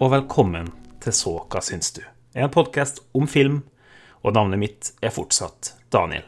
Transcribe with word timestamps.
og 0.00 0.10
velkommen 0.14 0.70
til 1.02 1.14
Så 1.16 1.32
hva 1.50 1.62
syns 1.64 1.92
du? 1.96 2.02
En 2.36 2.50
podkast 2.52 3.02
om 3.16 3.26
film, 3.30 3.62
og 4.22 4.34
navnet 4.36 4.60
mitt 4.60 4.90
er 5.02 5.12
fortsatt 5.14 5.72
Daniel. 5.92 6.24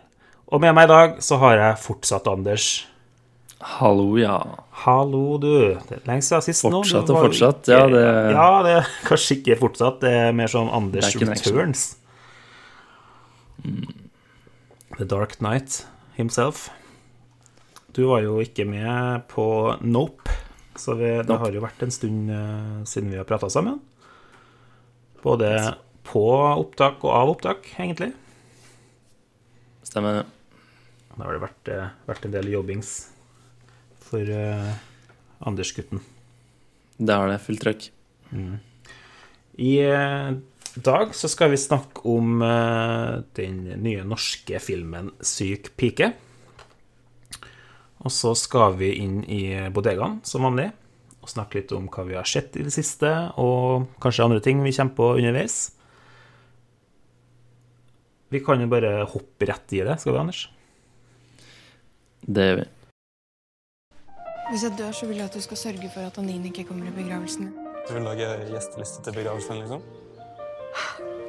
Og 0.52 0.60
med 0.60 0.74
meg 0.76 0.88
i 0.88 0.92
dag 0.92 1.20
så 1.24 1.38
har 1.40 1.56
jeg 1.60 1.78
fortsatt 1.84 2.26
Anders. 2.28 2.66
Hallo, 3.78 4.16
ja. 4.18 4.36
Hallo, 4.82 5.38
du. 5.40 5.78
Det 5.88 6.00
er 6.00 6.06
lenge 6.08 6.24
siden 6.26 6.42
sist 6.48 6.66
nå. 6.66 6.80
Fortsatt 6.82 7.12
og 7.14 7.20
fortsatt, 7.28 7.62
ikke- 7.62 7.78
ja, 7.78 7.86
det- 7.88 8.32
Ja, 8.34 8.62
det 8.62 8.72
er 8.78 8.88
kanskje 9.06 9.36
ikke 9.38 9.58
fortsatt. 9.60 10.00
Det 10.00 10.10
er 10.10 10.32
mer 10.32 10.46
sånn 10.48 10.72
Anders 10.72 11.14
er. 11.14 11.20
Returns. 11.20 11.96
The 14.98 15.04
Dark 15.04 15.38
Knight 15.38 15.86
himself. 16.16 16.70
Du 17.92 18.06
var 18.08 18.20
jo 18.22 18.38
ikke 18.40 18.66
med 18.66 19.28
på 19.28 19.78
Nope, 19.80 20.28
så 20.78 20.94
vi, 20.96 21.08
det 21.26 21.38
har 21.38 21.52
jo 21.52 21.62
vært 21.62 21.82
en 21.84 21.92
stund 21.92 22.30
eh, 22.32 22.82
siden 22.88 23.12
vi 23.12 23.18
har 23.20 23.28
prata 23.28 23.50
sammen. 23.52 23.80
Både 25.22 25.50
på 26.08 26.24
opptak 26.34 27.04
og 27.06 27.14
av 27.14 27.32
opptak, 27.34 27.68
egentlig. 27.76 28.10
Stemmer. 29.86 30.24
Da 31.12 31.26
har 31.26 31.36
det 31.36 31.42
vært, 31.42 31.68
eh, 31.70 31.92
vært 32.08 32.26
en 32.26 32.34
del 32.34 32.48
jobbings 32.54 32.94
for 34.12 34.28
uh, 34.28 34.72
Anders-gutten. 35.48 36.02
Det 36.98 37.14
har 37.16 37.30
det. 37.30 37.38
Fullt 37.44 37.62
trøkk. 37.64 37.86
I 39.62 39.72
uh, 39.88 40.34
dag 40.76 41.14
så 41.16 41.30
skal 41.32 41.52
vi 41.52 41.60
snakke 41.60 42.04
om 42.08 42.42
uh, 42.44 43.22
den 43.38 43.64
nye 43.84 44.04
norske 44.04 44.60
filmen 44.60 45.12
'Syk 45.20 45.72
pike'. 45.80 46.12
Og 48.02 48.10
så 48.10 48.32
skal 48.38 48.74
vi 48.80 48.90
inn 49.02 49.20
i 49.30 49.44
bodegaen 49.74 50.20
som 50.26 50.46
vanlig 50.48 50.72
og 51.22 51.30
snakke 51.30 51.60
litt 51.60 51.72
om 51.76 51.86
hva 51.86 52.02
vi 52.08 52.16
har 52.18 52.26
sett 52.26 52.56
i 52.58 52.64
det 52.66 52.72
siste, 52.74 53.08
og 53.38 53.86
kanskje 54.02 54.24
andre 54.26 54.42
ting 54.42 54.58
vi 54.64 54.74
kommer 54.74 54.96
på 54.96 55.10
underveis. 55.20 55.58
Vi 58.34 58.40
kan 58.42 58.58
jo 58.64 58.66
bare 58.72 59.04
hoppe 59.06 59.46
rett 59.46 59.74
i 59.76 59.84
det, 59.86 60.00
skal 60.02 60.16
vi, 60.16 60.18
Anders? 60.18 60.42
Det 62.26 62.48
gjør 62.48 62.58
vi. 62.62 62.68
Hvis 64.50 64.66
jeg 64.66 64.76
dør, 64.80 64.90
så 64.92 65.06
vil 65.06 65.20
jeg 65.20 65.30
at 65.30 65.36
du 65.38 65.44
skal 65.46 65.60
sørge 65.62 65.92
for 65.94 66.10
at 66.10 66.18
Anine 66.18 66.50
ikke 66.50 66.66
kommer 66.68 66.90
i 66.90 66.96
begravelsen. 66.96 67.52
Du 67.86 67.94
vil 67.94 68.04
lage 68.06 68.26
gjesteliste 68.50 69.06
til 69.06 69.16
begravelsen, 69.20 69.62
liksom? 69.62 69.86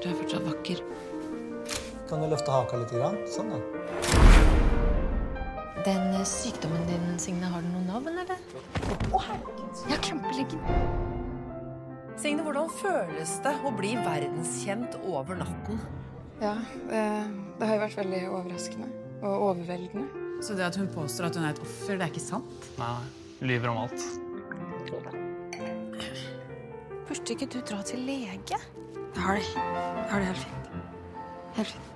Du 0.01 0.09
er 0.09 0.17
fortsatt 0.23 0.49
vakker. 0.49 0.81
Kan 2.09 2.23
du 2.23 2.31
løfte 2.33 2.51
haka 2.51 2.81
litt? 2.81 2.91
Grann? 2.97 3.21
Sånn, 3.29 3.53
ja. 3.53 3.82
Den 5.83 6.13
eh, 6.13 6.23
sykdommen 6.23 6.85
din, 6.87 7.19
Signe, 7.19 7.49
har 7.51 7.63
den 7.63 7.73
noe 7.75 7.83
navn, 7.83 8.19
eller? 8.21 8.39
Å, 9.11 9.19
herregud. 9.19 9.81
Jeg 9.83 9.91
har 9.91 10.03
krampeleggen. 10.05 10.61
Signe, 12.19 12.45
hvordan 12.45 12.69
føles 12.71 13.33
det 13.43 13.53
å 13.67 13.71
bli 13.75 13.91
verdenskjent 13.99 14.95
over 15.03 15.41
natten? 15.41 15.81
Ja, 16.39 16.53
det, 16.87 17.03
det 17.59 17.67
har 17.67 17.75
jo 17.75 17.83
vært 17.83 17.99
veldig 17.99 18.21
overraskende 18.29 18.87
og 19.23 19.47
overveldende. 19.49 20.23
Så 20.43 20.55
det 20.59 20.65
at 20.69 20.79
hun 20.79 20.87
påstår 20.91 21.29
at 21.29 21.39
hun 21.39 21.47
er 21.47 21.55
et 21.55 21.61
offer, 21.63 21.99
det 21.99 22.07
er 22.07 22.13
ikke 22.13 22.23
sant? 22.23 22.69
Nei, 22.79 22.95
lyver 23.43 23.73
om 23.73 23.83
alt. 23.83 24.07
Burde 27.07 27.35
ikke 27.35 27.51
du 27.51 27.59
dra 27.59 27.83
til 27.87 28.03
lege? 28.07 28.55
Jeg 28.55 29.21
har 29.27 29.39
det. 29.39 29.45
Jeg 29.51 30.09
har 30.09 30.23
det 30.23 30.31
helt 30.31 30.43
fint. 30.47 30.73
Helt 31.59 31.75
fint. 31.75 31.89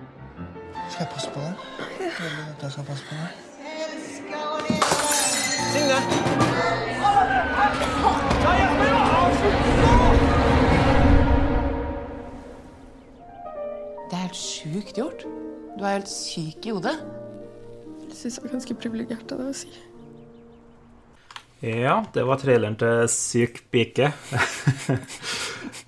Skal 0.91 1.03
jeg 1.03 1.11
passe 1.15 1.35
på 1.35 1.43
deg? 1.43 1.67
Vil 1.99 2.39
at 2.45 2.67
jeg 2.67 2.75
skal 2.77 2.89
passe 2.91 3.07
på 3.09 3.19
deg? 3.19 3.46
Gjort. 15.01 15.25
Du 15.77 15.83
er 15.85 15.97
helt 15.99 16.09
syk 16.11 16.65
i 16.65 16.73
hodet. 16.73 16.95
Jeg 18.07 18.15
syns 18.21 18.37
det 18.39 18.43
var 18.47 18.53
ganske 18.57 18.77
privilegert 18.81 19.31
av 19.35 19.41
deg 19.43 19.51
å 19.51 19.57
si. 19.57 19.69
Ja, 21.65 21.95
det 22.13 22.21
var 22.29 22.37
traileren 22.37 22.75
til 22.77 23.07
Syk 23.09 23.63
pike. 23.73 24.11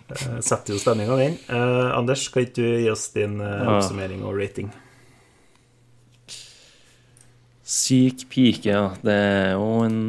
Eh, 0.10 0.40
Setter 0.42 0.74
jo 0.74 0.80
stemninga, 0.82 1.14
den. 1.20 1.36
Eh, 1.54 1.90
Anders, 1.94 2.24
skal 2.26 2.48
ikke 2.48 2.56
du 2.58 2.80
gi 2.82 2.88
oss 2.90 3.04
din 3.14 3.36
eh, 3.46 3.60
Ah. 3.62 3.76
oppsummering 3.76 4.24
og 4.26 4.40
rating? 4.40 4.72
Syk 7.62 8.24
pike, 8.32 8.72
ja. 8.72 8.88
Det 9.06 9.14
er 9.14 9.52
jo 9.54 9.68
en 9.86 10.00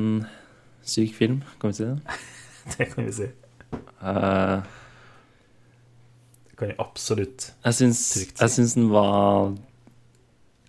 syk 0.89 1.13
film, 1.19 1.43
kan 1.61 1.69
vi 1.75 1.77
si 1.83 1.85
det? 1.91 2.19
Det 2.79 2.87
kan 2.95 3.05
vi 3.11 3.13
si. 3.19 3.29
Eh, 3.29 3.77
Det 4.01 4.80
kan 6.61 6.75
jeg 6.75 6.81
absolutt. 6.83 7.51
jeg 7.65 7.77
syns, 7.79 8.01
Trygt 8.13 8.35
si. 8.37 8.43
jeg 8.45 8.53
syns 8.57 8.75
den 8.77 8.91
var 8.93 9.55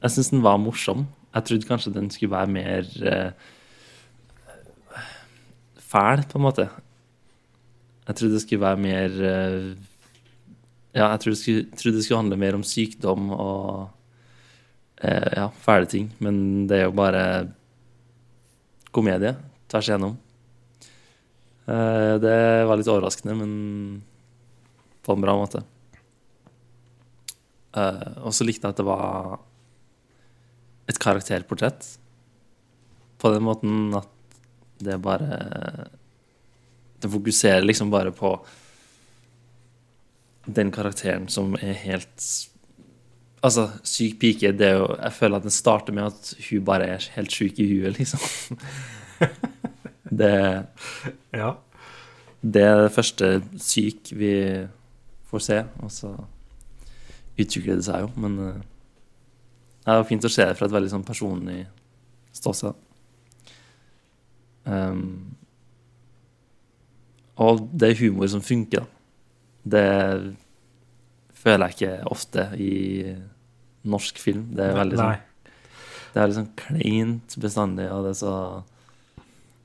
Jeg 0.02 0.14
syns 0.16 0.32
den 0.32 0.44
var 0.46 0.58
morsom. 0.58 1.06
Jeg 1.36 1.48
trodde 1.48 1.68
kanskje 1.68 1.94
den 1.94 2.10
skulle 2.12 2.32
være 2.34 2.52
mer 2.52 2.88
uh, 3.06 3.32
fæl, 5.92 6.24
på 6.28 6.40
en 6.40 6.46
måte. 6.48 6.66
Jeg 8.08 8.18
trodde 8.18 8.34
det 8.34 8.44
skulle 8.44 8.64
være 8.64 8.82
mer 8.82 9.18
uh, 9.20 9.68
Ja, 10.96 11.12
jeg 11.12 11.20
trodde 11.20 11.36
det 11.36 11.42
skulle, 11.44 11.66
trodde 11.76 11.98
det 12.00 12.06
skulle 12.06 12.22
handle 12.24 12.40
mer 12.40 12.58
om 12.58 12.64
sykdom 12.68 13.30
og 13.36 13.92
uh, 15.04 15.32
ja, 15.38 15.48
fæle 15.62 15.92
ting. 15.92 16.10
Men 16.20 16.68
det 16.72 16.80
er 16.80 16.88
jo 16.88 16.96
bare 16.98 17.26
komedie 18.92 19.36
tvers 19.72 19.92
igjennom. 19.92 20.18
Uh, 21.68 22.16
det 22.20 22.40
var 22.68 22.80
litt 22.80 22.90
overraskende, 22.92 23.38
men 23.38 23.54
på 25.06 25.16
en 25.16 25.24
bra 25.24 25.38
måte. 25.38 25.62
Eh, 27.78 28.14
og 28.26 28.34
så 28.36 28.48
likte 28.48 28.68
jeg 28.68 28.76
at 28.76 28.82
det 28.82 28.88
var 28.88 29.40
et 30.92 31.00
karakterportrett. 31.00 31.86
På 33.22 33.32
den 33.34 33.46
måten 33.46 33.94
at 33.96 34.10
det 34.82 34.96
bare 34.98 35.36
Det 37.02 37.10
fokuserer 37.10 37.62
liksom 37.62 37.92
bare 37.94 38.12
på 38.12 38.32
den 40.50 40.72
karakteren 40.74 41.28
som 41.30 41.54
er 41.62 41.74
helt 41.84 42.24
Altså, 43.44 43.68
syk 43.84 44.20
pike, 44.22 44.52
det 44.58 44.68
er 44.68 44.80
jo 44.80 44.88
Jeg 44.96 45.14
føler 45.14 45.38
at 45.38 45.46
den 45.46 45.54
starter 45.54 45.94
med 45.94 46.10
at 46.10 46.34
hun 46.50 46.66
bare 46.66 46.88
er 46.96 47.08
helt 47.16 47.32
sjuk 47.32 47.60
i 47.62 47.68
huet, 47.72 47.98
liksom. 48.00 48.58
det 50.22 50.34
Ja. 51.34 51.54
det 52.42 52.62
er 52.66 52.84
det 52.84 52.92
første 52.94 53.44
syk 53.62 54.12
vi 54.18 54.34
får 55.30 55.40
se, 55.46 55.64
og 55.80 55.92
så 55.92 56.16
utvikler 57.44 57.80
det 57.80 57.86
seg 57.88 58.06
jo. 58.06 58.12
Men 58.22 58.38
eh, 58.48 58.62
det 59.82 59.94
er 59.94 60.00
jo 60.02 60.08
fint 60.12 60.26
å 60.28 60.32
se 60.32 60.46
det 60.46 60.58
fra 60.60 60.68
et 60.70 60.76
veldig 60.76 60.92
sånn 60.94 61.06
personlig 61.08 61.60
ståsted. 62.38 62.76
Um, 64.70 65.36
og 67.42 67.64
det 67.74 67.90
er 67.96 68.00
humor 68.04 68.30
som 68.30 68.44
funker, 68.46 68.84
da. 68.84 68.88
Det 69.62 70.36
føler 71.42 71.70
jeg 71.70 71.78
ikke 71.78 72.12
ofte 72.14 72.46
i 72.62 72.72
norsk 73.90 74.22
film. 74.22 74.48
Det 74.58 74.68
er 74.68 74.78
veldig 74.78 74.98
sånn 75.00 75.28
Det 76.12 76.22
er 76.22 76.34
sånn 76.36 76.50
kleint 76.60 77.36
bestandig, 77.42 77.88
og 77.94 78.04
det 78.06 78.12
er 78.16 78.20
så 78.22 78.34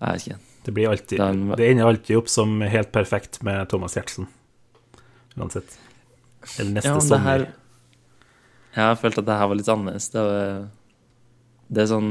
Jeg 0.00 0.08
vet 0.12 0.26
ikke. 0.26 0.38
Det 0.66 0.74
blir 0.74 0.88
alltid 0.90 1.18
Den- 1.18 1.48
Det 1.56 1.70
ender 1.70 1.86
alltid 1.86 2.16
opp 2.16 2.28
som 2.28 2.60
helt 2.60 2.92
perfekt 2.92 3.42
med 3.42 3.68
Thomas 3.68 3.94
Giertsen. 3.96 4.26
Uansett. 5.36 5.76
Eller 6.58 6.70
neste 6.72 6.88
Ja, 6.88 7.00
sommer. 7.00 7.18
her 7.18 7.46
Jeg 8.76 8.84
har 8.84 8.98
følt 9.00 9.18
at 9.22 9.26
det 9.26 9.38
her 9.40 9.48
var 9.48 9.56
litt 9.56 9.72
annerledes. 9.72 10.10
Det, 10.12 10.22
var, 10.22 10.66
det 11.72 11.82
er 11.82 11.88
sånn 11.88 12.10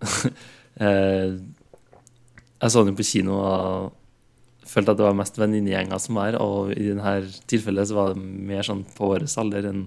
eh, 0.86 1.36
Jeg 1.36 2.72
så 2.72 2.82
den 2.82 2.94
jo 2.94 2.98
på 3.00 3.08
kino 3.10 3.36
og 3.42 4.66
følte 4.66 4.94
at 4.94 4.98
det 4.98 5.06
var 5.06 5.18
mest 5.18 5.36
venninnegjenger 5.38 6.00
som 6.02 6.18
var 6.18 6.32
her, 6.32 6.38
og 6.42 6.72
i 6.74 6.88
dette 6.88 7.42
tilfellet 7.52 7.88
så 7.88 7.98
var 7.98 8.14
det 8.14 8.24
mer 8.24 8.66
sånn 8.66 8.82
på 8.96 9.12
vår 9.12 9.28
alder 9.42 9.68
enn 9.70 9.84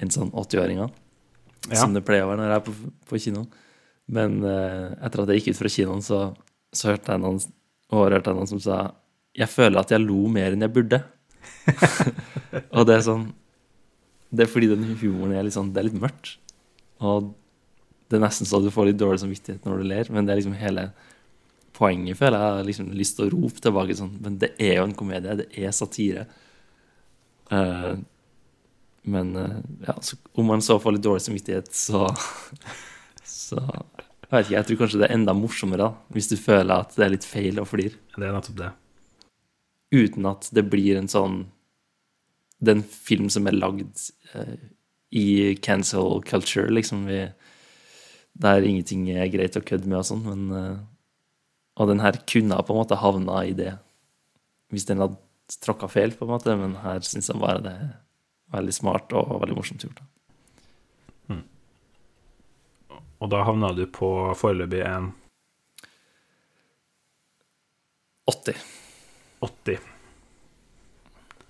en 0.00 0.12
sånn 0.12 0.32
80-åringer. 0.32 0.88
Ja. 1.68 1.76
Som 1.82 1.92
det 1.92 2.02
pleier 2.08 2.24
å 2.24 2.30
være 2.30 2.40
når 2.40 2.48
jeg 2.48 2.56
er 2.56 2.64
på, 2.64 2.74
på 3.10 3.20
kino. 3.20 3.44
Men 4.10 4.40
eh, 4.48 4.86
etter 5.04 5.22
at 5.22 5.30
jeg 5.30 5.42
gikk 5.42 5.52
ut 5.52 5.60
fra 5.60 5.72
kinoen, 5.76 6.02
så, 6.02 6.20
så 6.72 6.94
hørte 6.94 7.12
jeg 7.12 7.22
noen 7.22 7.38
og 7.90 8.06
hørte 8.06 8.32
jeg 8.32 8.38
noen 8.38 8.48
som 8.48 8.62
sa 8.62 8.78
Jeg 9.36 9.50
føler 9.50 9.80
at 9.82 9.92
jeg 9.92 10.02
lo 10.02 10.24
mer 10.32 10.54
enn 10.54 10.64
jeg 10.64 10.74
burde. 10.74 11.02
og 12.76 12.88
det 12.88 12.96
er 12.96 13.06
sånn 13.06 13.28
Det 14.30 14.44
er 14.44 14.50
fordi 14.50 14.70
den 14.70 14.86
humoren 15.00 15.34
er 15.34 15.46
litt 15.46 15.56
sånn 15.56 15.72
Det 15.74 15.82
er 15.82 15.88
litt 15.88 16.00
mørkt. 16.00 16.36
Og 17.02 17.32
det 18.10 18.18
er 18.18 18.24
nesten 18.24 18.48
så 18.48 18.60
du 18.62 18.70
får 18.74 18.90
litt 18.90 19.00
dårlig 19.00 19.22
samvittighet 19.22 19.66
når 19.66 19.80
du 19.80 19.88
ler, 19.90 20.10
men 20.10 20.26
det 20.26 20.34
er 20.34 20.40
liksom 20.40 20.58
hele 20.58 20.88
poenget, 21.76 22.18
føler 22.18 22.36
jeg. 22.36 22.46
Jeg 22.46 22.58
har 22.58 22.68
liksom 22.68 22.92
lyst 22.98 23.16
til 23.18 23.26
å 23.26 23.32
rope 23.36 23.62
tilbake 23.62 23.96
sånn 23.96 24.16
Men 24.22 24.38
det 24.42 24.52
er 24.60 24.80
jo 24.80 24.86
en 24.88 24.96
komedie. 24.98 25.36
Det 25.40 25.48
er 25.54 25.74
satire. 25.74 26.26
Uh, 27.50 27.96
men 29.10 29.32
uh, 29.38 29.58
ja, 29.86 29.96
så, 30.04 30.18
om 30.38 30.50
man 30.50 30.62
så 30.62 30.76
får 30.82 30.96
litt 30.96 31.06
dårlig 31.06 31.24
samvittighet, 31.26 31.72
så 31.74 32.08
Så 33.30 33.58
jeg 34.30 34.36
vet 34.36 34.44
ikke, 34.44 34.54
jeg 34.54 34.66
tror 34.66 34.78
kanskje 34.78 34.98
det 35.00 35.06
er 35.08 35.16
enda 35.16 35.32
morsommere 35.34 35.86
da, 35.88 36.14
hvis 36.14 36.28
du 36.30 36.36
føler 36.38 36.84
at 36.84 36.92
det 36.94 37.02
er 37.02 37.12
litt 37.16 37.24
feil 37.26 37.56
å 37.58 37.64
flire. 37.66 37.96
Det 38.14 38.26
er 38.26 38.34
nettopp 38.36 38.60
det. 38.60 38.68
uten 39.90 40.28
at 40.30 40.46
det 40.54 40.62
blir 40.70 41.00
en 41.00 41.10
sånn 41.10 41.40
Det 42.60 42.72
er 42.72 42.78
en 42.78 42.84
film 42.84 43.30
som 43.32 43.48
er 43.48 43.56
lagd 43.56 44.02
eh, 44.36 44.56
i 45.16 45.26
cancel 45.64 46.20
culture, 46.28 46.68
liksom. 46.70 47.06
Vi, 47.08 47.22
der 48.40 48.66
ingenting 48.66 49.08
er 49.10 49.32
greit 49.32 49.56
å 49.58 49.64
kødde 49.64 49.88
med 49.88 50.02
og 50.02 50.08
sånn, 50.10 50.26
men 50.28 50.56
eh, 50.56 50.78
Og 51.80 51.88
den 51.88 52.02
her 52.04 52.18
kunne 52.28 52.60
på 52.60 52.74
en 52.74 52.80
måte 52.82 53.00
havna 53.00 53.44
i 53.48 53.56
det 53.56 53.72
hvis 54.70 54.84
den 54.86 55.00
hadde 55.02 55.16
tråkka 55.64 55.88
feil, 55.90 56.12
på 56.14 56.26
en 56.26 56.30
måte, 56.30 56.54
men 56.54 56.76
her 56.84 57.00
syns 57.02 57.26
jeg 57.26 57.40
bare 57.40 57.62
det 57.64 57.72
er 57.72 57.88
veldig 58.54 58.74
smart 58.74 59.10
og 59.18 59.40
veldig 59.42 59.56
morsomt 59.56 59.82
gjort. 59.82 59.98
Da. 59.98 60.10
Og 63.20 63.28
da 63.28 63.42
havna 63.44 63.72
du 63.76 63.84
på 63.92 64.08
foreløpig 64.40 64.80
en 64.88 65.10
80. 68.30 68.62
80. 69.44 69.88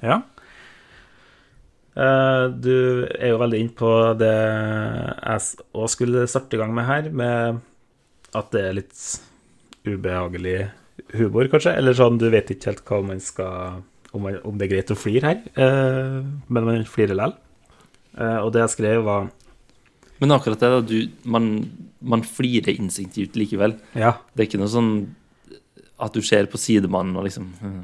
Ja. 0.02 0.20
Eh, 1.96 2.44
Du 2.62 3.04
er 3.18 3.32
jo 3.32 3.38
veldig 3.40 3.60
inne 3.64 3.74
på 3.76 3.90
det 4.20 4.30
jeg 4.30 5.66
òg 5.74 5.88
skulle 5.90 6.26
starte 6.30 6.54
i 6.56 6.60
gang 6.60 6.74
med 6.74 6.86
her, 6.86 7.10
med 7.10 7.60
at 8.34 8.50
det 8.54 8.62
er 8.68 8.76
litt 8.78 9.00
ubehagelig 9.86 10.70
humor, 11.16 11.48
kanskje? 11.50 11.72
Eller 11.80 11.96
sånn, 11.96 12.18
du 12.20 12.28
vet 12.30 12.50
ikke 12.52 12.70
helt 12.70 12.84
hva 12.86 13.00
man 13.06 13.20
skal 13.24 13.82
Om, 14.12 14.22
man, 14.24 14.36
om 14.44 14.56
det 14.58 14.66
er 14.66 14.72
greit 14.72 14.90
å 14.90 14.96
flire 14.98 15.28
her, 15.30 15.42
eh, 15.54 16.16
men 16.50 16.64
man 16.66 16.80
flirer 16.84 17.14
likevel. 17.14 17.34
Eh, 18.18 18.38
Og 18.42 18.50
det 18.52 18.64
jeg 18.64 18.72
skrev, 18.74 19.04
var 19.06 19.28
Men 20.20 20.32
akkurat 20.34 20.58
det, 20.60 20.68
da, 20.68 20.80
du, 20.82 21.08
man, 21.30 21.46
man 22.02 22.22
flirer 22.26 22.74
instinktivt 22.76 23.36
likevel. 23.38 23.76
Ja. 23.94 24.16
Det 24.34 24.42
er 24.42 24.48
ikke 24.50 24.58
noe 24.60 24.68
sånn 24.68 24.90
at 26.00 26.12
du 26.12 26.20
ser 26.26 26.46
på 26.50 26.58
sidemannen 26.58 27.16
og 27.16 27.24
liksom 27.28 27.46
hm, 27.60 27.78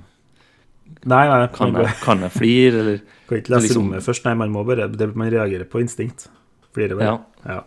Nei, 1.06 1.22
nei, 1.30 1.46
Kan 1.54 1.74
jeg, 1.74 1.94
kan 2.02 2.22
jeg 2.24 2.34
flire, 2.34 2.82
eller 2.82 3.00
kan 3.28 3.38
ikke 3.38 3.54
lese 3.54 3.68
liksom- 3.68 3.82
rommet 3.82 4.04
først. 4.06 4.24
Nei, 4.26 4.34
man 4.34 4.50
må 4.50 4.64
bare 4.66 4.88
det, 4.90 5.14
Man 5.14 5.30
reagerer 5.30 5.64
på 5.64 5.80
instinkt. 5.80 6.28
Flirer 6.74 6.98
bare. 6.98 7.18
Ja. 7.46 7.62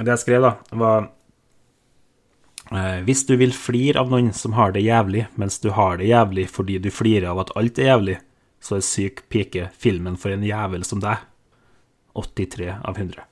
Det 0.00 0.08
jeg 0.08 0.22
skrev, 0.22 0.42
da, 0.42 0.54
var 0.72 1.10
eh, 2.72 3.00
Hvis 3.04 3.26
du 3.28 3.36
vil 3.36 3.52
flire 3.52 4.00
av 4.00 4.08
noen 4.10 4.32
som 4.32 4.56
har 4.56 4.72
det 4.72 4.82
jævlig, 4.86 5.26
mens 5.36 5.60
du 5.60 5.70
har 5.76 6.00
det 6.00 6.08
jævlig 6.08 6.48
fordi 6.48 6.78
du 6.80 6.90
flirer 6.90 7.28
av 7.28 7.44
at 7.44 7.52
alt 7.60 7.78
er 7.78 7.92
jævlig, 7.92 8.18
så 8.60 8.76
er 8.78 8.80
Syk 8.84 9.24
pike 9.28 9.68
filmen 9.76 10.16
for 10.20 10.32
en 10.32 10.44
jævel 10.44 10.84
som 10.84 11.00
deg. 11.04 11.20
83 12.16 12.72
av 12.82 12.96
100. 12.96 13.22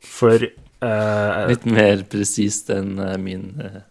For 0.00 0.48
uh... 0.82 1.46
Litt 1.48 1.64
mer 1.68 2.02
presist 2.10 2.72
enn 2.74 2.96
eh, 2.98 3.18
min 3.20 3.52
uh, 3.60 3.82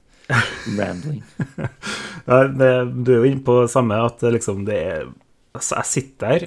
rambling. 0.78 1.22
Det, 2.26 2.72
du 3.06 3.12
er 3.14 3.20
jo 3.20 3.30
inne 3.30 3.44
på 3.46 3.62
det 3.64 3.72
samme 3.74 3.98
at 4.06 4.24
liksom 4.34 4.66
det 4.68 4.78
er 4.78 5.12
Altså, 5.52 5.76
jeg 5.82 5.88
sitter 5.90 6.28
der, 6.30 6.44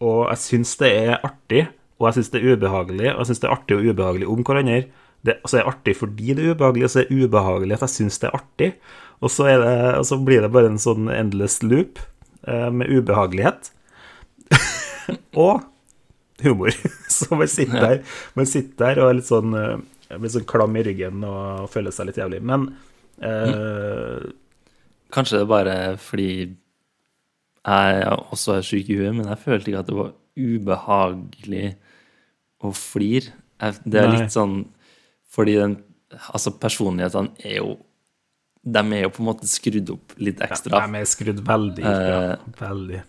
og 0.00 0.30
jeg 0.30 0.40
syns 0.40 0.70
det 0.80 0.88
er 0.88 1.18
artig, 1.20 1.66
og 2.00 2.06
jeg 2.06 2.16
syns 2.16 2.30
det 2.32 2.38
er 2.40 2.54
ubehagelig, 2.54 3.10
og 3.10 3.18
jeg 3.20 3.28
syns 3.28 3.42
det 3.42 3.48
er 3.48 3.52
artig 3.52 3.76
og 3.76 3.88
ubehagelig 3.90 4.28
om 4.32 4.40
hverandre. 4.40 4.78
Det, 5.20 5.34
altså, 5.42 5.58
det 5.58 5.60
er 5.60 5.68
artig 5.68 5.94
fordi 5.98 6.36
det 6.38 6.46
er 6.46 6.54
ubehagelig, 6.54 6.86
og 6.86 6.92
så 6.94 7.02
er 7.02 7.10
det 7.10 7.18
ubehagelig 7.26 7.76
at 7.76 7.84
jeg 7.84 7.94
syns 7.96 8.18
det 8.22 8.30
er 8.30 8.38
artig. 8.38 8.70
Og 9.20 9.34
så, 9.34 9.50
det, 9.50 9.74
og 9.98 10.06
så 10.08 10.18
blir 10.30 10.46
det 10.46 10.52
bare 10.54 10.70
en 10.72 10.80
sånn 10.80 11.10
endless 11.12 11.58
loop 11.60 12.00
eh, 12.46 12.70
med 12.72 12.88
ubehagelighet. 12.88 13.68
og 15.44 15.66
humor. 16.42 16.72
så 17.18 17.36
man 17.36 17.52
sitter 17.52 17.80
der 17.82 18.18
Man 18.38 18.46
sitter 18.48 18.84
der 18.84 19.02
og 19.02 19.10
er 19.10 19.18
litt 19.18 19.28
sånn 19.28 19.56
eh, 19.58 19.76
blir 20.16 20.32
sånn 20.32 20.48
klam 20.48 20.76
i 20.78 20.84
ryggen 20.86 21.24
og 21.26 21.66
føler 21.72 21.92
seg 21.92 22.08
litt 22.08 22.20
jævlig. 22.20 22.40
Men 22.48 22.70
eh, 23.20 24.30
Kanskje 25.14 25.38
det 25.38 25.44
er 25.46 25.50
bare 25.50 25.76
fordi 26.02 26.30
jeg 27.68 28.16
også 28.32 28.58
er 28.58 28.64
syk 28.66 28.88
i 28.92 28.96
huet, 29.00 29.14
men 29.16 29.28
jeg 29.28 29.42
følte 29.42 29.70
ikke 29.72 29.82
at 29.82 29.90
det 29.90 29.98
var 29.98 30.14
ubehagelig 30.38 31.66
å 32.64 32.72
flire. 32.76 33.34
Det 33.58 33.98
er 34.00 34.08
Nei. 34.12 34.22
litt 34.22 34.34
sånn 34.34 34.60
fordi 35.34 35.58
den 35.58 35.78
Altså, 36.32 36.54
personlighetene 36.56 37.34
er 37.44 37.58
jo 37.58 37.74
De 38.64 38.80
er 38.80 39.02
jo 39.02 39.10
på 39.12 39.20
en 39.20 39.26
måte 39.28 39.48
skrudd 39.50 39.90
opp 39.92 40.14
litt 40.16 40.40
ekstra. 40.40 40.80
De 40.80 41.00
er 41.00 41.08
skrudd 41.08 41.42
veldig. 41.44 41.84
Eh, 41.84 42.06
ja, 42.08 42.38
veldig. 42.58 43.02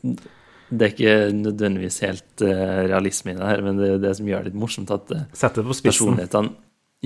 Det 0.69 0.85
er 0.85 0.91
ikke 0.93 1.13
nødvendigvis 1.33 1.99
helt 2.05 2.43
eh, 2.45 2.81
realisme 2.91 3.33
i 3.33 3.37
det 3.39 3.47
her, 3.47 3.63
men 3.65 3.79
det 3.79 3.87
er 3.95 4.03
det 4.03 4.11
som 4.19 4.27
gjør 4.29 4.43
det 4.43 4.51
litt 4.51 4.59
morsomt, 4.61 4.91
at 4.93 5.07
Sette 5.09 5.39
Sett 5.41 5.57
det 5.57 5.65
på 5.65 5.77
spissen. 5.79 5.89
personlighetene 5.89 6.51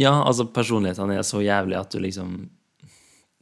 Ja, 0.01 0.15
altså, 0.25 0.47
personlighetene 0.49 1.19
er 1.21 1.25
så 1.29 1.41
jævlige 1.45 1.79
at 1.85 1.93
du 1.93 2.01
liksom 2.03 2.33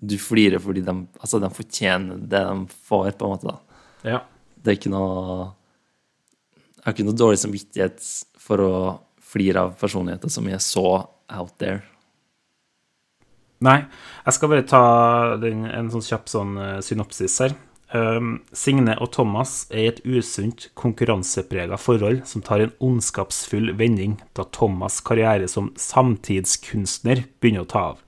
Du 0.02 0.18
flirer 0.18 0.62
fordi 0.62 0.82
de 0.86 0.96
Altså, 1.22 1.40
de 1.40 1.50
fortjener 1.54 2.18
det 2.18 2.42
de 2.42 2.82
får, 2.90 3.12
på 3.18 3.28
en 3.28 3.36
måte, 3.36 3.54
da. 3.54 3.82
Ja. 4.08 4.20
Det 4.62 4.74
er 4.74 4.80
ikke 4.80 4.94
noe 4.94 5.54
Jeg 6.80 6.84
har 6.88 6.96
ikke 6.96 7.08
noe 7.08 7.22
dårlig 7.22 7.42
samvittighet 7.42 8.06
for 8.42 8.66
å 8.66 8.74
flire 9.32 9.68
av 9.68 9.76
personligheter 9.80 10.32
som 10.34 10.48
er 10.50 10.60
så 10.60 10.86
out 11.32 11.54
there. 11.62 11.84
Nei, 13.62 13.84
jeg 14.26 14.36
skal 14.36 14.50
bare 14.50 14.66
ta 14.66 14.86
den, 15.40 15.68
en 15.70 15.92
sånn 15.94 16.04
kjapp 16.04 16.32
sånn 16.32 16.56
eh, 16.58 16.80
synopsis 16.84 17.38
her. 17.44 17.54
Um, 17.92 18.38
Signe 18.56 18.96
og 19.04 19.10
Thomas 19.12 19.66
er 19.70 19.82
i 19.84 19.90
et 19.90 20.00
usunt, 20.08 20.70
konkurranseprega 20.80 21.78
forhold 21.80 22.24
som 22.28 22.44
tar 22.46 22.64
en 22.64 22.72
ondskapsfull 22.82 23.74
vending 23.78 24.16
da 24.38 24.46
Thomas' 24.56 25.02
karriere 25.04 25.50
som 25.52 25.74
samtidskunstner 25.76 27.26
begynner 27.44 27.68
å 27.68 27.72
ta 27.74 27.84
av. 27.92 28.00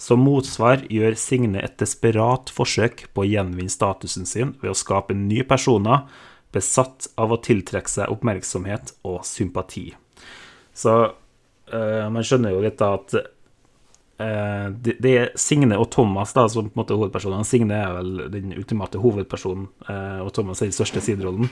Som 0.00 0.22
motsvar 0.24 0.86
gjør 0.88 1.14
Signe 1.20 1.60
et 1.60 1.76
desperat 1.80 2.48
forsøk 2.56 3.04
på 3.12 3.24
å 3.24 3.28
gjenvinne 3.28 3.72
statusen 3.72 4.24
sin 4.28 4.54
ved 4.62 4.72
å 4.72 4.78
skape 4.78 5.12
nye 5.16 5.44
personer 5.44 6.06
besatt 6.54 7.10
av 7.20 7.34
å 7.34 7.38
tiltrekke 7.44 7.90
seg 7.90 8.12
oppmerksomhet 8.12 8.94
og 9.06 9.20
sympati. 9.28 9.90
Så 10.72 10.94
uh, 11.04 12.06
man 12.10 12.24
skjønner 12.24 12.54
jo 12.54 12.62
litt 12.64 12.78
da 12.80 12.94
at 12.96 13.12
uh, 13.20 14.66
det, 14.72 14.96
det 15.04 15.12
er 15.18 15.34
Signe 15.38 15.76
og 15.76 15.90
Thomas 15.92 16.32
da, 16.36 16.46
som 16.48 16.70
på 16.70 16.72
en 16.72 16.80
måte 16.80 16.96
er 16.96 17.02
hovedpersonene. 17.02 17.46
Signe 17.46 17.80
er 17.84 17.92
vel 17.98 18.24
den 18.32 18.54
ultimate 18.56 19.02
hovedpersonen, 19.02 19.68
uh, 19.84 20.22
og 20.24 20.32
Thomas 20.36 20.62
er 20.62 20.70
den 20.70 20.78
største 20.78 21.02
siderollen. 21.04 21.50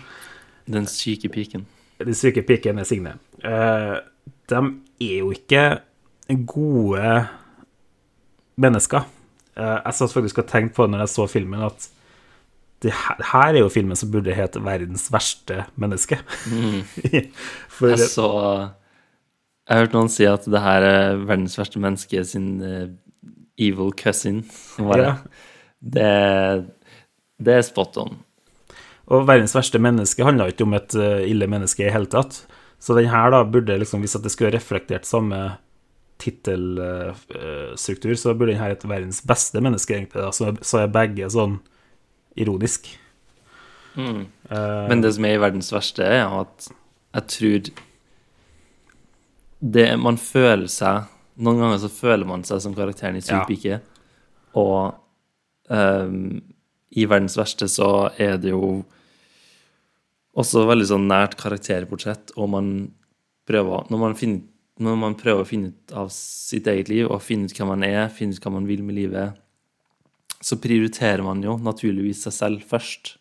Den 0.69 0.89
syke 0.89 1.29
piken. 1.33 1.69
Den 2.01 2.17
syke 2.17 2.43
piken 2.49 2.81
er 2.81 2.89
Signe. 2.89 3.15
De 3.39 4.59
er 5.05 5.15
jo 5.21 5.31
ikke 5.37 5.63
gode 6.49 7.13
mennesker. 8.61 9.07
Eh, 9.59 9.77
jeg 9.85 9.97
satt 9.99 10.15
faktisk 10.15 10.43
og 10.43 10.51
tenkte 10.51 10.77
på 10.77 10.87
det 10.87 10.95
når 10.95 11.05
jeg 11.05 11.15
så 11.15 11.27
filmen, 11.31 11.65
at 11.67 11.89
det 12.85 12.93
her, 12.95 13.23
her 13.33 13.57
er 13.57 13.65
jo 13.65 13.73
filmen 13.75 13.99
som 13.99 14.11
burde 14.13 14.35
hete 14.35 14.61
'Verdens 14.63 15.09
verste 15.11 15.65
menneske'. 15.75 16.21
For 17.75 17.91
Jeg 17.91 17.99
så 18.07 18.29
Jeg 19.69 19.77
har 19.77 19.85
hørt 19.85 19.97
noen 19.97 20.09
si 20.09 20.25
at 20.25 20.47
det 20.49 20.63
her 20.63 20.83
er 20.87 21.19
verdens 21.29 21.59
verste 21.59 21.81
menneske 21.83 22.23
sin 22.25 22.63
uh, 22.63 22.89
evil 23.59 23.93
cousin. 23.93 24.45
Ja. 24.79 25.19
Det, 25.79 26.65
det 27.39 27.53
er 27.55 27.63
spot 27.63 27.99
on. 28.01 28.17
Og 29.09 29.27
verdens 29.29 29.55
verste 29.55 29.79
menneske 29.79 30.25
handla 30.25 30.49
ikke 30.49 30.65
om 30.65 30.75
et 30.75 30.95
eh, 30.97 31.29
ille 31.31 31.47
menneske 31.47 31.85
i 31.85 31.93
hele 31.93 32.09
tatt. 32.11 32.47
Så 32.81 32.97
den 32.97 33.11
her 33.13 33.31
da 33.31 33.45
burde 33.45 33.77
liksom, 33.79 34.01
hvis 34.01 34.17
at 34.17 34.25
det 34.25 34.33
skulle 34.33 34.55
reflektert 34.55 35.07
samme 35.07 35.59
tittelstruktur, 36.19 38.15
så 38.19 38.35
burde 38.35 38.53
den 38.53 38.61
her 38.63 38.73
hete 38.75 38.91
verdens 38.91 39.21
beste 39.27 39.61
menneske, 39.63 39.95
egentlig. 39.95 40.23
Da. 40.25 40.31
Så, 40.35 40.51
så 40.67 40.83
er 40.83 40.95
begge 40.95 41.31
sånn 41.31 41.59
ironisk. 42.39 42.89
Mm. 43.99 44.27
Uh, 44.51 44.87
Men 44.91 45.03
det 45.03 45.15
som 45.17 45.25
er 45.27 45.35
i 45.37 45.43
verdens 45.43 45.73
verste, 45.75 46.03
er 46.07 46.27
at 46.27 46.69
jeg 47.17 47.25
tror 47.35 47.71
det 49.59 49.87
Man 49.99 50.19
føler 50.23 50.69
seg 50.71 51.09
Noen 51.43 51.59
ganger 51.65 51.81
så 51.83 51.89
føler 51.91 52.29
man 52.29 52.45
seg 52.47 52.61
som 52.63 52.77
karakteren 52.77 53.17
i 53.19 53.23
Syk 53.25 53.65
Ja. 53.65 53.79
og 54.59 54.95
um, 55.71 56.43
i 56.91 57.05
verdens 57.07 57.37
verste 57.39 57.69
så 57.71 58.11
er 58.19 58.39
det 58.43 58.51
jo 58.51 58.85
også 60.39 60.65
veldig 60.69 60.87
sånn 60.91 61.09
nært 61.11 61.37
karakterportrett, 61.39 62.33
og 62.39 62.51
man 62.55 62.71
prøver 63.49 63.87
når 63.91 64.03
man, 64.03 64.17
finner, 64.19 64.43
når 64.83 64.99
man 65.01 65.17
prøver 65.19 65.43
å 65.43 65.49
finne 65.49 65.73
ut 65.73 65.95
av 65.97 66.11
sitt 66.15 66.69
eget 66.71 66.91
liv 66.93 67.09
og 67.09 67.23
finne 67.25 67.49
ut 67.49 67.55
hvem 67.57 67.71
man 67.73 67.85
er, 67.87 68.11
finne 68.15 68.37
ut 68.37 68.45
hva 68.45 68.53
man 68.55 68.69
vil 68.69 68.85
med 68.87 68.99
livet, 68.99 69.39
så 70.39 70.59
prioriterer 70.63 71.25
man 71.27 71.43
jo 71.43 71.57
naturligvis 71.59 72.23
seg 72.27 72.37
selv 72.37 72.67
først 72.69 73.17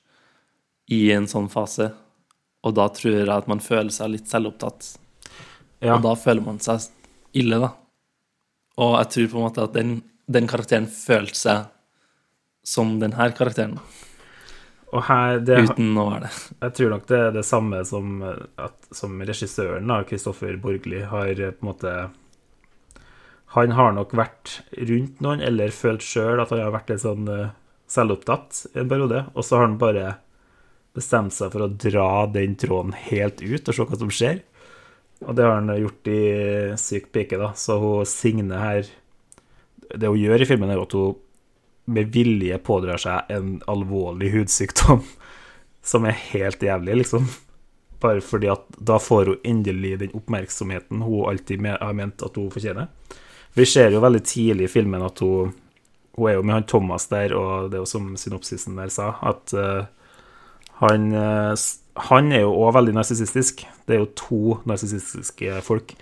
i 0.94 1.08
en 1.16 1.26
sånn 1.30 1.50
fase. 1.50 1.90
Og 2.66 2.76
da 2.78 2.88
tror 2.94 3.16
jeg 3.16 3.32
at 3.34 3.50
man 3.50 3.64
føler 3.64 3.94
seg 3.94 4.14
litt 4.14 4.30
selvopptatt. 4.30 4.94
ja. 5.82 5.96
Og 5.96 6.06
da 6.06 6.14
føler 6.18 6.46
man 6.46 6.62
seg 6.64 6.88
ille, 7.38 7.60
da. 7.62 7.74
Og 8.78 8.94
jeg 9.00 9.10
tror 9.14 9.32
på 9.32 9.40
en 9.40 9.48
måte 9.48 9.66
at 9.66 9.74
den, 9.74 9.98
den 10.30 10.50
karakteren 10.50 10.88
følte 10.92 11.40
seg 11.40 11.66
som 12.68 12.98
den 13.02 13.16
her 13.18 13.32
karakteren, 13.36 13.78
Og 14.98 15.04
her, 15.06 15.42
det, 15.46 15.60
uten 15.70 15.98
å 16.00 16.08
være 16.10 16.26
det. 16.26 16.32
jeg 16.64 16.74
tror 16.78 16.94
nok 16.96 17.04
det 17.10 17.18
er 17.22 17.36
det 17.36 17.46
samme 17.46 17.84
som, 17.86 18.16
eh, 18.26 18.46
at, 18.66 18.78
som 18.96 19.20
regissøren, 19.22 19.94
Kristoffer 20.10 20.58
Borgli, 20.62 21.04
har 21.12 21.34
eh, 21.38 21.54
på 21.54 21.66
en 21.66 21.70
måte 21.70 21.94
Han 23.54 23.76
har 23.78 23.94
nok 23.96 24.16
vært 24.18 24.62
rundt 24.90 25.22
noen, 25.24 25.44
eller 25.46 25.76
følt 25.76 26.04
sjøl 26.04 26.42
at 26.42 26.52
han 26.52 26.66
har 26.66 26.74
vært 26.74 26.90
litt 26.92 27.04
sånn 27.06 27.30
eh, 27.32 27.54
selvopptatt 27.88 28.66
i 28.74 28.82
en 28.82 28.90
periode, 28.90 29.28
og 29.34 29.46
så 29.46 29.60
har 29.60 29.70
han 29.70 29.78
bare 29.80 30.18
bestemt 30.98 31.36
seg 31.36 31.54
for 31.54 31.68
å 31.68 31.70
dra 31.70 32.26
den 32.34 32.58
tråden 32.58 32.96
helt 32.98 33.44
ut 33.44 33.70
og 33.70 33.76
se 33.78 33.86
hva 33.86 34.00
som 34.02 34.12
skjer. 34.12 34.42
Og 35.26 35.38
det 35.38 35.46
har 35.46 35.60
han 35.60 35.70
gjort 35.78 36.10
i 36.10 36.22
Syk 36.78 37.12
pike, 37.14 37.38
da. 37.42 37.52
Så 37.58 37.78
hun 37.82 38.06
Signe 38.06 38.60
her 38.62 38.86
Det 39.90 40.10
hun 40.10 40.20
gjør 40.20 40.44
i 40.44 40.46
filmen, 40.50 40.70
er 40.70 40.78
jo 40.78 40.86
at 40.86 40.98
hun 40.98 41.16
med 41.88 42.12
vilje 42.12 42.58
pådrar 42.58 43.00
seg 43.02 43.32
en 43.32 43.58
alvorlig 43.72 44.34
hudsykdom 44.34 45.04
som 45.92 46.08
er 46.08 46.18
helt 46.34 46.64
jævlig, 46.64 47.04
liksom. 47.04 47.28
Bare 48.04 48.22
fordi 48.22 48.50
at 48.52 48.66
da 48.78 49.00
får 49.02 49.32
hun 49.32 49.46
endelig 49.48 49.96
den 50.04 50.18
oppmerksomheten 50.18 51.02
hun 51.02 51.30
alltid 51.32 51.64
har 51.66 51.96
ment 51.98 52.22
at 52.24 52.36
hun 52.38 52.52
fortjener. 52.54 52.92
Vi 53.58 53.66
ser 53.66 53.96
jo 53.96 54.04
veldig 54.04 54.22
tidlig 54.28 54.68
i 54.68 54.74
filmen 54.76 55.06
at 55.06 55.24
hun 55.24 55.56
Hun 56.18 56.30
er 56.32 56.34
jo 56.34 56.42
med 56.42 56.56
han 56.56 56.64
Thomas 56.66 57.04
der, 57.12 57.30
og 57.38 57.70
det 57.70 57.78
er 57.78 57.84
jo 57.84 57.86
som 57.86 58.16
synopsisen 58.18 58.74
der 58.80 58.90
sa, 58.90 59.12
at 59.22 59.54
uh, 59.54 59.86
han, 60.82 61.12
uh, 61.14 61.54
han 62.10 62.32
er 62.34 62.42
jo 62.42 62.56
òg 62.58 62.72
veldig 62.74 62.96
narsissistisk. 62.98 63.62
Det 63.86 63.94
er 63.94 64.00
jo 64.00 64.08
to 64.18 64.40
narsissistiske 64.66 65.62
folk. 65.62 65.94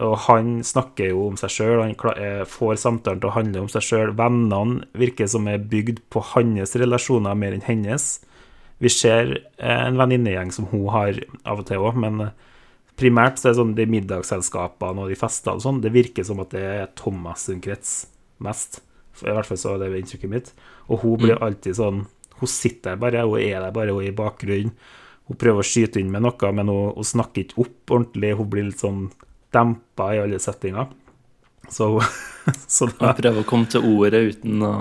Og 0.00 0.16
han 0.24 0.60
snakker 0.64 1.10
jo 1.12 1.26
om 1.28 1.36
seg 1.36 1.52
sjøl, 1.52 1.82
han 1.82 1.94
eh, 2.16 2.42
får 2.48 2.78
samtalen 2.80 3.20
til 3.20 3.28
å 3.28 3.34
handle 3.34 3.64
om 3.66 3.70
seg 3.72 3.84
sjøl. 3.84 4.12
Vennene 4.16 4.86
virker 4.96 5.28
som 5.28 5.48
er 5.50 5.60
bygd 5.60 6.00
på 6.12 6.22
hans 6.32 6.76
relasjoner 6.80 7.36
mer 7.36 7.56
enn 7.56 7.66
hennes. 7.66 8.06
Vi 8.80 8.88
ser 8.92 9.34
eh, 9.36 9.82
en 9.84 10.00
venninnegjeng 10.00 10.54
som 10.56 10.70
hun 10.70 10.86
har 10.94 11.20
av 11.44 11.60
og 11.60 11.68
til 11.68 11.84
òg, 11.84 11.98
men 12.00 12.24
eh, 12.24 12.32
primært 13.00 13.40
så 13.40 13.50
er 13.50 13.52
det 13.52 13.60
sånn 13.60 13.74
de 13.76 13.86
middagsselskapene 13.92 15.04
og 15.04 15.12
de 15.12 15.18
festene 15.20 15.60
og 15.60 15.66
sånn, 15.66 15.82
det 15.84 15.92
virker 15.92 16.24
som 16.24 16.40
at 16.40 16.54
det 16.56 16.64
er 16.64 16.88
Thomas 16.96 17.44
sin 17.50 17.60
krets 17.64 18.06
mest. 18.40 18.80
I 19.20 19.34
hvert 19.36 19.50
fall 19.50 19.60
så 19.60 19.74
er 19.74 19.84
det 19.84 20.00
inntrykket 20.00 20.32
mitt. 20.32 20.50
Og 20.88 21.04
hun 21.04 21.20
blir 21.20 21.40
alltid 21.44 21.76
sånn 21.76 22.06
Hun 22.40 22.48
sitter 22.48 22.94
der 22.94 23.00
bare, 23.02 23.22
hun 23.28 23.36
er 23.36 23.60
der 23.60 23.72
bare, 23.76 23.92
hun 23.92 24.00
er 24.00 24.14
i 24.14 24.16
bakgrunnen. 24.16 24.70
Hun 25.28 25.36
prøver 25.36 25.60
å 25.60 25.66
skyte 25.66 26.00
inn 26.00 26.08
med 26.08 26.22
noe, 26.24 26.52
men 26.56 26.70
hun, 26.72 26.94
hun 26.96 27.04
snakker 27.04 27.42
ikke 27.42 27.58
opp 27.66 27.92
ordentlig. 27.92 28.30
Hun 28.38 28.48
blir 28.48 28.64
litt 28.70 28.80
sånn 28.80 29.02
dempa 29.52 30.14
i 30.14 30.20
alle 30.22 30.38
settinger. 30.42 30.90
Så, 31.68 31.92
så 32.66 32.88
da 32.98 33.10
Han 33.10 33.20
prøver 33.20 33.42
å 33.44 33.48
komme 33.48 33.70
til 33.70 33.86
ordet 33.86 34.22
uten 34.34 34.64
å 34.66 34.74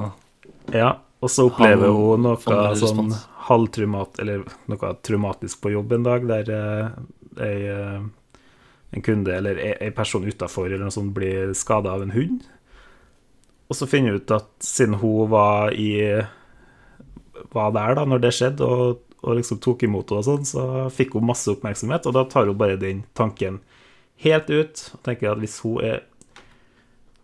Ja, 0.73 0.93
og 1.19 1.31
så 1.33 1.49
opplever 1.49 1.91
hun 1.91 2.23
noe 2.23 2.39
fra 2.39 2.69
sånn 2.77 3.11
halvtraumat, 3.49 4.21
eller 4.21 4.45
noe 4.69 4.93
traumatisk 5.03 5.61
på 5.63 5.73
jobb 5.73 5.95
en 5.97 6.05
dag, 6.05 6.27
der 6.29 6.51
eh, 6.53 6.91
ei, 7.43 7.57
eh, 7.73 8.43
en 8.89 9.05
kunde 9.05 9.33
eller 9.35 9.59
ei 9.59 9.89
person 9.95 10.25
utafor 10.25 10.69
eller 10.69 10.85
noe 10.85 10.93
sånt 10.93 11.13
blir 11.15 11.53
skada 11.57 11.95
av 11.97 12.05
en 12.05 12.13
hund. 12.13 12.45
Og 13.69 13.77
så 13.77 13.89
finner 13.89 14.15
hun 14.15 14.21
ut 14.21 14.35
at 14.37 14.49
siden 14.65 14.97
hun 15.01 15.29
var 15.33 15.73
i 15.77 15.91
var 17.53 17.73
der 17.73 17.97
da 17.97 18.05
når 18.05 18.23
det 18.23 18.33
skjedde, 18.37 18.65
og, 18.65 19.01
og 19.25 19.37
liksom 19.39 19.59
tok 19.63 19.83
imot 19.85 20.11
henne 20.11 20.23
og 20.23 20.27
sånn, 20.27 20.47
så 20.47 20.63
fikk 20.93 21.17
hun 21.17 21.27
masse 21.29 21.49
oppmerksomhet, 21.51 22.07
og 22.09 22.15
da 22.17 22.25
tar 22.29 22.49
hun 22.49 22.57
bare 22.59 22.79
den 22.81 23.03
tanken 23.17 23.59
helt 24.23 24.49
ut 24.51 24.85
og 24.95 25.03
tenker 25.05 25.31
at 25.31 25.41
hvis 25.41 25.59
hun 25.63 25.83
er 25.85 26.03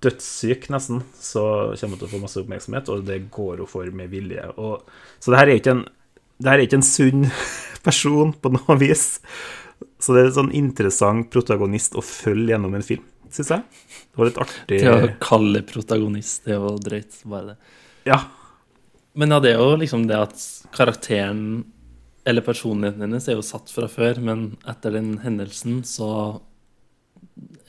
dødssyk, 0.06 0.70
nesten, 0.74 1.02
så 1.18 1.44
kommer 1.80 1.96
hun 1.96 2.02
til 2.02 2.08
å 2.08 2.14
få 2.14 2.22
masse 2.22 2.42
oppmerksomhet, 2.42 2.90
og 2.94 3.06
det 3.08 3.24
går 3.34 3.64
hun 3.64 3.70
for 3.70 3.90
med 3.96 4.12
vilje. 4.14 4.44
Og, 4.62 4.86
så 5.24 5.34
det 5.34 5.42
her 5.42 5.52
er 5.52 5.62
ikke 5.62 5.76
en, 5.78 5.84
det 6.38 6.52
her 6.52 6.60
er 6.60 6.68
ikke 6.68 6.80
en 6.82 6.88
sunn 6.88 7.28
person 7.88 8.34
på 8.38 8.54
noe 8.54 8.80
vis. 8.82 9.06
Så 10.02 10.16
det 10.16 10.22
er 10.22 10.32
en 10.32 10.40
sånn 10.40 10.56
interessant 10.56 11.30
protagonist 11.34 11.98
å 11.98 12.04
følge 12.06 12.54
gjennom 12.54 12.76
en 12.78 12.86
film, 12.86 13.06
syns 13.34 13.54
jeg. 13.56 13.86
Det 14.06 14.22
var 14.22 14.30
litt 14.30 14.42
artig. 14.46 14.80
til 14.80 14.92
å 14.94 15.14
kalle 15.24 15.64
protagonist. 15.68 16.44
Det 16.48 16.60
var 16.62 16.82
drøyt, 16.84 17.22
bare 17.32 17.54
det. 17.54 17.78
Ja. 18.12 18.20
Men 19.16 19.32
ja, 19.32 19.40
det 19.42 19.56
er 19.56 19.64
jo 19.64 19.80
liksom 19.80 20.06
det 20.10 20.20
at 20.20 20.44
karakteren 20.76 21.64
eller 22.26 22.42
personligheten 22.42 23.04
hennes 23.06 23.28
er 23.30 23.38
jo 23.38 23.46
satt 23.46 23.70
fra 23.70 23.88
før, 23.90 24.18
men 24.24 24.46
etter 24.68 24.96
den 24.96 25.20
hendelsen 25.22 25.84
så 25.86 26.10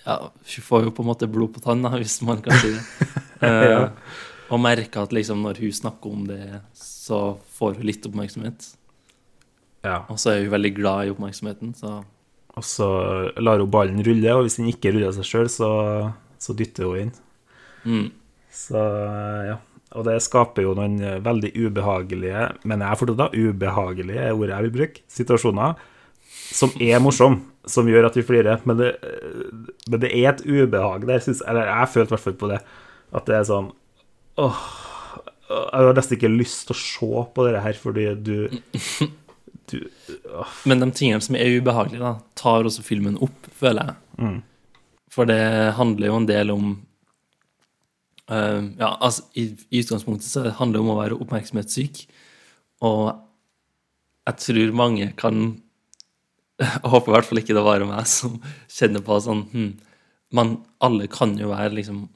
Ja, 0.06 0.30
hun 0.30 0.64
får 0.68 0.84
jo 0.86 0.90
på 0.94 1.02
en 1.02 1.08
måte 1.10 1.26
blod 1.30 1.52
på 1.56 1.62
tanna, 1.64 1.90
hvis 2.00 2.20
man 2.26 2.42
kan 2.44 2.58
si 2.62 2.72
det. 2.76 2.82
Eh, 3.44 3.68
Ja. 3.68 3.80
Og 4.48 4.60
merker 4.62 5.02
at 5.02 5.10
liksom 5.12 5.42
når 5.42 5.58
hun 5.60 5.72
snakker 5.74 6.12
om 6.14 6.22
det, 6.28 6.60
så 6.78 7.36
får 7.58 7.74
hun 7.76 7.84
litt 7.88 8.06
oppmerksomhet. 8.06 8.68
ja. 9.84 9.98
Og 10.08 10.16
så 10.22 10.30
er 10.32 10.44
hun 10.44 10.52
veldig 10.54 10.70
glad 10.78 11.06
i 11.06 11.10
oppmerksomheten, 11.12 11.74
så 11.76 12.04
Og 12.56 12.64
så 12.64 12.86
lar 13.36 13.58
hun 13.60 13.68
ballen 13.70 14.00
rulle, 14.06 14.32
og 14.32 14.46
hvis 14.46 14.56
den 14.56 14.70
ikke 14.70 14.94
ruller 14.94 15.12
seg 15.12 15.26
sjøl, 15.28 15.50
så, 15.52 15.68
så 16.40 16.54
dytter 16.56 16.86
hun 16.88 17.00
inn. 17.02 17.12
mm. 17.84 18.06
Så 18.56 18.80
ja. 19.50 19.58
Og 19.96 20.04
det 20.08 20.16
skaper 20.24 20.64
jo 20.64 20.72
noen 20.78 20.96
eh, 21.04 21.18
veldig 21.24 21.50
ubehagelige, 21.66 22.46
men 22.64 22.80
jeg 22.80 22.88
er 22.88 22.96
fortsatt 23.02 23.20
da, 23.20 23.28
ubehagelige 23.36 24.24
er 24.30 24.32
ordet 24.32 24.54
jeg 24.54 24.64
vil 24.66 24.74
bruke, 24.78 25.02
situasjoner 25.12 25.76
som 26.56 26.72
er 26.80 26.98
morsom, 27.04 27.36
som 27.66 27.88
gjør 27.90 28.08
at 28.08 28.16
vi 28.18 28.24
flirer. 28.26 28.62
Men 28.68 28.80
det, 28.80 28.92
men 29.90 30.02
det 30.02 30.12
er 30.14 30.32
et 30.32 30.42
ubehag 30.46 31.06
der, 31.08 31.22
synes, 31.24 31.42
eller 31.46 31.68
jeg 31.68 31.92
følte 31.92 32.12
i 32.12 32.14
hvert 32.14 32.26
fall 32.26 32.40
på 32.40 32.50
det, 32.52 32.60
at 33.16 33.28
det 33.28 33.36
er 33.36 33.46
sånn 33.46 33.70
åh, 34.42 34.64
Jeg 35.48 35.86
har 35.86 35.96
nesten 35.96 36.18
ikke 36.18 36.32
lyst 36.32 36.66
til 36.66 36.74
å 36.74 36.80
se 36.80 37.22
på 37.36 37.46
det 37.46 37.62
her, 37.62 37.78
fordi 37.80 38.08
du, 38.26 38.36
du 39.70 39.78
åh, 40.34 40.56
Men 40.68 40.82
de 40.84 40.90
tingene 40.94 41.24
som 41.24 41.38
er 41.38 41.58
ubehagelige, 41.58 42.02
da, 42.02 42.16
tar 42.38 42.66
også 42.66 42.86
filmen 42.86 43.18
opp, 43.22 43.50
føler 43.56 43.92
jeg. 43.92 44.02
Mm. 44.22 44.40
For 45.16 45.28
det 45.28 45.42
handler 45.78 46.10
jo 46.10 46.20
en 46.20 46.28
del 46.28 46.52
om 46.54 46.72
uh, 48.30 48.62
Ja, 48.78 48.96
altså, 49.00 49.26
i, 49.38 49.48
i 49.70 49.82
utgangspunktet 49.82 50.28
så 50.28 50.48
handler 50.58 50.78
det 50.78 50.84
om 50.84 50.94
å 50.94 51.00
være 51.00 51.20
oppmerksomhetssyk. 51.22 52.02
Og 52.86 53.14
jeg 54.26 54.42
tror 54.42 54.74
mange 54.76 55.12
kan 55.18 55.46
Jeg 56.62 56.88
håper 56.88 57.10
i 57.10 57.14
hvert 57.16 57.28
fall 57.28 57.40
ikke 57.42 57.56
det 57.56 57.64
var 57.66 57.84
meg 57.84 58.08
som 58.08 58.38
kjenner 58.72 59.04
på 59.04 59.18
sånn 59.20 59.42
hm, 59.50 59.72
Men 60.36 60.54
alle 60.84 61.08
kan 61.12 61.34
jo 61.38 61.50
være 61.52 61.74
liksom 61.76 62.06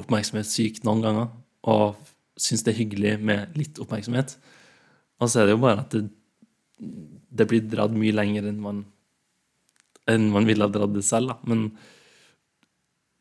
oppmerksomhetssyk 0.00 0.80
noen 0.86 1.04
ganger 1.04 1.28
og 1.68 1.98
synes 2.40 2.64
det 2.64 2.72
er 2.72 2.80
hyggelig 2.80 3.12
med 3.22 3.58
litt 3.60 3.76
oppmerksomhet. 3.82 4.32
Og 5.20 5.28
så 5.30 5.42
er 5.42 5.46
det 5.46 5.54
jo 5.54 5.60
bare 5.62 5.84
at 5.84 5.92
det, 5.94 6.06
det 7.30 7.46
blir 7.50 7.68
dratt 7.70 7.92
mye 7.94 8.14
lenger 8.16 8.48
enn 8.48 8.58
man 8.64 8.80
enn 10.10 10.30
man 10.32 10.48
ville 10.48 10.66
ha 10.66 10.72
dratt 10.72 10.94
det 10.96 11.04
selv, 11.06 11.30
da. 11.30 11.36
Men 11.46 11.68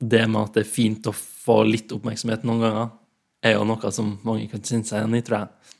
det 0.01 0.23
med 0.25 0.41
at 0.41 0.57
det 0.57 0.63
er 0.63 0.71
fint 0.71 1.05
å 1.05 1.13
få 1.13 1.61
litt 1.67 1.93
oppmerksomhet 1.93 2.47
noen 2.47 2.63
ganger, 2.65 2.89
er 3.45 3.55
jo 3.57 3.67
noe 3.69 3.91
som 3.93 4.15
mange 4.25 4.47
kan 4.49 4.63
kjenne 4.65 4.87
seg 4.87 5.01
igjen 5.01 5.17
i, 5.17 5.21
tror 5.25 5.43
jeg. 5.43 5.77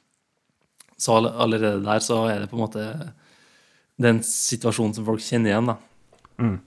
Så 1.01 1.17
allerede 1.17 1.81
der 1.85 2.05
så 2.05 2.19
er 2.29 2.43
det 2.43 2.51
på 2.51 2.57
en 2.59 2.63
måte 2.67 2.85
Det 4.01 4.09
er 4.09 4.15
en 4.15 4.25
situasjon 4.25 4.95
som 4.97 5.05
folk 5.05 5.21
kjenner 5.21 5.51
igjen, 5.51 5.69
da. 5.69 5.77
Mm. 6.41 6.57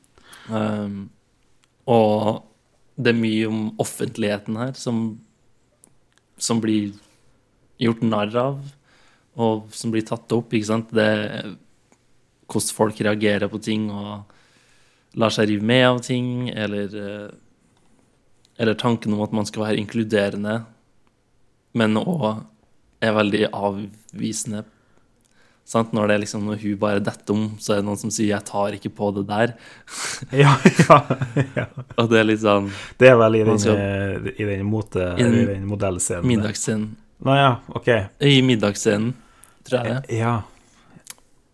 Um, 0.54 0.98
og 1.90 2.44
det 2.94 3.10
er 3.10 3.18
mye 3.18 3.48
om 3.48 3.62
offentligheten 3.82 4.58
her 4.60 4.74
som, 4.78 5.00
som 6.38 6.60
blir 6.62 6.92
gjort 7.82 8.04
narr 8.06 8.36
av, 8.38 8.60
og 9.34 9.72
som 9.74 9.90
blir 9.90 10.06
tatt 10.06 10.30
opp, 10.36 10.54
ikke 10.54 10.70
sant. 10.70 10.94
Det 10.94 11.04
er 11.04 11.54
hvordan 12.44 12.76
folk 12.76 13.00
reagerer 13.02 13.50
på 13.50 13.58
ting 13.62 13.88
og 13.90 14.30
lar 15.18 15.32
seg 15.34 15.48
rive 15.50 15.66
med 15.66 15.86
av 15.88 16.00
ting, 16.04 16.50
eller, 16.50 16.94
eh, 16.94 17.30
eller 18.58 18.78
tanken 18.78 19.14
om 19.14 19.22
at 19.24 19.32
man 19.32 19.46
skal 19.46 19.66
være 19.66 19.80
inkluderende, 19.82 20.64
men 21.74 21.98
òg 21.98 22.44
er 23.02 23.16
veldig 23.16 23.48
avvisende. 23.50 24.64
Sant? 25.64 25.92
Når 25.96 26.08
det 26.10 26.16
liksom 26.24 26.42
når 26.44 26.58
hun 26.60 26.76
bare 26.78 27.00
detter 27.00 27.32
om, 27.34 27.44
så 27.58 27.72
er 27.72 27.76
det 27.80 27.86
noen 27.86 27.96
som 28.00 28.10
sier 28.12 28.28
'jeg 28.34 28.44
tar 28.44 28.72
ikke 28.76 28.90
på 28.92 29.10
det 29.16 29.24
der'. 29.26 29.54
ja, 30.42 30.52
ja, 30.88 30.98
ja. 31.56 31.66
Og 31.98 32.10
det 32.10 32.18
er 32.20 32.24
litt 32.28 32.40
sånn 32.42 32.70
Det 32.98 33.08
er 33.08 33.16
vel 33.16 33.34
i 33.36 33.44
den, 33.44 33.58
skal- 33.58 33.76
eh, 33.80 34.32
i 34.38 34.44
den 34.44 34.66
mote... 34.66 35.14
I 35.18 35.22
den 35.22 35.46
den 35.46 35.66
modellscenen. 35.66 36.26
middagsscenen. 36.28 36.96
Nå 37.24 37.34
ja, 37.34 37.56
ok. 37.74 37.88
I 38.20 38.42
middagsscenen, 38.42 39.14
tror 39.64 39.84
jeg 39.84 40.02
det. 40.02 40.18
Ja. 40.18 40.42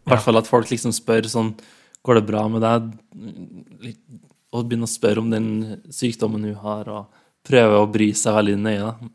I 0.06 0.10
hvert 0.10 0.22
fall 0.24 0.36
at 0.38 0.46
folk 0.50 0.66
liksom 0.70 0.92
spør 0.92 1.22
sånn 1.30 1.54
Går 2.02 2.14
det 2.16 2.26
bra 2.26 2.48
med 2.48 2.62
deg? 2.62 2.92
Og 4.52 4.64
begynner 4.66 4.88
å 4.88 4.90
spørre 4.90 5.20
om 5.20 5.30
den 5.30 5.48
sykdommen 5.92 6.42
hun 6.48 6.54
har, 6.62 6.88
og 6.88 7.06
prøver 7.46 7.76
å 7.76 7.90
bry 7.92 8.10
seg 8.16 8.34
veldig 8.34 8.56
nøye. 8.58 8.78
da. 8.80 9.10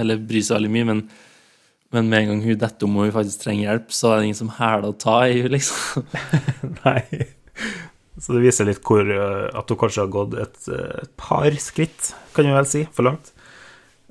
Eller 0.00 0.16
bry 0.22 0.40
seg 0.40 0.56
veldig 0.56 0.70
mye, 0.70 0.86
men, 0.86 1.02
men 1.94 2.08
med 2.10 2.20
en 2.20 2.28
gang 2.32 2.42
hun 2.44 2.58
detter 2.60 2.84
om 2.88 2.96
og 3.00 3.06
hun 3.08 3.14
faktisk 3.14 3.40
trenger 3.46 3.64
hjelp, 3.70 3.92
så 3.96 4.10
er 4.12 4.18
det 4.20 4.28
ingen 4.28 4.38
som 4.42 4.50
hæler 4.58 4.90
å 4.90 4.96
ta 5.00 5.14
i 5.26 5.38
henne, 5.38 5.54
liksom. 5.56 6.04
Nei. 6.84 7.02
Så 8.18 8.34
det 8.34 8.42
viser 8.42 8.66
litt 8.68 8.82
hvor 8.84 9.08
eh, 9.08 9.48
at 9.56 9.70
hun 9.72 9.78
kanskje 9.80 10.02
har 10.04 10.10
gått 10.12 10.34
et, 10.42 10.58
eh, 10.74 11.02
et 11.06 11.12
par 11.20 11.48
skritt, 11.62 12.10
kan 12.36 12.48
vi 12.48 12.52
vel 12.56 12.66
si, 12.68 12.82
for 12.92 13.06
langt. 13.08 13.32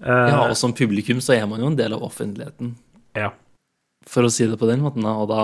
Eh, 0.02 0.30
Ja, 0.32 0.40
og 0.48 0.56
som 0.58 0.74
publikum 0.78 1.20
så 1.22 1.36
er 1.38 1.46
man 1.50 1.62
jo 1.62 1.70
en 1.70 1.78
del 1.80 1.94
av 1.98 2.06
offentligheten, 2.08 2.74
ja. 3.20 3.30
for 4.08 4.26
å 4.26 4.32
si 4.34 4.48
det 4.48 4.58
på 4.62 4.70
den 4.70 4.82
måten. 4.86 5.06
Og 5.06 5.28
da 5.30 5.44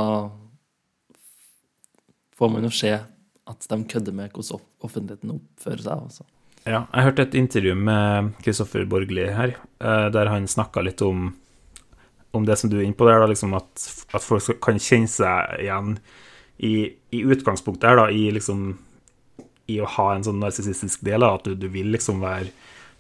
får 2.38 2.50
man 2.56 2.66
jo 2.66 2.72
se 2.74 2.94
at 2.98 3.68
de 3.70 3.78
kødder 3.92 4.16
med 4.16 4.32
hvordan 4.34 4.58
off- 4.58 4.88
offentligheten 4.88 5.36
oppfører 5.36 5.84
seg. 5.84 6.08
Altså. 6.08 6.26
Ja, 6.64 6.86
jeg 6.96 7.04
hørte 7.10 7.26
et 7.28 7.34
intervju 7.36 7.74
med 7.76 8.32
Kristoffer 8.46 8.86
Borgli 8.90 9.26
her, 9.36 9.58
der 9.84 10.30
han 10.32 10.48
snakka 10.48 10.82
litt 10.86 11.02
om 11.04 11.34
om 12.34 12.46
det 12.48 12.58
som 12.60 12.70
du 12.72 12.80
er 12.80 12.86
inne 12.88 12.98
på 12.98 13.06
der, 13.08 13.20
da, 13.22 13.28
liksom 13.30 13.54
at, 13.58 13.88
at 14.18 14.24
folk 14.26 14.58
kan 14.64 14.80
kjenne 14.82 15.10
seg 15.12 15.60
igjen 15.62 15.96
i, 16.64 16.74
i 17.14 17.24
utgangspunktet 17.30 17.90
her, 17.92 18.00
da, 18.02 18.08
i 18.14 18.28
liksom 18.34 18.72
i 19.72 19.78
å 19.80 19.88
ha 19.88 20.10
en 20.16 20.26
sånn 20.26 20.42
narsissistisk 20.44 21.06
del, 21.08 21.22
da, 21.24 21.34
at 21.38 21.46
du, 21.48 21.54
du 21.56 21.70
vil 21.72 21.94
liksom 21.94 22.20
være 22.24 22.50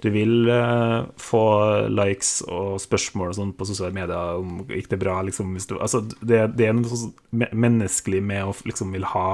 Du 0.04 0.10
vil 0.12 0.50
uh, 0.52 1.06
få 1.20 1.42
likes 1.88 2.42
og 2.52 2.76
spørsmål 2.84 3.30
og 3.32 3.36
sånn 3.38 3.52
på 3.56 3.68
sosiale 3.70 3.96
medier 3.96 4.40
om 4.42 4.66
gikk 4.68 4.90
det 4.92 5.00
bra, 5.00 5.22
liksom 5.24 5.54
du 5.70 5.78
Altså, 5.80 6.02
det, 6.20 6.42
det 6.60 6.66
er 6.68 6.74
noe 6.76 6.92
sånn 6.92 7.14
me- 7.40 7.52
menneskelig 7.56 8.20
med 8.24 8.50
å 8.50 8.56
liksom 8.68 8.92
vil 8.92 9.06
ha 9.14 9.30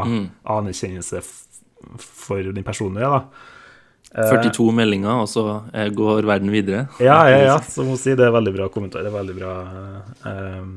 anerkjennelse 0.46 1.24
f- 1.24 1.48
for 2.06 2.44
din 2.53 2.63
er, 3.01 3.10
da. 3.10 3.22
Eh, 4.16 4.32
42 4.32 4.72
meldinger, 4.74 5.22
og 5.22 5.30
så 5.30 5.44
eh, 5.74 5.92
går 5.94 6.25
verden 6.25 6.50
videre. 6.54 6.88
ja, 6.98 7.20
ja, 7.30 7.44
ja, 7.51 7.58
som 7.75 7.92
hun 7.92 8.00
sier, 8.00 8.18
det 8.18 8.25
er 8.25 8.34
veldig 8.34 8.56
bra 8.56 8.70
kommentar. 8.74 9.06
Det 9.06 9.12
er 9.12 9.20
veldig 9.20 9.38
bra 9.38 9.54
eh, 10.32 10.72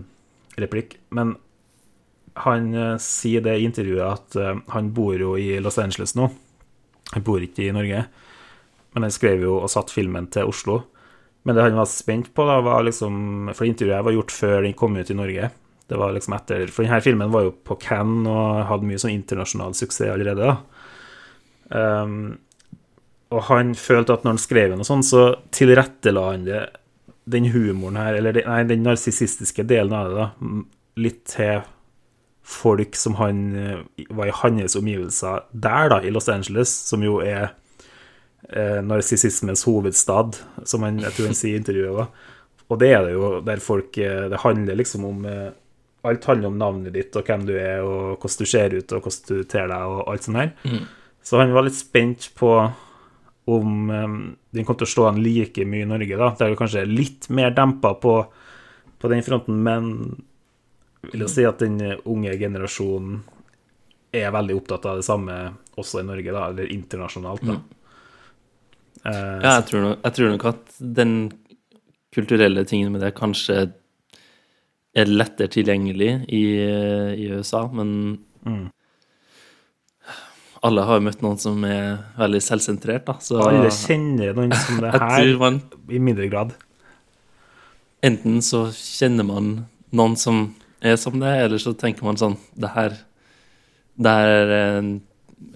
replikk. 0.60 0.98
Men 1.16 1.36
han 2.44 2.72
eh, 2.74 2.96
sier 3.00 3.44
det 3.44 3.58
i 3.58 3.66
intervjuet 3.68 4.04
at 4.04 4.36
eh, 4.40 4.60
han 4.74 4.92
bor 4.96 5.16
jo 5.16 5.36
i 5.40 5.56
Los 5.64 5.80
Angeles 5.80 6.16
nå. 6.18 6.28
Han 7.12 7.24
bor 7.24 7.44
ikke 7.44 7.66
i 7.66 7.74
Norge. 7.74 8.04
Men 8.92 9.06
han 9.08 9.14
skrev 9.14 9.44
jo 9.46 9.56
og 9.62 9.72
satt 9.72 9.92
filmen 9.92 10.28
til 10.32 10.52
Oslo. 10.52 10.82
Men 11.42 11.56
det 11.56 11.64
han 11.64 11.80
var 11.80 11.88
spent 11.90 12.30
på, 12.36 12.44
da, 12.46 12.60
var 12.62 12.84
liksom 12.86 13.50
For 13.56 13.66
intervjuet 13.66 14.04
var 14.06 14.14
gjort 14.14 14.34
før 14.36 14.60
den 14.62 14.76
kom 14.78 14.94
ut 14.96 15.10
i 15.10 15.16
Norge. 15.16 15.48
Det 15.90 15.98
var 15.98 16.12
liksom 16.14 16.36
etter 16.36 16.68
For 16.70 16.86
denne 16.86 17.00
filmen 17.04 17.32
var 17.32 17.48
jo 17.48 17.56
på 17.66 17.76
Cannes 17.82 18.28
og 18.30 18.62
hadde 18.68 18.88
mye 18.88 19.00
sånn 19.00 19.16
internasjonal 19.16 19.74
suksess 19.76 20.12
allerede, 20.12 20.52
da. 20.52 20.60
Um, 21.72 22.36
og 23.32 23.46
han 23.48 23.74
følte 23.78 24.14
at 24.14 24.24
når 24.24 24.36
han 24.36 24.42
skrev 24.42 24.72
noe 24.72 24.84
og 24.84 24.88
sånn, 24.88 25.04
så 25.06 25.24
tilrettela 25.54 26.28
han 26.32 26.46
det 26.48 26.62
den 27.24 27.46
humoren 27.52 27.96
her, 28.00 28.16
eller 28.18 28.34
det, 28.34 28.42
nei, 28.48 28.62
den 28.66 28.82
narsissistiske 28.82 29.64
delen 29.70 29.94
av 29.94 30.10
det, 30.10 30.16
da, 30.18 30.50
litt 31.02 31.22
til 31.30 31.62
folk 32.52 32.96
som 32.98 33.16
han 33.20 33.42
eh, 33.56 34.06
var 34.10 34.28
i 34.28 34.34
hans 34.42 34.76
omgivelser 34.78 35.44
der, 35.52 35.92
da, 35.92 36.00
i 36.02 36.10
Los 36.10 36.28
Angeles, 36.32 36.72
som 36.88 37.04
jo 37.06 37.20
er 37.22 37.52
eh, 38.50 38.80
narsissismens 38.82 39.62
hovedstad, 39.68 40.40
som 40.66 40.82
han, 40.86 40.98
jeg 41.04 41.14
tror 41.14 41.30
han 41.30 41.38
sier 41.38 41.54
i 41.54 41.62
intervjuet. 41.62 42.02
Da. 42.02 42.66
Og 42.72 42.80
det 42.82 42.90
er 42.96 43.06
det 43.06 43.14
jo 43.14 43.32
der 43.44 43.60
folk 43.62 43.98
eh, 44.00 44.26
Det 44.32 44.40
handler 44.42 44.78
liksom 44.80 45.04
om 45.04 45.26
eh, 45.28 45.50
Alt 46.08 46.24
handler 46.26 46.48
om 46.48 46.56
navnet 46.58 46.94
ditt 46.96 47.14
og 47.14 47.28
hvem 47.28 47.44
du 47.46 47.52
er, 47.54 47.84
og 47.86 48.16
hvordan 48.18 48.42
du 48.42 48.48
ser 48.50 48.72
ut, 48.74 48.92
og 48.96 49.04
hvordan 49.04 49.26
du 49.28 49.44
ter 49.46 49.68
deg, 49.70 49.82
og 49.86 50.08
alt 50.10 50.24
sånt 50.26 50.40
her. 50.40 50.48
Så 51.22 51.38
han 51.38 51.52
var 51.54 51.62
litt 51.62 51.78
spent 51.78 52.26
på 52.34 52.56
om 53.50 53.88
den 54.54 54.64
kom 54.64 54.76
til 54.78 54.86
å 54.86 54.90
slå 54.92 55.06
an 55.08 55.22
like 55.22 55.64
mye 55.66 55.82
i 55.82 55.88
Norge, 55.90 56.18
da. 56.18 56.28
Der 56.38 56.52
det 56.52 56.58
kanskje 56.60 56.84
er 56.84 56.90
litt 56.92 57.28
mer 57.34 57.50
dempa 57.56 57.94
på, 57.98 58.14
på 59.02 59.10
den 59.10 59.24
fronten, 59.26 59.58
men 59.66 59.88
vil 61.10 61.24
jo 61.24 61.30
si 61.30 61.42
at 61.48 61.58
den 61.64 61.80
unge 62.06 62.36
generasjonen 62.38 63.22
er 64.14 64.30
veldig 64.30 64.54
opptatt 64.60 64.86
av 64.86 65.00
det 65.00 65.06
samme 65.06 65.36
også 65.80 66.02
i 66.02 66.06
Norge, 66.06 66.34
da, 66.34 66.48
eller 66.52 66.70
internasjonalt, 66.70 67.42
da. 67.48 67.56
Eh, 69.02 69.38
Ja, 69.42 69.54
jeg 69.56 69.64
tror, 69.70 69.86
nok, 69.88 70.02
jeg 70.04 70.18
tror 70.18 70.30
nok 70.34 70.44
at 70.52 70.76
den 71.00 71.14
kulturelle 72.12 72.64
tingen 72.68 72.92
med 72.92 73.02
det 73.02 73.14
kanskje 73.16 73.72
er 74.92 75.08
lettere 75.08 75.48
tilgjengelig 75.48 76.10
i, 76.28 76.44
i 77.16 77.30
USA, 77.32 77.66
men 77.72 78.20
Mm. 78.42 78.72
Alle 80.62 80.84
har 80.86 80.98
jo 80.98 81.06
møtt 81.08 81.22
noen 81.24 81.38
som 81.42 81.64
er 81.66 81.96
veldig 82.18 82.40
selvsentrert, 82.44 83.06
da. 83.08 83.16
Så 83.22 83.40
alle 83.42 83.70
kjenner 83.74 84.36
noen 84.36 84.52
som 84.54 84.82
det 84.82 84.92
her, 85.02 85.30
man 85.40 85.60
i 85.90 85.98
mindre 86.02 86.28
grad. 86.30 86.52
Enten 88.02 88.38
så 88.46 88.68
kjenner 88.74 89.26
man 89.26 89.52
noen 89.94 90.14
som 90.18 90.44
er 90.82 90.98
som 90.98 91.18
det, 91.22 91.32
eller 91.46 91.62
så 91.62 91.74
tenker 91.78 92.02
man 92.02 92.18
sånn 92.18 92.34
Det 92.58 92.72
her 92.74 92.96
det 94.02 94.12
er 94.26 94.52
en, 94.56 94.94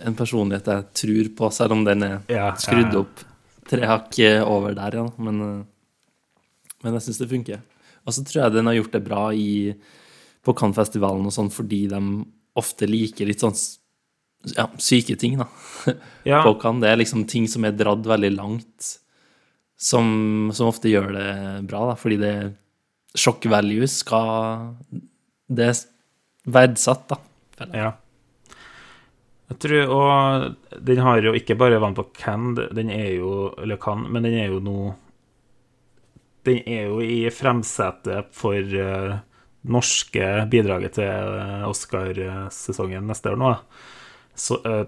en 0.04 0.16
personlighet 0.18 0.68
jeg 0.70 0.84
tror 1.00 1.30
på, 1.38 1.48
selv 1.54 1.74
om 1.74 1.86
den 1.86 2.04
er 2.04 2.18
Ja, 2.30 2.50
skrudd 2.60 2.94
opp 3.00 3.22
tre 3.66 3.86
hakk 3.88 4.18
over 4.44 4.76
der, 4.76 4.98
ja. 5.00 5.06
Men, 5.18 5.40
eh, 5.42 6.42
men 6.84 6.98
jeg 6.98 7.06
syns 7.06 7.22
det 7.22 7.30
funker. 7.32 7.62
Og 8.06 8.14
så 8.14 8.22
tror 8.22 8.44
jeg 8.44 8.54
den 8.54 8.68
har 8.70 8.76
gjort 8.78 8.94
det 8.94 9.02
bra 9.06 9.22
i, 9.34 9.72
på 10.46 10.54
Cannes-festivalen 10.54 11.26
og 11.26 11.34
sånn, 11.34 11.50
fordi 11.50 11.86
de 11.90 12.02
ofte 12.56 12.86
liker 12.86 13.26
litt 13.26 13.42
sånn 13.42 13.56
ja, 14.54 14.68
syke 14.78 15.16
ting, 15.16 15.38
da. 15.40 15.48
Ja. 16.24 16.42
Cannes. 16.60 16.82
Det 16.82 16.92
er 16.92 17.00
liksom 17.00 17.26
ting 17.30 17.48
som 17.50 17.66
er 17.66 17.76
dratt 17.76 18.06
veldig 18.06 18.32
langt, 18.36 18.92
som, 19.76 20.50
som 20.54 20.70
ofte 20.70 20.92
gjør 20.92 21.12
det 21.16 21.30
bra, 21.68 21.82
da, 21.90 21.98
fordi 21.98 22.20
det 22.22 22.34
shock 23.16 23.46
value 23.48 23.88
skal 23.88 24.74
Det 25.48 25.70
er 25.70 25.78
verdsatt, 26.52 27.08
da. 27.10 27.20
Ja. 27.72 27.92
Jeg 29.46 29.58
tror, 29.62 29.92
og 29.94 30.80
den 30.84 31.00
har 31.06 31.22
jo 31.22 31.32
ikke 31.38 31.56
bare 31.58 31.78
vann 31.82 31.94
på 31.94 32.08
Cannes, 32.18 32.68
den 32.74 32.90
er 32.90 33.12
jo, 33.14 33.52
eller 33.62 33.78
kan, 33.80 34.02
men 34.10 34.26
den 34.26 34.34
er 34.34 34.50
jo 34.50 34.58
nå 34.60 34.94
Den 36.46 36.60
er 36.66 36.90
jo 36.90 36.98
i 37.02 37.26
fremsetet 37.34 38.34
for 38.34 38.54
uh, 38.54 39.16
norske 39.66 40.26
bidraget 40.46 40.94
til 40.94 41.32
eh, 41.40 41.64
Oscarsesongen 41.66 43.08
neste 43.10 43.32
år 43.32 43.40
nå. 43.40 43.48
da. 43.50 43.96
Så, 44.36 44.60
uh, 44.62 44.84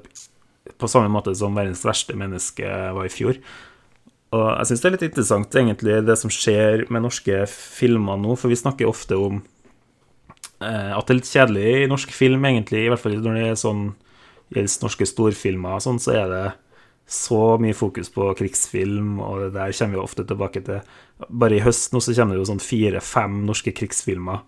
på 0.79 0.91
samme 0.91 1.11
måte 1.13 1.35
som 1.37 1.55
'Verdens 1.57 1.85
verste 1.87 2.15
menneske' 2.15 2.95
var 2.95 3.05
i 3.05 3.13
fjor. 3.13 3.39
Og 4.37 4.49
jeg 4.59 4.67
syns 4.69 4.81
det 4.81 4.89
er 4.89 4.97
litt 4.97 5.07
interessant, 5.09 5.55
egentlig, 5.57 6.05
det 6.05 6.19
som 6.21 6.31
skjer 6.31 6.85
med 6.93 7.03
norske 7.03 7.47
filmer 7.49 8.19
nå, 8.21 8.37
for 8.37 8.53
vi 8.53 8.61
snakker 8.61 8.89
ofte 8.89 9.17
om 9.17 9.41
uh, 10.61 10.93
at 10.99 11.07
det 11.07 11.15
er 11.15 11.21
litt 11.23 11.33
kjedelig 11.33 11.71
i 11.85 11.89
norsk 11.89 12.13
film, 12.13 12.45
egentlig, 12.45 12.85
i 12.85 12.93
hvert 12.93 13.01
fall 13.01 13.17
når 13.17 13.41
det 13.41 13.49
er 13.49 13.57
sånn 13.57 13.89
gjelder 14.53 14.85
norske 14.85 15.09
storfilmer 15.09 15.83
sånn, 15.83 16.01
så 16.01 16.15
er 16.17 16.33
det 16.33 16.47
så 17.09 17.57
mye 17.61 17.77
fokus 17.77 18.11
på 18.13 18.27
krigsfilm, 18.37 19.17
og 19.25 19.47
det 19.47 19.53
der 19.57 19.73
kommer 19.73 19.97
vi 19.97 20.03
ofte 20.03 20.25
tilbake 20.29 20.63
til. 20.65 20.81
Bare 21.29 21.57
i 21.57 21.63
høst 21.65 21.95
nå 21.95 22.03
så 22.05 22.13
kommer 22.17 22.37
det 22.37 22.43
jo 22.43 22.51
sånn 22.51 22.65
fire-fem 22.65 23.39
norske 23.49 23.73
krigsfilmer. 23.77 24.43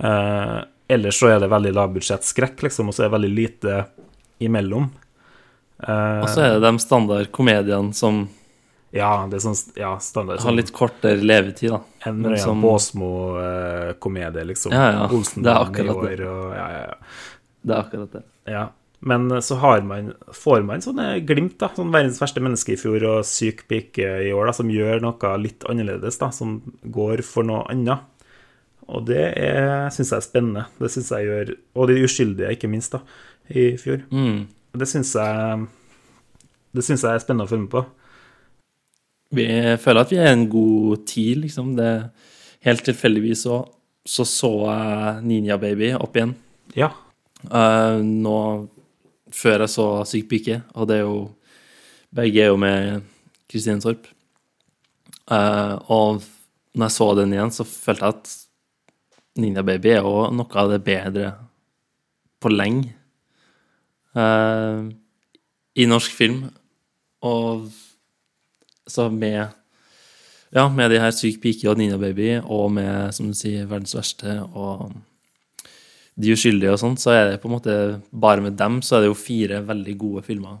Eh, 0.00 0.58
ellers 0.92 1.20
så 1.20 1.34
er 1.34 1.42
det 1.42 1.50
veldig 1.52 1.74
lavbudsjettskrekk, 1.76 2.64
liksom, 2.64 2.88
og 2.88 2.96
så 2.96 3.04
er 3.04 3.10
det 3.10 3.16
veldig 3.18 3.32
lite 3.36 3.76
imellom. 4.44 4.90
Uh, 5.82 6.22
Og 6.22 6.28
så 6.30 6.44
er 6.44 6.54
det 6.56 6.62
de 6.66 6.78
standardkomediene 6.82 7.94
som 7.96 8.24
ja, 8.92 9.24
det 9.24 9.38
er 9.38 9.40
sånn 9.40 9.56
ja, 9.80 9.94
standard. 10.04 10.42
har 10.44 10.52
litt 10.52 10.70
kortere 10.76 11.24
levetid, 11.24 11.70
da. 11.72 11.78
En 12.10 12.18
men 12.20 12.36
som- 12.38 12.60
Båsmo-komedie, 12.60 14.44
liksom. 14.44 14.72
Ja, 14.76 14.90
ja, 14.92 15.06
Olsenband 15.08 15.44
det 15.48 15.54
i 15.54 15.86
akkurat 15.86 16.18
det. 16.18 16.28
og 16.28 16.52
ja, 16.52 16.66
ja, 16.74 16.82
ja. 16.90 16.94
Det 17.62 17.74
er 17.74 17.80
akkurat 17.86 18.12
det. 18.12 18.22
Ja, 18.52 18.66
men 19.00 19.30
så 19.42 19.56
har 19.62 19.80
man, 19.80 20.12
får 20.36 20.62
man 20.66 20.84
sånne 20.84 21.24
glimt, 21.26 21.56
da. 21.58 21.70
Sånn 21.74 21.90
verdens 21.94 22.20
verste 22.20 22.42
menneske 22.44 22.74
i 22.74 22.76
fjor 22.76 23.02
og 23.08 23.24
syk 23.24 23.64
pike 23.66 24.28
i 24.28 24.32
år, 24.34 24.46
da, 24.50 24.52
som 24.52 24.68
gjør 24.68 25.00
noe 25.00 25.32
litt 25.40 25.64
annerledes, 25.64 26.18
da. 26.20 26.28
Som 26.30 26.60
går 26.84 27.24
for 27.24 27.48
noe 27.48 27.64
annet. 27.72 28.04
Og 28.92 29.06
det 29.06 29.24
syns 29.94 30.10
jeg 30.12 30.18
er 30.18 30.28
spennende. 30.28 30.66
Det 30.78 30.90
syns 30.90 31.10
jeg 31.14 31.24
gjør 31.30 31.56
Og 31.80 31.88
de 31.88 32.02
uskyldige, 32.04 32.50
ikke 32.58 32.68
minst, 32.68 32.92
da, 32.92 33.00
i 33.48 33.72
fjor. 33.80 34.04
Mm. 34.12 34.46
Det 34.72 34.88
syns 34.88 35.14
jeg 35.18 35.66
Det 36.72 36.84
syns 36.84 37.02
jeg 37.04 37.12
er 37.12 37.20
spennende 37.20 37.44
å 37.44 37.50
følge 37.50 37.66
med 37.66 37.72
på. 37.74 37.82
Vi 39.32 39.46
føler 39.80 40.00
at 40.00 40.12
vi 40.12 40.20
er 40.20 40.30
en 40.32 40.46
god 40.48 41.06
tid, 41.08 41.42
liksom. 41.44 41.74
Det, 41.76 41.90
helt 42.64 42.84
tilfeldigvis 42.86 43.44
så, 43.46 43.58
så 44.08 44.24
så 44.28 44.52
jeg 44.66 45.24
Ninja 45.28 45.58
Baby 45.60 45.92
opp 45.96 46.16
igjen. 46.16 46.34
Ja. 46.76 46.92
Uh, 47.48 48.00
nå 48.00 48.36
før 49.32 49.64
jeg 49.64 49.72
så 49.72 49.86
Syk 50.06 50.28
pike, 50.30 50.60
og 50.76 50.88
det 50.88 51.00
er 51.00 51.06
jo 51.08 51.22
Begge 52.12 52.42
er 52.44 52.50
jo 52.52 52.58
med 52.60 53.06
Kristine 53.48 53.80
Torp. 53.80 54.04
Uh, 55.32 55.80
og 55.88 56.24
når 56.76 56.88
jeg 56.88 56.94
så 56.96 57.06
den 57.16 57.32
igjen, 57.32 57.52
så 57.52 57.64
følte 57.64 58.04
jeg 58.04 58.16
at 58.18 58.32
Ninja 59.40 59.64
Baby 59.64 59.94
er 59.94 60.04
jo 60.04 60.26
noe 60.32 60.60
av 60.60 60.72
det 60.74 60.82
bedre 60.84 61.30
på 62.42 62.52
lenge 62.52 62.92
eh, 64.16 64.82
i 65.74 65.86
norsk 65.88 66.14
film. 66.16 66.44
Og 67.22 67.68
så 68.88 69.08
med 69.10 69.58
Ja, 70.52 70.68
med 70.68 70.90
de 70.90 70.98
her 71.00 71.10
Syk 71.16 71.40
pike 71.40 71.70
og 71.70 71.78
Nina 71.78 71.96
Baby, 71.96 72.40
og 72.44 72.72
med, 72.72 73.14
som 73.14 73.30
du 73.30 73.34
sier, 73.34 73.64
Verdens 73.66 73.94
verste 73.96 74.42
og 74.52 74.92
De 76.20 76.34
uskyldige 76.34 76.74
og 76.74 76.78
sånt, 76.78 77.00
så 77.00 77.10
er 77.10 77.30
det 77.30 77.40
på 77.40 77.48
en 77.48 77.54
måte 77.54 78.02
Bare 78.12 78.42
med 78.44 78.58
dem 78.58 78.82
så 78.82 78.96
er 78.96 79.00
det 79.00 79.08
jo 79.08 79.16
fire 79.16 79.62
veldig 79.64 79.94
gode 79.98 80.22
filmer 80.26 80.58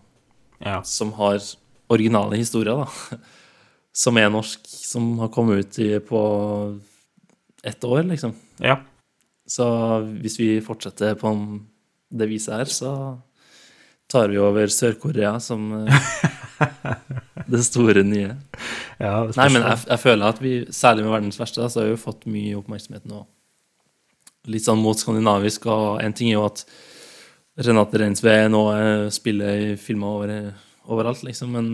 ja. 0.64 0.82
som 0.82 1.12
har 1.12 1.40
originale 1.92 2.38
historier, 2.40 2.84
da. 2.84 3.18
Som 3.92 4.16
er 4.16 4.30
norsk, 4.32 4.62
som 4.64 5.18
har 5.20 5.28
kommet 5.28 5.66
ut 5.66 5.78
i, 5.84 5.98
på 6.00 6.20
ett 7.62 7.84
år, 7.84 8.06
liksom. 8.08 8.32
Ja. 8.56 8.78
Så 9.44 9.66
hvis 10.22 10.38
vi 10.40 10.62
fortsetter 10.64 11.18
på 11.20 11.32
det 12.08 12.28
viset 12.30 12.54
her, 12.56 12.70
så 12.72 12.92
tar 14.12 14.32
vi 14.32 14.40
over 14.42 14.70
Sør-Korea 14.72 15.34
som 15.42 15.70
eh, 15.82 16.08
det 17.52 17.62
store 17.66 18.04
nye. 18.06 18.34
Ja, 18.98 19.24
det 19.26 19.36
Nei, 19.38 19.48
men 19.54 19.64
jeg, 19.64 19.84
jeg 19.88 20.02
føler 20.02 20.28
at 20.28 20.42
vi, 20.42 20.54
særlig 20.74 21.06
med 21.06 21.14
verdens 21.16 21.40
verste, 21.40 21.68
så 21.68 21.82
har 21.82 21.90
vi 21.90 22.00
fått 22.00 22.26
mye 22.30 22.58
oppmerksomhet 22.60 23.08
nå. 23.10 23.24
Litt 24.52 24.66
sånn 24.66 24.82
mot 24.82 24.98
skandinavisk, 24.98 25.66
og 25.70 26.02
en 26.02 26.14
ting 26.16 26.32
er 26.32 26.38
jo 26.38 26.46
at 26.48 26.64
Renate 27.62 28.00
Reinsve 28.00 28.36
nå 28.50 28.62
eh, 28.74 29.08
spiller 29.12 29.66
i 29.66 29.72
filmer 29.80 30.16
over, 30.16 30.36
overalt, 30.92 31.24
liksom, 31.26 31.52
men 31.56 31.72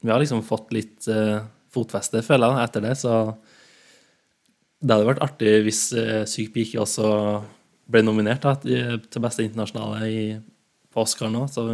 vi 0.00 0.12
har 0.12 0.20
liksom 0.22 0.42
fått 0.46 0.70
litt 0.72 1.08
uh, 1.12 1.42
fotfeste, 1.74 2.22
føler 2.24 2.54
jeg, 2.54 2.68
etter 2.68 2.84
det, 2.86 2.94
så 2.96 3.16
det 4.80 4.94
hadde 4.94 5.08
vært 5.10 5.24
artig 5.26 5.58
hvis 5.66 5.82
uh, 5.92 6.22
Syk 6.24 6.54
pike 6.54 6.80
også 6.80 7.10
ble 7.90 8.00
nominert 8.06 8.46
da, 8.46 8.54
til 8.56 9.20
beste 9.20 9.44
internasjonale 9.44 10.08
i, 10.08 10.22
på 10.94 11.04
Oscar 11.04 11.30
nå, 11.32 11.46
så 11.50 11.66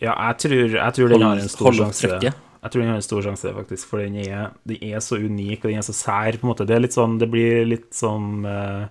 Ja, 0.00 0.14
jeg 0.14 0.38
tror, 0.44 0.76
jeg 0.76 0.96
tror 0.96 1.12
den 1.12 1.26
har 1.26 1.42
en 1.42 1.52
stor 1.52 1.76
sjanse. 1.76 2.08
Jeg 2.60 2.72
tror 2.72 2.82
den 2.82 2.90
har 2.90 2.98
en 3.00 3.04
stor 3.04 3.22
sjanse, 3.24 3.52
faktisk, 3.56 3.88
for 3.88 4.02
den 4.02 4.16
er, 4.20 4.50
den 4.68 4.82
er 4.84 5.00
så 5.04 5.16
unik, 5.16 5.62
og 5.62 5.70
den 5.70 5.80
er 5.80 5.86
så 5.86 5.96
sær, 5.96 6.36
på 6.36 6.44
en 6.44 6.50
måte. 6.52 6.66
Det 6.68 6.74
er 6.76 6.84
litt 6.84 6.96
sånn, 6.96 7.18
det 7.20 7.28
blir 7.32 7.64
litt 7.68 7.88
som 7.96 8.44
eh, 8.48 8.82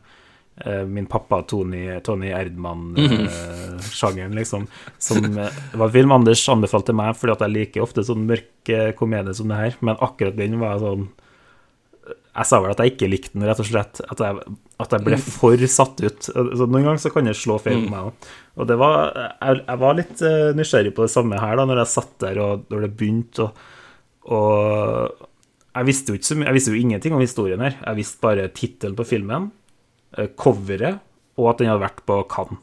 eh, 0.65 0.85
min 0.89 1.09
pappa 1.09 1.37
Tony, 1.49 1.83
Tony 2.05 2.29
Erdmann-sjangeren, 2.33 4.33
liksom. 4.41 4.61
Som 4.97 5.37
eh, 5.37 5.59
var 5.77 5.93
film 5.93 6.11
Anders 6.17 6.49
anbefalte 6.49 6.93
meg, 6.97 7.13
fordi 7.17 7.35
at 7.35 7.43
jeg 7.45 7.55
liker 7.59 7.85
ofte 7.85 8.05
sånn 8.05 8.27
mørk 8.29 8.49
komedier 8.65 8.97
komedie 8.97 9.37
som 9.37 9.47
det 9.49 9.61
her, 9.61 9.73
men 9.85 10.01
akkurat 10.01 10.35
den 10.37 10.59
var 10.61 10.81
sånn 10.81 11.03
jeg 12.09 12.45
sa 12.47 12.59
vel 12.63 12.71
at 12.71 12.79
jeg 12.83 12.93
ikke 12.93 13.09
likte 13.11 13.33
den, 13.35 13.43
rett 13.49 13.59
og 13.59 13.67
slett. 13.67 13.99
At 14.09 14.19
jeg, 14.23 14.43
at 14.79 14.93
jeg 14.95 15.03
ble 15.03 15.17
for 15.19 15.63
satt 15.67 15.99
ut. 16.05 16.21
Så 16.29 16.67
noen 16.69 16.85
ganger 16.85 17.01
så 17.03 17.11
kan 17.11 17.25
det 17.27 17.35
slå 17.35 17.57
feil 17.59 17.81
på 17.85 17.91
meg 17.91 18.09
òg. 18.11 18.29
Og 18.59 18.67
det 18.69 18.77
var, 18.79 19.09
jeg, 19.41 19.63
jeg 19.67 19.81
var 19.81 19.97
litt 19.97 20.21
eh, 20.27 20.51
nysgjerrig 20.55 20.93
på 20.95 21.03
det 21.07 21.11
samme 21.13 21.39
her, 21.41 21.55
da, 21.59 21.65
når 21.67 21.81
jeg 21.83 21.91
satt 21.95 22.13
der 22.23 22.39
og 22.43 22.63
når 22.71 22.85
det 22.87 22.91
begynte. 22.99 23.49
Og, 23.49 23.53
og 24.29 25.27
jeg 25.75 25.87
visste 25.89 26.11
jo 26.13 26.17
ikke 26.19 26.27
så 26.29 26.37
jeg 26.43 26.55
visste 26.57 26.73
jo 26.73 26.79
ingenting 26.79 27.15
om 27.17 27.23
historien 27.23 27.61
her. 27.63 27.75
Jeg 27.83 27.99
visste 27.99 28.23
bare 28.23 28.47
tittelen 28.55 28.97
på 28.99 29.05
filmen, 29.07 29.49
eh, 30.17 30.31
coveret, 30.39 30.99
og 31.39 31.51
at 31.53 31.61
den 31.61 31.69
hadde 31.71 31.83
vært 31.85 32.03
på 32.07 32.21
Cannes. 32.31 32.59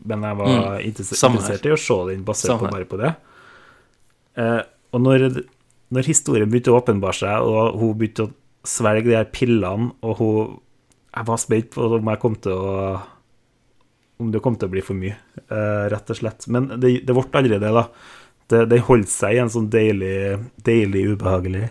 Men 0.00 0.22
jeg 0.24 0.36
var 0.38 0.48
Mm. 0.48 0.80
interess- 0.88 1.12
interessert 1.28 1.66
i 1.68 1.72
å 1.74 1.80
se 1.80 1.96
den 2.08 2.24
basert 2.24 2.56
på 2.58 2.70
bare 2.72 2.86
på 2.88 2.96
det. 3.00 3.14
Eh, 4.40 4.60
og 4.94 5.00
når, 5.04 5.26
når 5.92 6.06
historien 6.08 6.48
begynte 6.50 6.72
å 6.72 6.78
åpenbare 6.80 7.14
seg, 7.18 7.44
og 7.44 7.76
hun 7.80 7.98
begynte 8.00 8.24
å 8.24 8.30
svelge 8.66 9.08
de 9.08 9.16
her 9.16 9.30
pillene, 9.32 9.92
og 10.04 10.20
hun 10.20 10.58
Jeg 11.10 11.26
var 11.26 11.38
spent 11.42 11.72
på 11.74 11.88
om 11.96 12.06
jeg 12.12 12.20
kom 12.22 12.36
til 12.38 12.52
å 12.54 13.00
Om 14.20 14.30
det 14.30 14.42
kom 14.44 14.56
til 14.56 14.68
å 14.68 14.72
bli 14.74 14.82
for 14.84 14.94
mye, 14.94 15.16
eh, 15.48 15.84
rett 15.90 16.10
og 16.12 16.18
slett. 16.18 16.44
Men 16.46 16.68
det, 16.76 17.06
det 17.08 17.14
ble 17.16 17.24
aldri 17.40 17.56
det, 17.56 17.70
da. 17.72 17.86
Det, 18.52 18.66
det 18.68 18.82
holdt 18.84 19.08
seg 19.08 19.32
i 19.32 19.40
en 19.40 19.48
sånn 19.48 19.70
deilig, 19.72 20.36
deilig 20.60 21.06
ubehagelig 21.14 21.70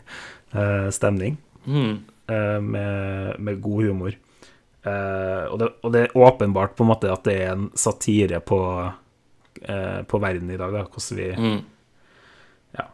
uh, 0.56 0.88
stemning, 0.90 1.38
mm. 1.68 1.92
Uh, 2.26 2.58
med, 2.58 3.36
med 3.38 3.62
god 3.62 3.86
humor. 3.86 4.18
Uh, 4.82 5.46
og, 5.52 5.56
det, 5.62 5.70
og 5.84 5.94
det 5.94 6.02
er 6.08 6.18
åpenbart 6.18 6.74
på 6.74 6.88
en 6.88 6.90
måte 6.90 7.14
at 7.14 7.22
det 7.28 7.38
er 7.38 7.54
en 7.54 7.70
satire 7.78 8.42
på, 8.42 8.60
på 10.10 10.24
verden 10.26 10.50
i 10.50 10.58
dag, 10.58 10.74
da. 10.74 10.86
Hvordan 10.90 11.22
vi 11.22 11.30
Mm. 11.38 11.62
ja, 12.80 12.90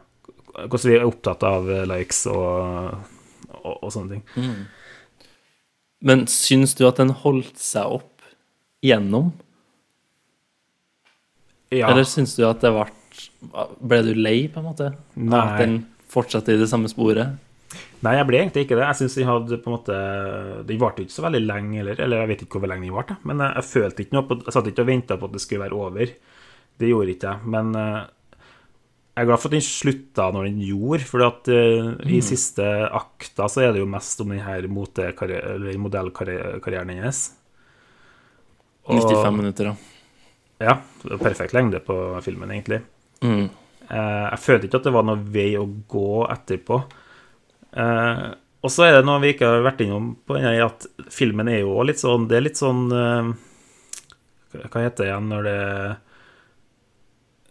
hvordan 0.66 0.90
vi 0.90 0.98
er 0.98 1.08
opptatt 1.08 1.48
av 1.48 1.72
likes 1.94 2.26
og, 2.28 3.15
og, 3.66 3.80
og 3.82 3.94
sånne 3.94 4.16
ting. 4.16 4.52
Men 6.06 6.26
syns 6.30 6.76
du 6.78 6.84
at 6.88 7.00
den 7.02 7.10
holdt 7.24 7.58
seg 7.60 7.98
opp 7.98 8.28
gjennom? 8.84 9.32
Ja, 11.74 11.90
Eller 11.90 12.06
syns 12.06 12.36
du 12.38 12.44
at 12.46 12.62
det 12.62 12.70
ble 12.70 12.86
Ble 13.80 13.98
du 14.04 14.12
lei, 14.14 14.46
på 14.52 14.60
en 14.60 14.68
måte? 14.68 14.90
Nei. 15.16 15.40
At 15.40 15.62
den 15.62 15.80
fortsatte 16.12 16.54
i 16.54 16.60
det 16.60 16.68
samme 16.70 16.90
sporet? 16.92 17.42
nei, 18.04 18.12
jeg 18.18 18.26
ble 18.28 18.38
egentlig 18.38 18.62
ikke 18.66 18.76
det. 18.78 18.84
Jeg 18.84 18.98
synes 19.00 19.14
de 19.18 19.26
hadde 19.26 19.58
på 19.62 19.70
en 19.70 19.74
måte 19.74 19.96
De 20.68 20.76
varte 20.80 21.02
ikke 21.04 21.14
så 21.16 21.24
veldig 21.26 21.42
lenge 21.46 21.80
heller, 21.80 22.00
eller 22.04 22.22
jeg 22.22 22.30
vet 22.30 22.44
ikke 22.44 22.60
hvor 22.60 22.70
lenge 22.70 22.86
de 22.86 22.94
varte, 22.94 23.16
men 23.26 23.40
jeg, 23.42 23.56
jeg 23.56 23.68
følte 23.70 24.04
ikke 24.04 24.16
noe 24.16 24.26
på 24.28 24.38
Jeg 24.44 24.56
satt 24.56 24.70
ikke 24.70 24.84
og 24.84 24.90
venta 24.90 25.18
på 25.18 25.28
at 25.28 25.36
det 25.36 25.42
skulle 25.42 25.64
være 25.64 25.80
over. 25.80 26.12
Det 26.76 26.90
gjorde 26.92 27.14
ikke 27.14 27.32
jeg. 27.32 27.50
Men 27.56 27.72
eh, 27.80 27.98
jeg 29.16 29.24
er 29.24 29.28
glad 29.30 29.40
for 29.40 29.48
at 29.48 29.56
den 29.56 29.64
slutta 29.64 30.28
når 30.28 30.46
den 30.50 30.58
gjorde, 30.60 31.06
for 31.08 31.24
at 31.24 31.48
mm. 31.48 32.02
i 32.12 32.18
siste 32.20 32.64
akta 32.84 33.46
så 33.48 33.62
er 33.64 33.70
det 33.72 33.80
jo 33.80 33.88
mest 33.88 34.20
om 34.20 34.34
den 34.34 34.42
her 34.44 34.66
motekarri- 34.68 35.40
eller 35.54 35.78
modellkarrieren 35.80 36.92
hennes. 36.92 37.22
Og- 38.84 39.00
95 39.00 39.38
minutter, 39.38 39.70
da. 39.72 39.76
Ja, 40.66 40.74
perfekt 41.16 41.56
lengde 41.56 41.80
på 41.80 41.96
filmen, 42.24 42.52
egentlig. 42.52 42.82
Mm. 43.24 43.48
Uh, 43.88 44.26
jeg 44.34 44.42
følte 44.42 44.68
ikke 44.68 44.80
at 44.82 44.88
det 44.88 44.92
var 44.92 45.08
noe 45.08 45.24
vei 45.32 45.48
å 45.56 45.64
gå 45.64 46.10
etterpå. 46.32 46.82
Uh, 47.76 48.36
og 48.66 48.72
så 48.72 48.86
er 48.86 48.98
det 48.98 49.06
noe 49.06 49.22
vi 49.22 49.32
ikke 49.32 49.48
har 49.48 49.64
vært 49.64 49.80
innom 49.84 50.12
på 50.26 50.36
denne, 50.36 50.54
at 50.64 50.86
filmen 51.12 51.48
er 51.48 51.62
jo 51.62 51.76
litt 51.86 52.00
sånn 52.00 52.24
Det 52.28 52.38
er 52.38 52.44
litt 52.46 52.58
sånn 52.58 52.86
eh, 52.90 53.28
Hva 54.56 54.82
heter 54.82 55.04
det 55.04 55.08
igjen 55.10 55.28
når 55.30 55.46
det 55.46 55.58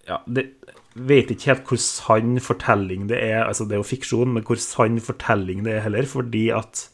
Ja, 0.10 0.18
det 0.26 0.48
vet 0.96 1.32
ikke 1.34 1.52
helt 1.52 1.70
hvor 1.70 1.82
sann 1.82 2.40
fortelling 2.44 3.08
det 3.12 3.20
er. 3.20 3.44
Altså, 3.44 3.68
det 3.68 3.76
er 3.76 3.82
jo 3.84 3.88
fiksjon, 3.88 4.34
men 4.36 4.46
hvor 4.48 4.60
sann 4.62 5.00
fortelling 5.04 5.66
det 5.66 5.76
er 5.76 5.86
heller, 5.88 6.08
fordi 6.08 6.48
at 6.56 6.88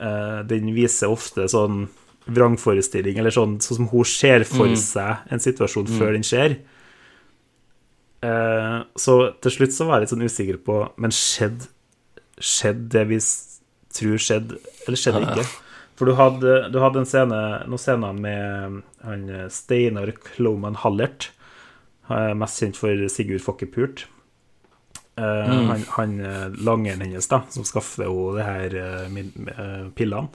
uh, 0.00 0.40
den 0.48 0.72
viser 0.76 1.12
ofte 1.12 1.48
sånn 1.52 1.86
vrangforestilling, 2.30 3.18
eller 3.18 3.34
sånn, 3.34 3.58
sånn 3.64 3.82
som 3.82 3.90
hun 3.90 4.06
ser 4.08 4.44
for 4.48 4.72
seg 4.78 5.32
en 5.32 5.42
situasjon 5.42 5.88
før 5.98 6.14
den 6.16 6.26
skjer. 6.26 6.60
Uh, 8.24 8.86
så 9.00 9.32
til 9.40 9.56
slutt 9.56 9.76
så 9.76 9.88
var 9.88 9.98
jeg 9.98 10.04
litt 10.04 10.12
sånn 10.12 10.26
usikker 10.28 10.58
på 10.60 10.74
Men 11.00 11.14
skjedde 11.16 11.70
skjedde 12.40 12.88
det 12.94 13.04
vi 13.10 13.18
tror 13.94 14.22
skjedde, 14.22 14.60
eller 14.86 15.00
skjedde 15.00 15.20
det 15.24 15.34
ikke? 15.34 15.50
For 16.00 16.08
du 16.08 16.16
hadde, 16.16 16.54
du 16.72 16.78
hadde 16.80 17.02
en 17.02 17.08
scene, 17.08 17.40
noen 17.68 17.80
scener 17.80 18.16
med 18.16 18.78
han 19.04 19.26
eh, 19.28 19.48
Steinar 19.52 20.12
Kloman 20.16 20.78
Hallert, 20.80 21.28
mest 22.38 22.62
kjent 22.62 22.78
for 22.80 23.08
Sigurd 23.12 23.44
Fokkepult. 23.44 24.06
Mm. 25.20 25.68
Han, 25.68 25.84
han 25.88 26.20
eh, 26.20 26.46
langeren 26.64 27.00
hennes, 27.00 27.28
da, 27.28 27.42
som 27.52 27.64
skaffer 27.68 28.06
henne 28.06 28.36
det 28.38 28.46
her 28.46 28.76
eh, 28.80 29.18
eh, 29.52 29.88
pillene. 29.96 30.28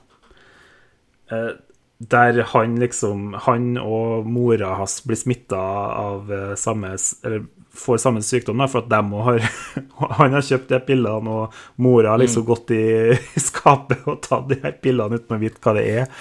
Eh, 1.31 1.53
der 1.97 2.41
han 2.51 2.75
liksom 2.75 3.33
Han 3.45 3.77
og 3.79 4.25
mora 4.27 4.73
hans 4.75 4.97
blir 5.07 5.15
smitta 5.15 5.57
av 5.57 6.33
eh, 6.33 6.55
samme 6.59 6.89
Eller 7.23 7.45
får 7.75 7.97
samme 7.97 8.21
sykdom, 8.21 8.59
da, 8.59 8.67
for 8.67 8.83
at 8.83 8.91
dem 8.91 9.13
òg 9.15 9.23
har 9.29 9.45
Han 10.19 10.35
har 10.35 10.43
kjøpt 10.43 10.69
de 10.71 10.79
pillene, 10.87 11.31
og 11.31 11.55
mora 11.81 12.13
har 12.13 12.21
liksom 12.21 12.45
gått 12.47 12.71
i, 12.75 13.15
skapet 13.41 14.05
og 14.07 14.21
tatt 14.23 14.49
de 14.51 14.59
her 14.63 14.75
pillene 14.83 15.19
uten 15.19 15.37
å 15.37 15.41
vite 15.41 15.63
hva 15.63 15.73
det 15.75 15.85
er, 16.01 16.11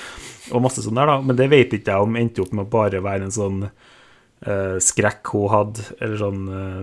og 0.52 0.64
masse 0.64 0.82
sånn 0.82 0.98
der, 0.98 1.10
da. 1.10 1.18
Men 1.22 1.38
det 1.38 1.50
vet 1.52 1.74
ikke 1.76 1.94
jeg 1.94 2.06
om 2.08 2.18
endte 2.18 2.42
opp 2.42 2.54
med 2.54 2.66
å 2.66 2.72
bare 2.72 3.02
være 3.04 3.28
en 3.28 3.34
sånn 3.34 3.66
eh, 3.68 3.93
skrekk 4.82 5.30
hun 5.32 5.48
hadde, 5.52 5.84
eller 6.00 6.20
sånn 6.20 6.42
uh, 6.50 6.82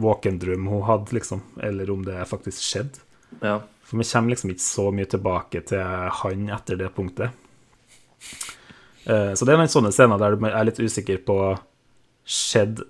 våkendrøm 0.00 0.66
hun 0.68 0.82
hadde, 0.88 1.14
liksom. 1.16 1.40
Eller 1.62 1.90
om 1.94 2.02
det 2.04 2.18
faktisk 2.28 2.62
skjedde. 2.66 3.04
Ja. 3.40 3.60
For 3.84 4.00
vi 4.00 4.06
kommer 4.08 4.32
liksom 4.32 4.52
ikke 4.54 4.64
så 4.64 4.88
mye 4.94 5.08
tilbake 5.10 5.62
til 5.68 5.82
han 6.20 6.48
etter 6.54 6.80
det 6.80 6.90
punktet. 6.96 7.30
Eh, 9.04 9.32
Så 9.36 9.44
det 9.44 9.52
er 9.52 9.60
noen 9.60 9.70
sånne 9.72 9.92
scener 9.92 10.20
der 10.20 10.36
du 10.36 10.46
er 10.48 10.64
litt 10.64 10.80
usikker 10.80 11.20
på 11.26 11.38
skjedd, 12.24 12.84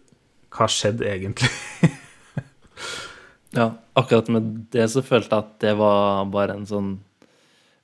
Hva 0.55 0.69
skjedde 0.71 1.09
egentlig? 1.11 1.51
ja. 3.59 3.73
Akkurat 3.99 4.29
med 4.31 4.53
det 4.71 4.87
så 4.93 5.03
følte 5.03 5.35
jeg 5.35 5.43
at 5.43 5.57
det 5.65 5.73
var 5.79 6.25
bare 6.31 6.55
en 6.55 6.67
sånn 6.67 6.93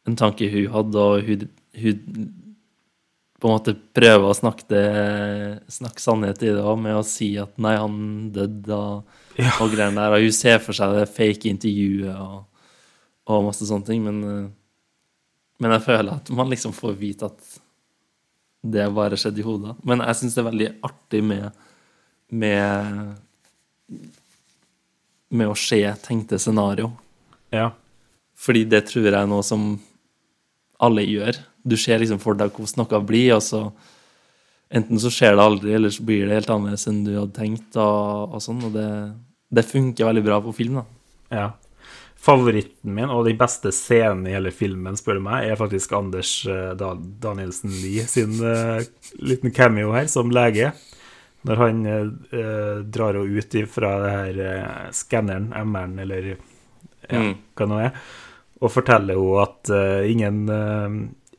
En 0.07 0.17
tanke 0.17 0.47
hun 0.51 0.71
hadde, 0.71 1.03
og 1.03 1.27
hun, 1.27 1.49
hun 1.77 2.29
på 3.41 3.49
en 3.49 3.57
måte 3.57 3.75
prøve 3.97 4.29
å 4.29 4.37
snakke, 4.37 4.67
det, 4.69 4.85
snakke 5.73 6.03
sannhet 6.03 6.43
i 6.45 6.53
det 6.53 6.61
òg, 6.61 6.77
med 6.85 6.99
å 6.99 7.07
si 7.07 7.33
at 7.41 7.57
nei, 7.63 7.75
han 7.81 7.97
døde 8.35 8.77
og, 8.77 9.17
og 9.63 9.73
greiene 9.73 9.97
der. 9.97 10.17
Og 10.17 10.27
hun 10.27 10.37
ser 10.37 10.61
for 10.65 10.77
seg 10.77 10.95
det 10.99 11.09
fake 11.11 11.49
intervjuet 11.51 12.13
og, 12.15 12.45
og 13.31 13.49
masse 13.49 13.69
sånne 13.69 13.89
ting, 13.89 14.05
men, 14.05 14.21
eh, 14.29 14.47
men 15.61 15.77
jeg 15.77 15.87
føler 15.89 16.15
at 16.21 16.31
man 16.37 16.53
liksom 16.53 16.77
får 16.77 16.95
vite 17.01 17.31
at 17.31 17.59
det 18.61 18.87
bare 18.93 19.17
skjedde 19.17 19.41
i 19.41 19.47
hodet. 19.47 19.75
Men 19.89 20.05
jeg 20.05 20.21
syns 20.21 20.37
det 20.37 20.43
er 20.43 20.51
veldig 20.51 20.71
artig 20.91 21.25
med, 21.25 21.69
med 22.29 23.21
med 25.31 25.51
å 25.51 25.59
se 25.59 25.81
tenkte 26.03 26.39
scenario. 26.43 26.91
Ja. 27.55 27.71
Fordi 28.39 28.65
det 28.69 28.87
tror 28.91 29.07
jeg 29.07 29.17
er 29.17 29.31
noe 29.31 29.45
som 29.47 29.73
alle 30.83 31.05
gjør. 31.07 31.39
Du 31.65 31.77
ser 31.77 31.99
liksom 32.01 32.21
for 32.23 32.35
deg 32.39 32.53
hvordan 32.57 32.81
noe 32.85 33.01
blir, 33.07 33.35
og 33.37 33.43
så 33.45 33.65
enten 34.71 35.01
så 35.03 35.11
skjer 35.13 35.35
det 35.37 35.43
aldri, 35.45 35.73
eller 35.75 35.91
så 35.91 36.05
blir 36.07 36.27
det 36.29 36.37
helt 36.39 36.51
annerledes 36.55 36.87
enn 36.89 37.01
du 37.05 37.15
hadde 37.19 37.35
tenkt, 37.37 37.75
og, 37.77 38.37
og 38.37 38.45
sånn. 38.45 38.63
Og 38.69 38.73
det, 38.77 38.87
det 39.51 39.67
funker 39.67 40.07
veldig 40.09 40.23
bra 40.29 40.39
på 40.45 40.55
film, 40.61 40.81
da. 40.81 40.87
ja. 41.35 41.49
Favoritten 42.21 42.93
min, 42.93 43.09
og 43.09 43.25
den 43.25 43.39
beste 43.41 43.71
scenen 43.73 44.27
i 44.29 44.35
hele 44.35 44.51
filmen, 44.53 44.93
spør 45.01 45.17
du 45.17 45.23
meg, 45.25 45.47
er 45.49 45.57
faktisk 45.57 45.95
Anders 45.97 46.33
eh, 46.53 46.75
Da- 46.77 46.91
Danielsen 47.25 47.73
Lie 47.81 48.03
sin 48.13 48.35
uh, 48.45 48.77
liten 49.25 49.55
cameo 49.57 49.95
her, 49.97 50.05
som 50.13 50.29
lege. 50.29 50.69
Når 51.49 51.63
han 51.63 51.79
eh, 51.89 52.83
drar 52.93 53.17
henne 53.17 53.41
ut 53.41 53.57
fra 53.73 53.95
det 54.03 54.11
her 54.13 54.41
uh, 54.45 54.91
skanneren, 54.93 55.49
MR-en, 55.65 55.99
eller 56.05 56.29
ja, 56.35 56.37
Mm. 57.11 57.33
hva 57.57 57.67
nå 57.67 57.79
er, 57.87 57.95
og 58.61 58.71
forteller 58.71 59.17
henne 59.17 59.41
at 59.43 59.71
ingen, 60.13 60.43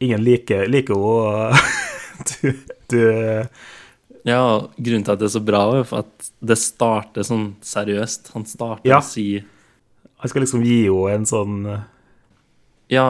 ingen 0.02 0.24
liker, 0.26 0.66
liker 0.72 0.98
henne, 0.98 1.06
og 1.06 1.56
du, 2.42 2.52
du 2.92 3.02
Ja, 4.28 4.38
og 4.60 4.76
grunnen 4.78 5.06
til 5.08 5.16
at 5.16 5.22
det 5.22 5.30
er 5.30 5.34
så 5.34 5.42
bra, 5.46 5.62
er 5.80 5.94
at 5.98 6.28
det 6.46 6.58
starter 6.62 7.26
sånn 7.26 7.48
seriøst. 7.66 8.34
Han 8.36 8.46
starter 8.50 8.90
Ja. 8.92 9.00
å 9.00 9.06
si 9.06 9.40
Han 10.22 10.30
skal 10.30 10.44
liksom 10.46 10.62
gi 10.66 10.84
henne 10.94 11.08
en 11.10 11.26
sånn 11.26 11.56
eh, 11.66 11.82
Ja, 12.94 13.08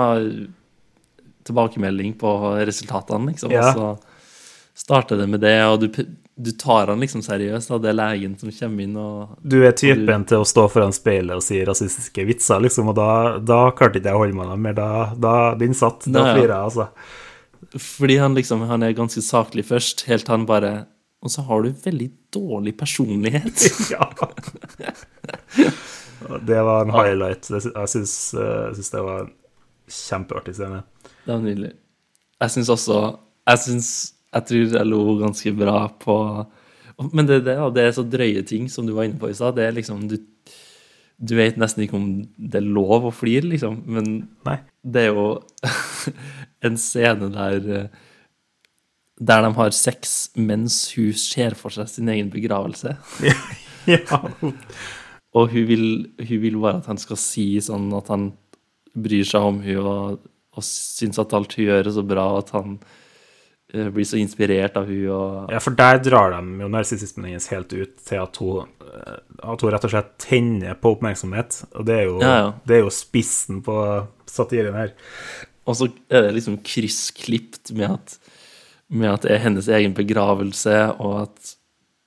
tilbakemelding 1.44 2.14
på 2.22 2.32
resultatene, 2.66 3.32
liksom. 3.34 3.52
Ja. 3.52 3.72
Og 3.74 3.76
så 3.76 4.86
starter 4.86 5.18
det 5.20 5.28
med 5.30 5.42
det, 5.44 5.58
og 5.68 5.82
du, 5.82 5.88
du 6.36 6.52
tar 6.52 6.88
han 6.88 7.00
liksom 7.00 7.22
seriøst, 7.26 7.70
da. 7.70 7.78
Det 7.82 7.90
er 7.92 7.98
legen 7.98 8.38
som 8.40 8.52
kommer 8.56 8.86
inn 8.86 8.96
og 9.00 9.34
Du 9.44 9.60
er 9.68 9.74
typen 9.78 10.24
til 10.30 10.42
å 10.42 10.48
stå 10.48 10.68
foran 10.72 10.94
speilet 10.96 11.38
og 11.38 11.44
si 11.46 11.60
rasistiske 11.68 12.26
vitser, 12.28 12.62
liksom, 12.64 12.92
og 12.92 12.98
da, 12.98 13.10
da 13.44 13.60
klarte 13.78 14.00
ikke 14.00 14.12
jeg 14.12 14.18
å 14.18 14.24
holde 14.24 14.38
meg 14.40 14.64
mer. 14.66 14.78
Da, 14.78 14.90
da 15.18 15.34
den 15.60 15.76
satt. 15.78 16.08
Da 16.08 16.32
flirer 16.32 16.56
jeg, 16.56 16.70
altså. 16.72 16.88
Fordi 17.78 18.18
han 18.20 18.34
liksom 18.36 18.64
Han 18.68 18.84
er 18.84 18.98
ganske 18.98 19.22
saklig 19.24 19.64
først, 19.70 20.06
helt 20.10 20.26
til 20.26 20.34
han 20.34 20.48
bare 20.50 20.72
Og 21.24 21.32
så 21.32 21.44
har 21.46 21.62
du 21.62 21.70
veldig 21.84 22.10
dårlig 22.34 22.74
personlighet. 22.80 23.68
ja. 23.94 24.08
Det 26.48 26.64
var 26.64 26.86
en 26.86 26.96
highlight. 26.96 27.52
Eh, 27.52 27.68
jeg 27.68 27.92
syns 27.94 28.92
det 28.92 29.04
var 29.04 29.28
en 29.28 29.32
kjempeartig 29.92 30.56
scene. 30.58 30.82
Det 31.26 31.34
var 31.36 31.44
nydelig. 31.44 31.76
Jeg 32.42 32.56
syns 32.56 32.72
også 32.74 32.98
Jeg 33.52 33.62
syns 33.68 33.92
Jeg 34.32 34.48
tror 34.48 34.76
jeg 34.78 34.88
lo 34.88 35.02
ganske 35.20 35.52
bra 35.56 35.78
på 36.00 36.16
Men 37.12 37.28
det, 37.28 37.42
det, 37.48 37.58
det 37.76 37.84
er 37.84 37.96
så 37.96 38.06
drøye 38.08 38.44
ting 38.48 38.70
som 38.72 38.88
du 38.88 38.94
var 38.96 39.08
inne 39.08 39.20
på 39.20 39.32
i 39.32 39.36
stad. 39.36 39.58
Det 39.58 39.66
er 39.66 39.74
liksom 39.76 40.06
du, 40.12 40.20
du 41.18 41.34
vet 41.38 41.58
nesten 41.60 41.86
ikke 41.86 41.98
om 41.98 42.08
det 42.38 42.62
er 42.62 42.68
lov 42.78 43.10
å 43.10 43.14
flire, 43.16 43.48
liksom. 43.50 43.82
Men 43.90 44.12
Nei. 44.48 44.60
det 44.82 45.08
er 45.08 45.18
jo 45.18 45.26
en 46.68 46.78
scene 46.80 47.32
der 47.34 47.68
eh, 47.80 48.00
Der 49.22 49.44
de 49.46 49.52
har 49.54 49.74
sex 49.78 50.32
mens 50.36 50.96
hun 50.96 51.14
ser 51.14 51.54
for 51.54 51.74
seg 51.74 51.90
sin 51.90 52.10
egen 52.10 52.32
begravelse. 52.34 52.98
Ja. 53.90 54.20
Og 55.34 55.48
hun 55.50 55.64
vil, 55.66 55.86
hun 56.20 56.42
vil 56.44 56.58
bare 56.62 56.84
at 56.84 56.90
han 56.92 57.00
skal 57.02 57.18
si 57.18 57.56
sånn 57.66 57.88
at 57.98 58.12
han 58.14 58.28
bryr 58.94 59.26
seg 59.26 59.48
om 59.48 59.58
hun 59.64 59.80
og, 59.82 60.28
og 60.54 60.66
syns 60.68 61.18
at 61.18 61.34
alt 61.34 61.56
hun 61.58 61.66
gjør 61.66 61.88
er 61.88 61.96
så 61.96 62.04
bra, 62.06 62.26
at 62.38 62.52
han 62.54 62.76
eh, 63.74 63.90
blir 63.94 64.08
så 64.08 64.20
inspirert 64.20 64.78
av 64.80 64.90
hun 64.90 65.08
og 65.12 65.54
ja, 65.54 65.62
for 65.64 65.78
der 65.78 66.02
drar 66.04 66.36
de 66.36 66.64
jo 66.64 66.70
narsissismen 66.72 67.30
hennes 67.30 67.50
helt 67.54 67.74
ut 67.74 67.96
til 68.08 68.22
at 68.22 68.42
hun, 68.42 68.72
eh, 68.88 69.22
at 69.42 69.64
hun 69.64 69.74
rett 69.74 69.88
og 69.88 69.94
slett 69.94 70.12
tenner 70.22 70.78
på 70.80 70.96
oppmerksomhet. 70.96 71.64
Og 71.76 71.88
det 71.88 71.98
er 72.00 72.06
jo, 72.10 72.20
Ja, 72.24 72.36
ja. 72.38 72.52
Det 72.68 72.78
er 72.78 72.84
jo 72.86 72.94
spissen 72.94 73.64
på 73.66 73.78
satiren 74.30 74.78
her. 74.78 74.94
Og 75.70 75.78
så 75.78 75.90
er 76.10 76.28
det 76.28 76.36
liksom 76.40 76.60
kryssklipt 76.66 77.74
med 77.78 77.98
at, 78.00 78.18
med 78.90 79.14
at 79.14 79.26
det 79.26 79.36
er 79.36 79.44
hennes 79.46 79.68
egen 79.72 79.94
begravelse, 79.98 80.78
og 81.00 81.28
at 81.28 81.56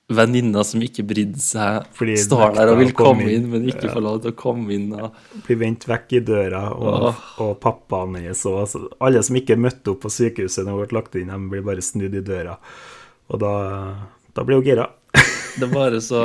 venninna 0.07 0.61
som 0.63 0.81
ikke 0.85 1.03
brydde 1.07 1.41
seg, 1.41 1.87
Fordi 1.97 2.15
står 2.21 2.53
der 2.57 2.71
og 2.71 2.79
vil 2.81 2.91
komme 2.97 3.25
inn, 3.25 3.45
inn. 3.45 3.47
men 3.49 3.69
ikke 3.71 3.89
får 3.89 4.03
lov 4.05 4.19
til 4.21 4.33
å 4.33 4.37
komme 4.37 4.75
inn. 4.75 4.91
Og, 4.93 5.15
Blir 5.47 5.59
vendt 5.63 5.87
vekk 5.89 6.17
i 6.19 6.21
døra, 6.25 6.61
og, 6.77 7.23
og 7.41 7.55
pappaen 7.63 8.19
hennes 8.19 8.43
og 8.49 8.59
altså, 8.65 8.83
Alle 9.01 9.23
som 9.25 9.39
ikke 9.39 9.57
møtte 9.57 9.95
opp 9.95 10.03
på 10.05 10.13
sykehuset 10.13 10.67
når 10.67 10.77
hun 10.77 10.83
ble 10.83 10.99
lagt 10.99 11.17
inn, 11.17 11.33
de 11.33 11.51
blir 11.55 11.65
bare 11.65 11.85
snudd 11.85 12.13
i 12.13 12.23
døra. 12.25 12.59
Og 13.33 13.41
da, 13.41 13.55
da 14.37 14.45
blir 14.45 14.61
hun 14.61 14.67
gira. 14.67 14.91
Det 15.55 15.63
er 15.63 15.71
bare 15.71 16.01
så 16.03 16.21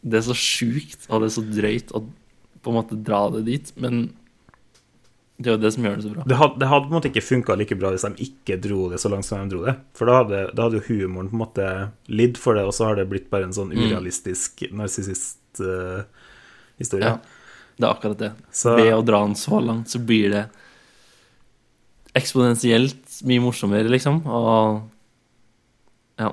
Det 0.00 0.18
er 0.18 0.24
så 0.26 0.36
sjukt, 0.36 1.06
og 1.08 1.22
det 1.22 1.30
er 1.30 1.36
så 1.38 1.44
drøyt 1.44 1.94
å 1.96 2.04
på 2.60 2.72
en 2.72 2.76
måte 2.76 2.96
dra 3.00 3.22
det 3.32 3.46
dit, 3.46 3.70
men 3.80 4.10
det 5.40 5.48
er 5.48 5.54
jo 5.56 5.60
det 5.62 5.70
som 5.72 5.84
gjør 5.86 5.94
det 5.96 6.04
så 6.04 6.10
bra. 6.12 6.22
Det 6.28 6.36
hadde, 6.36 6.58
det 6.60 6.68
hadde 6.68 6.84
på 6.84 6.90
en 6.92 6.96
måte 6.98 7.08
ikke 7.10 7.24
funka 7.24 7.54
like 7.56 7.76
bra 7.80 7.88
hvis 7.94 8.04
de 8.04 8.12
ikke 8.26 8.58
dro 8.60 8.90
det 8.92 8.98
så 9.00 9.08
langt 9.08 9.24
som 9.24 9.40
de 9.40 9.48
dro 9.54 9.62
det. 9.64 9.72
For 9.96 10.04
da 10.10 10.14
hadde, 10.20 10.40
da 10.54 10.60
hadde 10.66 10.76
jo 10.82 10.88
humoren 10.90 11.30
på 11.30 11.34
en 11.38 11.44
måte 11.46 11.64
lidd 12.12 12.36
for 12.36 12.52
det, 12.58 12.64
og 12.68 12.74
så 12.76 12.82
har 12.90 12.94
det 13.00 13.08
blitt 13.08 13.30
bare 13.32 13.44
en 13.48 13.56
sånn 13.56 13.72
Mm. 13.72 13.80
urealistisk 13.88 14.50
narsissist-historie. 14.70 17.08
Ja, 17.08 17.14
det 17.80 17.86
er 17.88 17.92
akkurat 17.94 18.18
det. 18.18 18.32
Så- 18.52 18.76
Ved 18.76 18.92
å 18.92 19.00
dra 19.04 19.24
den 19.24 19.34
så 19.34 19.60
langt, 19.64 19.88
så 19.88 19.98
blir 20.04 20.28
det 20.30 20.44
eksponentielt 22.18 23.20
mye 23.28 23.42
morsommere, 23.44 23.88
liksom, 23.90 24.22
og 24.26 24.82
ja. 26.18 26.32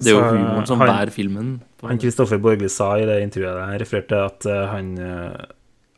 Det 0.00 0.08
er 0.08 0.14
jo 0.16 0.22
humoren 0.22 0.66
som 0.66 0.78
han- 0.80 0.88
bærer 0.88 1.10
filmen. 1.12 1.60
Han 1.82 1.98
Kristoffer 1.98 2.38
Borgli 2.38 2.68
sa 2.70 2.94
i 2.96 3.04
det 3.04 3.22
intervjuet 3.22 3.72
jeg 3.72 3.80
refererte 3.82 4.24
at 4.24 4.46
eh, 4.46 4.66
han, 4.68 4.98
eh, 4.98 5.44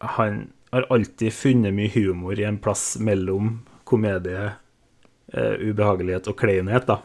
han 0.01 0.51
har 0.77 0.87
alltid 0.93 1.33
funnet 1.35 1.75
mye 1.75 1.91
humor 1.95 2.39
i 2.41 2.47
en 2.49 2.59
plass 2.63 2.97
mellom 3.03 3.59
komedie, 3.89 4.51
eh, 5.33 5.57
ubehagelighet 5.71 6.29
og 6.31 6.37
kleinhet, 6.41 6.87
da. 6.89 7.01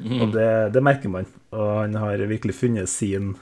Mm. 0.00 0.20
Og 0.22 0.32
det, 0.34 0.48
det 0.74 0.82
merker 0.84 1.12
man. 1.12 1.26
Og 1.50 1.70
han 1.82 1.96
har 1.98 2.22
virkelig 2.30 2.54
funnet 2.60 2.88
sin 2.90 3.34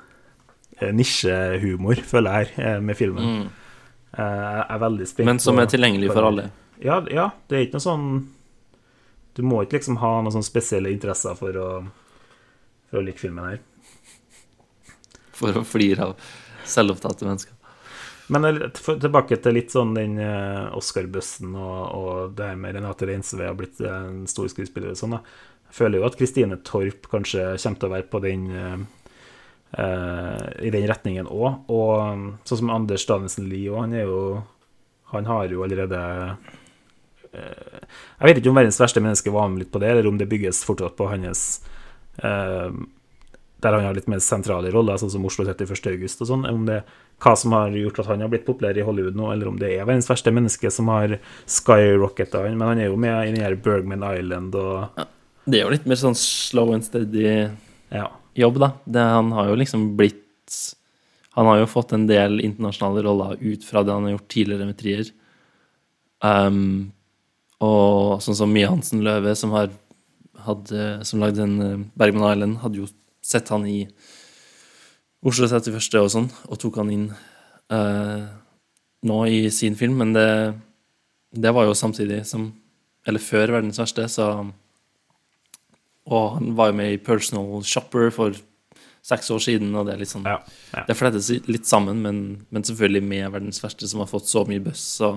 eh, 0.81 0.91
nisjehumor, 0.95 2.01
føler 2.13 2.41
jeg, 2.41 2.53
her, 2.57 2.77
eh, 2.79 2.81
med 2.83 2.99
filmen. 2.99 3.29
Mm. 3.29 3.69
Eh, 4.13 4.25
Jeg 4.25 4.65
er 4.65 4.83
veldig 4.87 5.09
spent 5.11 5.29
Men 5.29 5.43
som 5.43 5.61
er 5.61 5.71
tilgjengelig 5.71 6.11
for 6.15 6.31
alle. 6.31 6.49
Ja, 6.81 7.01
ja, 7.13 7.31
det 7.51 7.57
er 7.59 7.65
ikke 7.67 7.81
noe 7.81 7.83
sånn 7.83 8.05
Du 9.35 9.41
må 9.43 9.65
ikke 9.65 9.81
liksom 9.81 9.97
ha 9.99 10.13
noen 10.23 10.31
sånne 10.37 10.47
spesielle 10.47 10.93
interesser 10.95 11.35
for 11.39 11.59
å, 11.59 11.69
for 12.89 13.01
å 13.01 13.03
like 13.05 13.19
filmen 13.19 13.45
her. 13.53 13.61
For 15.39 15.61
å 15.61 15.63
flire 15.67 16.09
av 16.09 16.31
selvopptatte 16.67 17.27
mennesker. 17.27 17.55
Men 18.29 18.45
tilbake 18.77 19.39
til 19.41 19.57
litt 19.57 19.73
sånn 19.73 19.95
den 19.97 20.19
eh, 20.21 20.69
Oscar-bøssen 20.77 21.55
og, 21.57 21.79
og 21.97 22.35
det 22.37 22.51
her 22.51 22.59
med 22.61 22.77
Renate 22.77 23.09
Reinsve 23.09 23.47
har 23.49 23.57
blitt 23.57 23.81
en 23.81 24.27
stor 24.29 24.51
skuespiller 24.53 24.93
og 24.93 25.01
sånn. 25.01 25.17
Jeg 25.69 25.77
føler 25.79 26.01
jo 26.01 26.09
at 26.09 26.19
Kristine 26.19 26.59
Torp 26.65 27.09
kanskje 27.09 27.55
kommer 27.55 27.81
til 27.81 27.89
å 27.89 27.95
være 27.95 28.09
på 28.13 28.21
den 28.25 28.45
eh, 28.53 28.77
eh, 29.81 30.45
i 30.69 30.75
den 30.75 30.85
retningen 30.91 31.31
òg. 31.33 31.73
Og 31.73 32.45
sånn 32.45 32.63
som 32.63 32.75
Anders 32.77 33.09
Danielsen 33.09 33.49
Lie 33.49 33.73
òg, 33.73 33.81
han 33.87 33.97
er 33.97 34.07
jo 34.09 34.23
Han 35.09 35.25
har 35.25 35.49
jo 35.49 35.63
allerede 35.65 35.99
Jeg 37.33 38.27
vet 38.29 38.39
ikke 38.43 38.51
om 38.51 38.59
verdens 38.59 38.81
verste 38.81 39.01
menneske 39.01 39.33
var 39.33 39.49
med 39.49 39.63
litt 39.63 39.73
på 39.73 39.81
det, 39.81 39.89
eller 39.89 40.09
om 40.09 40.19
det 40.21 40.29
bygges 40.29 40.67
fortsatt 40.69 40.97
på 41.01 41.09
hans 41.09 41.63
der 43.59 43.75
han 43.75 43.85
har 43.85 43.95
litt 43.97 44.09
mer 44.11 44.21
sentrale 44.23 44.71
roller, 44.71 44.99
sånn 45.01 45.11
som 45.11 45.25
Oslo 45.27 45.47
31. 45.47 45.89
august 45.91 46.21
og 46.23 46.29
sånn. 46.31 46.45
Om 46.47 46.67
det 46.69 46.83
hva 47.19 47.33
som 47.39 47.55
har 47.57 47.75
gjort 47.75 47.99
at 47.99 48.07
han 48.13 48.21
har 48.23 48.31
blitt 48.31 48.47
populær 48.47 48.77
i 48.79 48.85
Hollywood 48.87 49.17
nå, 49.19 49.33
eller 49.33 49.49
om 49.51 49.57
det 49.59 49.73
er 49.75 49.87
verdens 49.89 50.07
verste 50.11 50.31
menneske 50.35 50.71
som 50.71 50.91
har 50.93 51.17
skyrocketa 51.51 52.45
han. 52.45 52.59
Men 52.59 52.69
han 52.73 52.83
er 52.83 52.91
jo 52.93 52.99
med 53.01 53.17
i 53.27 53.33
den 53.33 53.43
her 53.43 53.57
Bergman 53.59 54.05
Island 54.07 54.55
og 54.55 55.03
Det 55.49 55.59
er 55.61 55.65
jo 55.67 55.73
litt 55.75 55.87
mer 55.89 55.99
sånn 55.99 56.15
slow 56.19 56.75
and 56.75 56.85
steady 56.87 57.49
Ja. 57.91 58.11
jobb, 58.37 58.59
da. 58.63 58.73
Det, 58.85 59.01
han 59.03 59.33
har 59.33 59.49
jo 59.49 59.57
liksom 59.57 59.97
blitt 59.97 60.77
Han 61.35 61.47
har 61.47 61.59
jo 61.61 61.67
fått 61.71 61.93
en 61.93 62.07
del 62.07 62.41
internasjonale 62.41 63.03
roller 63.07 63.37
ut 63.41 63.65
fra 63.65 63.83
det 63.83 63.93
han 63.93 64.05
har 64.05 64.17
gjort 64.17 64.29
tidligere 64.29 64.67
med 64.67 64.79
Trier. 64.79 65.11
Um, 66.23 66.93
og 67.63 68.19
sånn 68.23 68.35
som 68.39 68.51
Mie 68.53 68.67
Hansen 68.67 69.05
Løve, 69.07 69.35
som 69.39 69.53
har 69.55 69.71
hadde, 70.47 71.05
som 71.07 71.21
lagde 71.23 71.43
en 71.43 71.61
eh, 71.63 71.85
Bergman 71.99 72.33
Island, 72.33 72.59
hadde 72.63 72.81
jo 72.83 72.87
sett 73.23 73.51
han 73.53 73.67
i 73.67 73.89
Oslo 75.27 75.49
31. 75.51 75.79
og 75.99 76.11
sånn, 76.13 76.29
og 76.47 76.61
tok 76.63 76.79
han 76.79 76.91
inn 76.95 77.07
eh, 77.75 78.27
nå 79.09 79.19
i 79.27 79.41
sin 79.55 79.75
film, 79.79 79.99
men 80.03 80.15
det, 80.15 80.29
det 81.35 81.51
var 81.55 81.67
jo 81.67 81.77
samtidig 81.79 82.25
som 82.27 82.53
Eller 83.09 83.23
før 83.23 83.55
Verdens 83.57 83.79
verste, 83.81 84.05
så 84.09 84.27
Og 86.07 86.25
han 86.37 86.55
var 86.55 86.71
jo 86.71 86.79
med 86.79 86.93
i 86.93 87.01
Personal 87.03 87.65
Shopper 87.65 88.11
for 88.15 88.37
seks 89.03 89.31
år 89.31 89.43
siden, 89.43 89.75
og 89.75 89.87
det 89.87 89.95
er 89.95 90.03
litt 90.03 90.13
sånn 90.13 90.27
Ja, 90.29 90.39
ja. 90.75 90.85
Det 90.87 90.97
flettes 90.99 91.31
litt 91.49 91.67
sammen, 91.67 92.03
men, 92.05 92.47
men 92.51 92.67
selvfølgelig 92.67 93.03
med 93.03 93.31
Verdens 93.35 93.63
verste, 93.65 93.89
som 93.89 94.05
har 94.05 94.11
fått 94.11 94.29
så 94.31 94.45
mye 94.47 94.63
buzz, 94.63 94.83
så, 95.01 95.15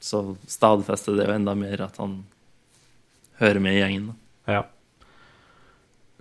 så 0.00 0.22
stadfester 0.48 1.18
det 1.18 1.28
jo 1.28 1.34
enda 1.36 1.54
mer 1.58 1.86
at 1.86 1.98
han 2.00 2.22
hører 3.42 3.60
med 3.60 3.76
i 3.76 3.82
gjengen. 3.82 4.06
Da. 4.08 4.54
ja. 4.56 4.62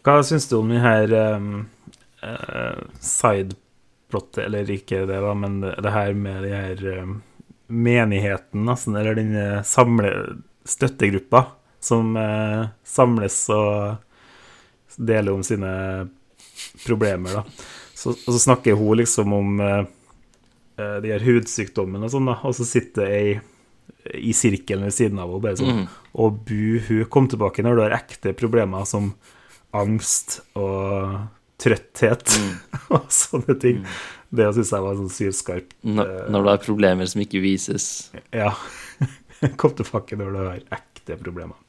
Hva 0.04 0.18
syns 0.28 0.50
du 0.50 0.58
om 0.58 0.68
denne 0.74 0.84
her 0.84 1.38
um, 1.38 1.64
eh, 2.24 2.80
sideplottet, 3.00 4.46
eller 4.48 4.72
ikke 4.72 5.04
det, 5.10 5.20
da, 5.26 5.34
men 5.38 5.60
det, 5.64 5.76
det 5.84 5.94
her 5.96 6.16
med 6.18 6.48
de 6.48 6.54
her 6.56 6.88
um, 7.04 7.20
menigheten, 7.68 8.66
nesten, 8.68 8.98
eller 9.00 9.20
den 9.20 9.36
eh, 9.36 9.62
samle 9.68 10.14
støttegruppa 10.66 11.46
som 11.84 12.18
eh, 12.18 12.66
samles 12.84 13.38
og 13.52 13.96
deler 14.96 15.34
om 15.34 15.44
sine 15.44 15.72
problemer, 16.86 17.42
da. 17.42 17.44
Så, 17.94 18.14
og 18.14 18.36
så 18.36 18.40
snakker 18.40 18.78
hun 18.78 18.98
liksom 19.00 19.34
om 19.36 19.60
eh, 19.64 19.82
eh, 20.80 20.98
de 21.04 21.12
her 21.14 21.24
hudsykdommene 21.24 22.08
og 22.08 22.14
sånn, 22.14 22.30
da, 22.32 22.38
og 22.44 22.56
så 22.58 22.68
sitter 22.68 23.10
ei 23.10 23.34
i 24.20 24.34
sirkelen 24.36 24.84
ved 24.88 24.96
siden 24.96 25.20
av 25.20 25.30
henne, 25.32 25.44
bare 25.44 25.60
sånn 25.60 25.78
mm. 25.78 25.84
Og 26.20 26.40
buhu, 26.48 27.06
kom 27.12 27.30
tilbake 27.32 27.64
når 27.64 27.78
du 27.78 27.82
har 27.86 27.96
ekte 27.96 28.34
problemer 28.36 28.84
som 28.88 29.14
angst 29.76 30.42
og 30.60 31.24
trøtthet 31.64 32.36
og 32.96 33.08
sånne 33.14 33.56
ting. 33.62 33.84
Det 34.34 34.48
syns 34.56 34.72
jeg 34.74 34.84
var 34.86 34.96
sånn 35.00 35.12
sylskarpt. 35.14 35.76
Når, 35.86 36.14
eh, 36.24 36.30
når 36.34 36.48
det 36.48 36.54
er 36.56 36.64
problemer 36.66 37.10
som 37.10 37.22
ikke 37.24 37.42
vises. 37.44 37.90
Ja. 38.34 38.52
Kom 39.60 39.76
til 39.78 39.88
fakke 39.88 40.18
når 40.20 40.32
du 40.34 40.40
har 40.42 40.64
ekte 40.80 41.18
problemer. 41.22 41.60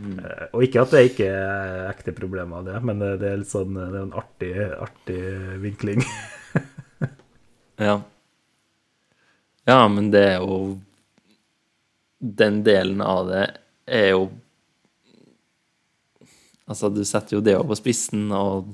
Mm. 0.00 0.18
Eh, 0.24 0.44
Og 0.56 0.64
ikke 0.64 0.84
at 0.84 0.94
det 0.94 1.02
ikke 1.10 1.26
er 1.28 1.88
ekte 1.90 2.14
problemer, 2.16 2.62
det, 2.64 2.78
men 2.88 3.02
det 3.02 3.10
det 3.20 3.30
er 3.34 3.40
litt 3.42 3.50
sånn 3.50 3.74
Det 3.76 3.88
er 3.90 3.96
en 4.00 4.14
artig, 4.16 4.52
artig 4.88 5.22
vinkling. 5.64 6.04
Ja. 7.80 7.94
Ja, 9.64 9.88
men 9.88 10.10
det 10.12 10.20
er 10.34 10.42
jo 10.42 10.56
Den 12.20 12.58
delen 12.66 13.00
av 13.00 13.30
det 13.30 13.46
er 13.88 14.10
jo 14.10 14.26
Altså, 16.68 16.90
du 16.92 17.00
setter 17.08 17.38
jo 17.38 17.40
det 17.42 17.54
over 17.56 17.72
på 17.72 17.78
spissen, 17.80 18.28
og 18.36 18.68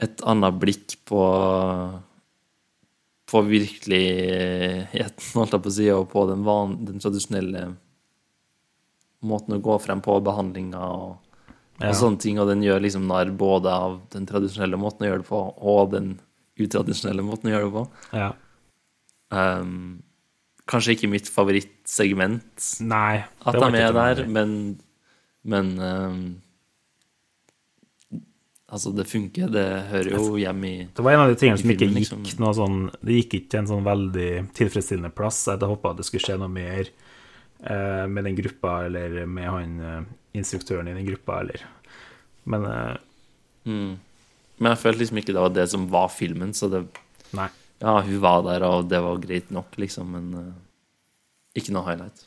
et 0.00 0.22
annet 0.24 0.58
blikk 0.62 0.96
på 1.08 1.22
på 3.32 3.40
virkeligheten, 3.48 5.24
holdt 5.38 5.54
jeg 5.56 5.64
på 5.64 5.70
å 5.70 5.74
si, 5.78 5.88
og 5.94 6.08
på 6.12 6.26
den, 6.28 6.42
van, 6.44 6.74
den 6.84 7.00
tradisjonelle 7.00 7.70
måten 9.24 9.56
å 9.56 9.62
gå 9.62 9.78
frem 9.80 10.02
på, 10.04 10.18
behandlinga 10.26 10.82
og, 10.82 11.18
Ja. 11.80 11.88
og 11.88 11.96
sånne 11.96 12.20
ting. 12.20 12.38
Og 12.42 12.46
den 12.50 12.62
gjør 12.62 12.82
liksom 12.84 13.06
narr 13.08 13.30
både 13.34 13.72
av 13.72 14.00
den 14.12 14.26
tradisjonelle 14.28 14.76
måten 14.76 15.06
å 15.06 15.08
gjøre 15.08 15.22
det 15.24 15.28
på, 15.30 15.40
og 15.56 15.90
den 15.94 16.12
utradisjonelle 16.60 17.24
måten 17.24 17.48
å 17.48 17.54
gjøre 17.54 17.70
det 17.70 17.72
på. 17.78 17.84
Ja. 18.20 18.32
Um, 19.32 20.02
kanskje 20.68 20.92
ikke 20.98 21.08
mitt 21.10 21.30
favorittsegment 21.32 22.68
Nei. 22.84 23.24
at 23.40 23.56
de 23.56 23.80
er 23.80 23.96
der, 23.96 24.26
men, 24.28 24.78
men 25.42 25.72
um, 25.80 26.41
Altså, 28.72 28.92
det 28.96 29.04
funker. 29.04 29.50
Det 29.52 29.66
hører 29.90 30.14
jo 30.16 30.38
hjemme 30.40 30.68
i 30.68 30.76
Det 30.88 31.04
var 31.04 31.12
en 31.12 31.24
av 31.26 31.32
de 31.32 31.36
tingene 31.36 31.60
som 31.60 31.72
ikke 31.74 31.84
filmen, 31.84 32.00
gikk 32.00 32.14
liksom. 32.24 32.40
noe 32.40 32.52
sånn 32.56 32.78
Det 33.04 33.18
gikk 33.18 33.34
ikke 33.38 33.50
til 33.52 33.60
en 33.60 33.68
sånn 33.68 33.84
veldig 33.84 34.30
tilfredsstillende 34.56 35.12
plass. 35.12 35.42
Jeg 35.44 35.58
hadde 35.58 35.68
håpa 35.74 35.92
det 35.98 36.06
skulle 36.08 36.24
skje 36.24 36.38
noe 36.40 36.52
mer 36.52 36.88
eh, 36.88 38.04
med 38.08 38.28
den 38.28 38.38
gruppa, 38.38 38.78
eller 38.86 39.18
med 39.28 39.50
han 39.50 39.74
eh, 39.90 39.98
instruktøren 40.40 40.88
i 40.88 40.96
den 40.96 41.08
gruppa, 41.10 41.42
eller 41.44 41.66
Men 42.48 42.64
eh, 42.70 42.96
mm. 43.68 43.92
Men 44.62 44.70
jeg 44.76 44.82
følte 44.84 45.02
liksom 45.02 45.20
ikke 45.20 45.34
det 45.34 45.42
var 45.42 45.54
det 45.56 45.68
som 45.72 45.86
var 45.90 46.08
filmen, 46.14 46.54
så 46.54 46.70
det 46.70 46.84
nei. 47.36 47.48
Ja, 47.82 47.96
hun 48.06 48.20
var 48.22 48.44
der, 48.46 48.62
og 48.62 48.88
det 48.88 49.00
var 49.02 49.18
greit 49.18 49.48
nok, 49.50 49.74
liksom, 49.80 50.12
men 50.14 50.34
eh, 50.38 50.50
ikke 51.58 51.74
noe 51.74 51.84
highlight. 51.88 52.24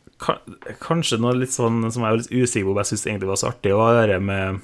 Kanskje 0.84 1.20
noe 1.22 1.34
litt 1.38 1.54
sånn 1.56 1.86
som 1.90 2.04
jeg 2.04 2.12
er 2.12 2.22
litt 2.22 2.34
usikker 2.34 2.68
på, 2.68 2.74
men 2.74 2.84
jeg 2.84 2.92
syns 2.92 3.06
egentlig 3.08 3.30
var 3.32 3.40
så 3.40 3.52
artig, 3.54 3.72
å 3.74 3.86
være 3.88 4.20
med 4.22 4.60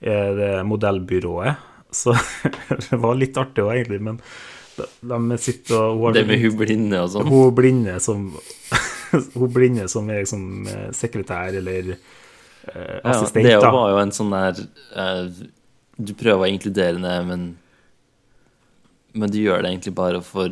det 0.00 0.50
modellbyrået. 0.68 1.56
Så 1.92 2.12
det 2.90 2.98
var 3.00 3.14
litt 3.16 3.36
artig 3.40 3.64
òg, 3.64 3.72
egentlig, 3.78 4.00
men 4.02 4.18
de, 4.76 5.38
sitter 5.40 5.94
og 5.94 6.12
Det 6.12 6.26
med 6.28 6.42
hun 6.42 6.56
blinde 6.58 6.98
og 7.00 7.08
sånn. 7.14 7.28
Hun 7.30 7.54
blinde 7.56 7.94
som 8.04 8.26
Hun 9.38 9.52
blinde 9.54 9.86
som 9.88 10.10
er 10.12 10.18
liksom 10.24 10.42
sekretær 10.92 11.54
eller 11.56 11.94
eh, 11.94 12.98
Ja, 12.98 13.14
assistent, 13.14 13.46
det 13.46 13.70
var 13.72 13.92
jo 13.94 14.00
en 14.02 14.12
sånn 14.12 14.34
der 14.34 14.58
eh, 14.98 15.22
Du 15.96 16.12
prøver 16.18 16.36
å 16.36 16.42
være 16.42 16.52
inkluderende, 16.58 17.14
men 17.30 17.46
Men 19.16 19.32
du 19.32 19.38
gjør 19.40 19.62
det 19.64 19.70
egentlig 19.72 19.94
bare 19.96 20.20
for 20.26 20.50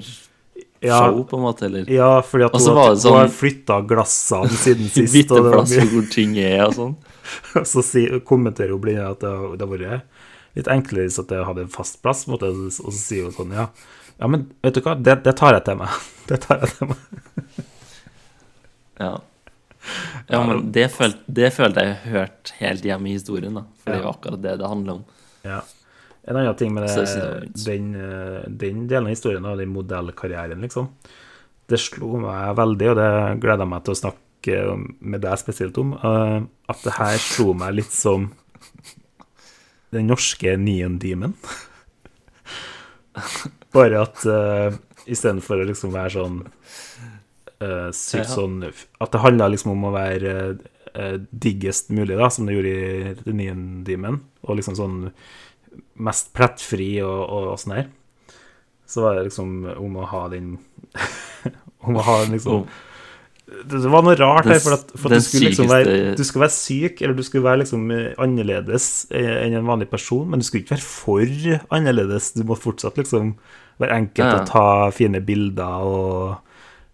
Ja. 0.85 0.99
show, 1.03 1.23
på 1.29 1.37
en 1.37 1.45
måte, 1.45 1.67
eller 1.69 1.91
Ja, 1.93 2.23
fordi 2.25 2.45
at 2.47 2.53
hun, 2.57 2.61
sånn, 2.65 2.77
det 2.77 2.87
hun 3.11 3.19
har 3.19 3.27
sånn- 3.29 3.37
flytta 3.43 3.81
glassene 3.89 4.57
siden 4.57 4.89
sist. 4.95 5.13
Bytte 5.19 5.43
det 5.43 5.53
plass 5.53 5.77
hvor 5.93 6.09
ting 6.13 6.35
er 6.41 6.65
og 6.71 6.75
sånn. 6.79 6.97
så 7.73 7.83
si, 7.85 8.07
kommenterer 8.29 8.75
hun 8.75 8.83
blinde 8.85 9.09
at 9.09 9.23
det 9.25 9.33
har, 9.33 9.59
det 9.59 9.67
har 9.67 9.75
vært 9.75 10.25
litt 10.55 10.71
enklere 10.71 11.09
hvis 11.09 11.19
jeg 11.21 11.47
hadde 11.49 11.67
en 11.67 11.73
fast 11.73 12.01
plass, 12.03 12.25
måte, 12.31 12.51
og 12.51 12.73
så 12.75 12.95
sier 12.95 13.29
hun 13.29 13.37
sånn, 13.37 13.55
ja. 13.57 13.69
Ja, 14.21 14.29
men 14.31 14.49
vet 14.63 14.77
du 14.77 14.83
hva, 14.85 14.95
det, 14.95 15.19
det 15.25 15.35
tar 15.39 15.57
jeg 15.57 15.67
til 15.67 15.81
meg. 15.81 16.03
Det 16.25 16.39
tar 16.41 16.63
jeg 16.63 16.71
til 16.73 16.89
meg. 16.89 17.65
Ja. 18.97 19.11
Ja, 20.31 20.39
men 20.41 20.71
det 20.73 20.87
følte, 20.95 21.21
det 21.27 21.51
følte 21.53 21.83
jeg 21.85 21.97
hørt 22.15 22.53
helt 22.57 22.87
hjemme 22.89 23.11
i 23.11 23.17
historien, 23.19 23.59
da. 23.59 23.67
For 23.83 23.91
det 23.91 23.99
er 23.99 24.07
jo 24.07 24.13
akkurat 24.15 24.41
det 24.41 24.55
det 24.63 24.71
handler 24.71 24.95
om. 24.95 25.03
Ja. 25.45 25.59
En 26.25 26.39
annen 26.41 26.57
ting 26.57 26.73
med 26.73 26.87
det, 26.89 27.05
den, 27.67 27.91
eh, 28.01 28.39
den 28.49 28.87
delen 28.89 29.11
av 29.11 29.13
historien, 29.13 29.45
den 29.45 29.75
modellkarrieren, 29.75 30.65
liksom, 30.65 30.89
det 31.69 31.81
slo 31.81 32.17
meg 32.23 32.55
veldig, 32.57 32.89
og 32.95 32.97
det 33.03 33.11
gleder 33.45 33.67
jeg 33.67 33.73
meg 33.75 33.85
til 33.85 33.93
å 33.93 34.01
snakke 34.01 34.24
om- 34.53 34.97
med 35.01 35.23
deg 35.25 35.39
spesielt 35.41 35.79
om, 35.79 35.95
eh, 35.95 36.43
at 36.69 36.83
det 36.85 36.97
her 36.99 37.17
slo 37.19 37.55
meg 37.55 37.75
litt 37.75 37.93
som 37.93 38.31
den 39.95 40.09
norske 40.11 40.57
Neon 40.59 40.99
Demon. 40.99 41.35
Bare 43.75 44.01
at 44.03 44.25
uh, 44.27 44.75
istedenfor 45.07 45.63
å 45.63 45.67
liksom 45.69 45.93
være 45.95 46.15
sånn 46.17 46.39
uh, 47.63 47.91
sykt 47.95 48.33
sånn 48.33 48.57
At 48.67 49.13
det 49.15 49.23
handla 49.23 49.47
liksom 49.53 49.75
om 49.75 49.87
å 49.87 49.93
være 49.95 50.33
uh, 50.55 51.17
diggest 51.31 51.93
mulig, 51.95 52.17
da, 52.19 52.31
som 52.31 52.49
det 52.49 52.57
gjorde 52.57 52.75
i 52.75 53.37
Neon 53.39 53.85
Demon, 53.87 54.21
og 54.43 54.59
liksom 54.59 54.79
sånn 54.79 54.99
mest 55.95 56.33
plettfri 56.35 56.97
og, 57.03 57.21
og, 57.23 57.53
og 57.55 57.61
sånn 57.63 57.77
her. 57.79 57.87
Så 58.91 59.05
var 59.05 59.19
det 59.19 59.29
liksom 59.29 59.55
om 59.79 60.01
å 60.03 60.09
ha 60.11 60.27
den 60.33 60.57
Om 61.85 61.99
å 62.01 62.05
ha 62.07 62.21
den 62.23 62.33
liksom 62.33 62.67
det, 63.45 63.81
var 63.93 64.05
noe 64.07 64.15
rart 64.17 64.47
her, 64.49 64.61
for 64.63 64.77
at, 64.79 64.93
for 64.97 65.13
at 65.13 65.21
du 65.21 65.27
skulle 65.27 65.51
liksom 65.51 65.69
være 65.69 66.15
Du 66.17 66.23
skulle 66.25 66.47
være 66.47 66.55
syk, 66.55 67.03
eller 67.03 67.17
du 67.17 67.25
skulle 67.27 67.45
være 67.45 67.61
liksom 67.65 67.91
eh, 67.93 68.15
annerledes 68.23 68.87
eh, 69.13 69.35
enn 69.45 69.59
en 69.59 69.69
vanlig 69.69 69.91
person, 69.91 70.25
men 70.31 70.41
du 70.41 70.47
skulle 70.47 70.65
ikke 70.65 70.79
være 70.79 70.87
for 70.87 71.77
annerledes. 71.77 72.33
Du 72.39 72.41
må 72.49 72.57
fortsatt 72.57 72.97
liksom 73.01 73.35
være 73.83 74.01
enkel 74.01 74.25
Ja. 74.25 74.41
å 74.41 74.49
ta 74.49 74.67
fine 74.95 75.21
bilder 75.25 75.85
og 75.85 76.35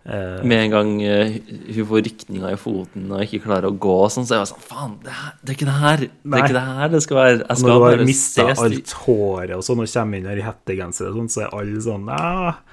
eh, 0.08 0.42
Med 0.42 0.64
en 0.64 0.74
gang 0.74 0.92
uh, 1.04 1.38
hun 1.76 1.88
får 1.92 2.04
rykninger 2.08 2.56
i 2.56 2.58
foten 2.58 3.10
og 3.12 3.22
ikke 3.26 3.44
klarer 3.46 3.70
å 3.70 3.76
gå, 3.86 3.98
sånn, 4.10 4.26
så 4.26 4.38
er 4.38 4.42
jeg 4.42 4.50
sånn 4.50 4.66
Faen, 4.66 4.98
det, 5.04 5.16
det 5.44 5.54
er 5.54 5.58
ikke 5.58 5.70
det 5.70 5.78
her! 5.84 6.06
Det 6.08 6.34
er 6.34 6.46
ikke 6.46 6.58
det 6.58 6.66
her 6.66 6.94
det 6.96 7.02
skal 7.06 7.20
være. 7.20 7.38
Jeg 7.44 7.62
skal 7.62 7.68
når 7.68 7.70
du 7.70 7.76
har 7.76 7.86
bare 7.86 8.10
mista 8.10 8.48
alt 8.56 8.94
håret 9.04 9.56
og 9.60 9.66
sånn, 9.68 9.84
og 9.84 9.94
kommer 9.94 10.18
inn 10.18 10.30
her 10.32 10.42
i 10.42 10.46
hettegenser 10.48 11.12
og 11.12 11.20
sånn, 11.20 11.34
så 11.36 11.46
er 11.46 11.58
alle 11.60 11.84
sånn 11.86 12.10
ah, 12.16 12.64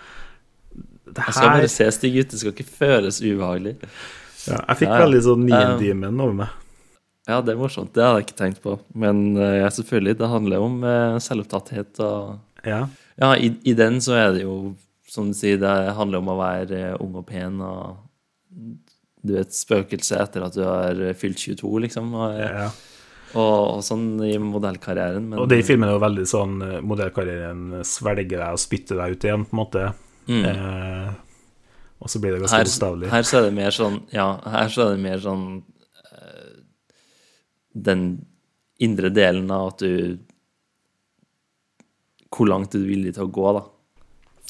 Det 1.13 1.25
Jeg 1.25 1.33
skal 1.37 1.51
bare 1.55 1.73
se 1.73 1.89
stygg 1.95 2.15
ut. 2.21 2.29
Det 2.31 2.39
skal 2.41 2.53
ikke 2.55 2.69
føles 2.69 3.19
ubehagelig. 3.23 3.75
ja, 4.47 4.61
Jeg 4.67 4.77
fikk 4.81 4.87
Ja, 4.89 4.95
ja. 4.97 5.03
veldig 5.05 5.21
sånn 5.25 5.45
Um, 5.51 5.77
Demon 5.81 6.21
over 6.25 6.33
meg. 6.43 6.55
Ja, 7.27 7.41
det 7.43 7.53
er 7.53 7.59
morsomt. 7.59 7.91
Det 7.93 8.03
hadde 8.03 8.21
jeg 8.21 8.27
ikke 8.29 8.39
tenkt 8.39 8.61
på. 8.63 8.77
Men 8.95 9.35
eh, 9.35 9.57
ja, 9.59 9.69
selvfølgelig, 9.73 10.17
det 10.21 10.29
handler 10.31 10.63
om 10.63 10.77
eh, 10.87 11.17
selvopptatthet 11.23 11.99
og 11.99 12.37
Ja. 12.67 12.87
Ja, 13.17 13.31
i, 13.35 13.49
i 13.65 13.73
den 13.73 13.97
så 14.03 14.13
er 14.13 14.31
det 14.35 14.43
jo, 14.43 14.75
som 15.09 15.31
du 15.31 15.35
sier, 15.35 15.57
det 15.59 15.71
handler 15.97 16.21
om 16.21 16.29
å 16.29 16.37
være 16.39 16.77
eh, 16.93 16.97
ung 17.03 17.15
og 17.19 17.25
pen 17.27 17.59
og 17.65 17.97
Du 19.27 19.33
er 19.35 19.41
et 19.43 19.51
spøkelse 19.57 20.15
etter 20.21 20.45
at 20.45 20.55
du 20.55 20.61
har 20.63 20.99
fylt 21.19 21.41
22, 21.41 21.67
liksom. 21.83 22.13
Og, 22.15 22.37
ja. 22.39 22.69
og, 23.33 23.55
og 23.75 23.83
sånn 23.83 24.21
i 24.23 24.37
modellkarrieren. 24.39 25.25
Men, 25.27 25.39
Og 25.43 25.51
i 25.51 25.63
filmen 25.67 25.89
er 25.89 25.97
jo 25.97 26.03
veldig 26.05 26.27
sånn 26.31 26.53
modellkarrieren 26.87 27.81
svelger 27.83 28.39
deg 28.39 28.55
og 28.55 28.61
spytter 28.61 29.01
deg 29.01 29.17
ut 29.17 29.27
igjen, 29.27 29.43
på 29.49 29.57
en 29.57 29.59
måte. 29.65 29.87
Mm. 30.27 30.45
Eh, 30.45 31.11
og 32.03 32.09
så 32.11 32.19
blir 32.19 32.33
det 32.35 32.41
ganske 32.43 32.57
her, 32.57 32.67
bokstavelig. 32.67 33.09
her 33.09 33.23
så 33.23 33.37
er 33.39 33.45
det 33.47 33.53
mer 33.57 33.71
sånn 33.71 34.01
Ja, 34.13 34.25
her 34.43 34.67
så 34.69 34.81
er 34.85 34.89
det 34.95 35.01
mer 35.03 35.17
sånn 35.23 35.45
eh, 36.11 36.57
Den 37.73 38.03
indre 38.79 39.09
delen 39.09 39.49
av 39.51 39.67
at 39.73 39.79
du 39.79 40.17
Hvor 42.35 42.47
langt 42.51 42.75
er 42.75 42.83
du 42.83 42.89
villig 42.91 43.13
til 43.15 43.25
å 43.27 43.31
gå, 43.33 43.47
da? 43.57 43.63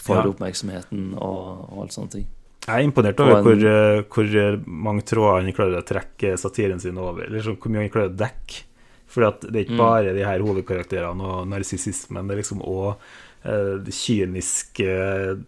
For 0.01 0.17
Ja. 0.17 0.25
oppmerksomheten 0.31 1.13
og, 1.17 1.69
og 1.71 1.81
alt 1.83 1.93
sånne 1.95 2.11
ting. 2.11 2.25
Jeg 2.67 2.75
er 2.75 2.83
imponert 2.87 3.19
over 3.23 3.37
en- 3.37 3.43
hvor, 3.45 3.63
eh, 3.63 4.01
hvor 4.11 4.35
eh, 4.35 4.57
mange 4.67 5.03
tråder 5.07 5.41
han 5.43 5.53
klarer 5.53 5.77
å 5.81 5.85
trekke 5.87 6.33
satiren 6.37 6.79
sin 6.81 6.97
over, 6.97 7.23
eller 7.27 7.39
så, 7.41 7.55
hvor 7.57 7.71
mye 7.71 7.85
han 7.85 7.89
klarer 7.93 8.11
å 8.11 8.17
dekke. 8.17 8.63
For 9.07 9.21
det 9.23 9.55
er 9.55 9.63
ikke 9.65 9.77
Mm. 9.77 9.77
bare 9.77 10.13
de 10.13 10.23
her 10.25 10.39
hovedkarakterene 10.43 11.21
og 11.23 11.47
narsissismen, 11.47 12.27
det 12.27 12.35
er 12.37 12.41
liksom 12.43 12.61
òg 12.61 12.97
eh, 13.45 13.77
kyniske 13.87 15.43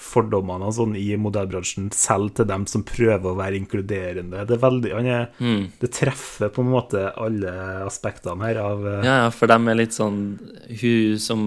fordommene 0.00 0.64
og 0.70 0.72
sånn 0.76 0.94
i 0.96 1.08
modellbransjen, 1.20 1.90
selv 1.92 2.32
til 2.38 2.46
dem 2.48 2.64
som 2.70 2.82
prøver 2.88 3.30
å 3.30 3.36
være 3.38 3.58
inkluderende. 3.60 4.46
Det 4.48 4.56
veldig 4.62 4.94
han 4.96 5.06
er, 5.06 5.26
Mm. 5.40 5.66
Det 5.80 5.90
treffer 5.92 6.48
på 6.52 6.62
en 6.64 6.70
måte 6.72 7.02
alle 7.20 7.52
aspektene 7.86 8.42
her 8.48 8.56
av 8.62 8.86
eh, 8.86 9.04
Ja, 9.04 9.16
ja, 9.24 9.28
for 9.30 9.46
dem 9.50 9.68
er 9.68 9.74
litt 9.78 9.92
sånn 9.96 10.38
Hun 10.80 11.18
som 11.20 11.44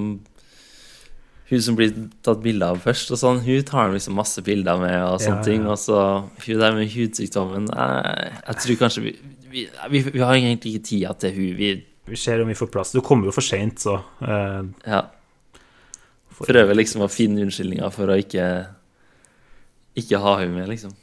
Hun 1.49 1.62
som 1.62 1.76
blir 1.78 1.91
tatt 2.24 2.39
bilde 2.41 2.66
av 2.66 2.80
først, 2.82 3.12
og 3.14 3.20
sånn, 3.20 3.41
hun 3.45 3.64
tar 3.68 3.91
liksom 3.93 4.16
masse 4.18 4.41
bilder 4.45 4.80
med 4.80 4.95
og 5.04 5.20
sånne 5.22 5.41
Ja, 5.41 5.47
ting. 5.47 5.66
ja. 5.68 5.74
Og 5.74 5.78
så 5.82 5.97
hun 6.45 6.60
der 6.62 6.78
med 6.78 6.89
hudsykdommen 6.93 7.68
Jeg, 7.74 8.32
jeg 8.47 8.62
tror 8.64 8.80
kanskje 8.86 9.04
vi, 9.04 9.12
vi, 9.51 9.66
vi, 9.91 10.01
vi 10.16 10.24
har 10.24 10.34
egentlig 10.38 10.76
ikke 10.78 10.88
tida 10.88 11.14
til 11.20 11.36
hun 11.36 11.58
Vi 11.60 11.74
Vi 12.08 12.16
ser 12.20 12.41
om 12.41 12.47
vi 12.49 12.56
får 12.58 12.68
plass. 12.72 12.91
Du 12.95 12.99
kommer 13.01 13.26
jo 13.30 13.36
for 13.36 13.41
seint, 13.45 13.80
så 13.80 13.99
Uh, 14.24 14.64
ja, 14.88 15.04
prøver 16.40 16.76
liksom 16.80 17.04
å 17.06 17.10
finne 17.12 17.44
unnskyldninger 17.46 17.90
for 17.94 18.10
å 18.14 18.18
ikke 18.20 18.48
Ikke 19.96 20.18
ha 20.24 20.38
henne 20.40 20.56
med, 20.58 20.70
liksom. 20.74 20.94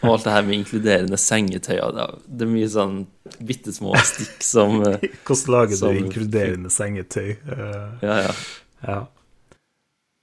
Og 0.00 0.12
alt 0.12 0.24
det 0.28 0.32
her 0.32 0.44
med 0.46 0.54
inkluderende 0.60 1.18
sengetøy 1.18 1.76
og 1.82 1.94
det, 1.96 2.04
det 2.38 2.44
er 2.46 2.50
mye 2.52 2.68
sånn 2.70 2.98
bitte 3.48 3.72
små 3.74 3.96
stikk 4.06 4.44
som 4.46 4.76
eh, 4.86 4.98
Hvordan 5.26 5.52
lager 5.54 5.78
Som- 5.80 5.94
du 5.96 6.00
inkluderende 6.04 6.70
sengetøy? 6.70 7.30
Eh, 7.34 7.86
Ja, 8.06 8.18
ja. 8.28 8.34
ja. 8.86 8.98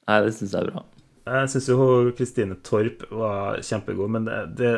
Nei, 0.08 0.20
det 0.28 0.36
syns 0.38 0.54
jeg 0.54 0.62
er 0.62 0.70
bra. 0.72 0.84
Jeg 1.26 1.50
syns 1.56 1.68
jo 1.72 1.88
Kristine 2.16 2.56
Torp 2.64 3.04
var 3.10 3.58
kjempegod, 3.66 4.12
men 4.14 4.28
det, 4.30 4.40
det 4.60 4.74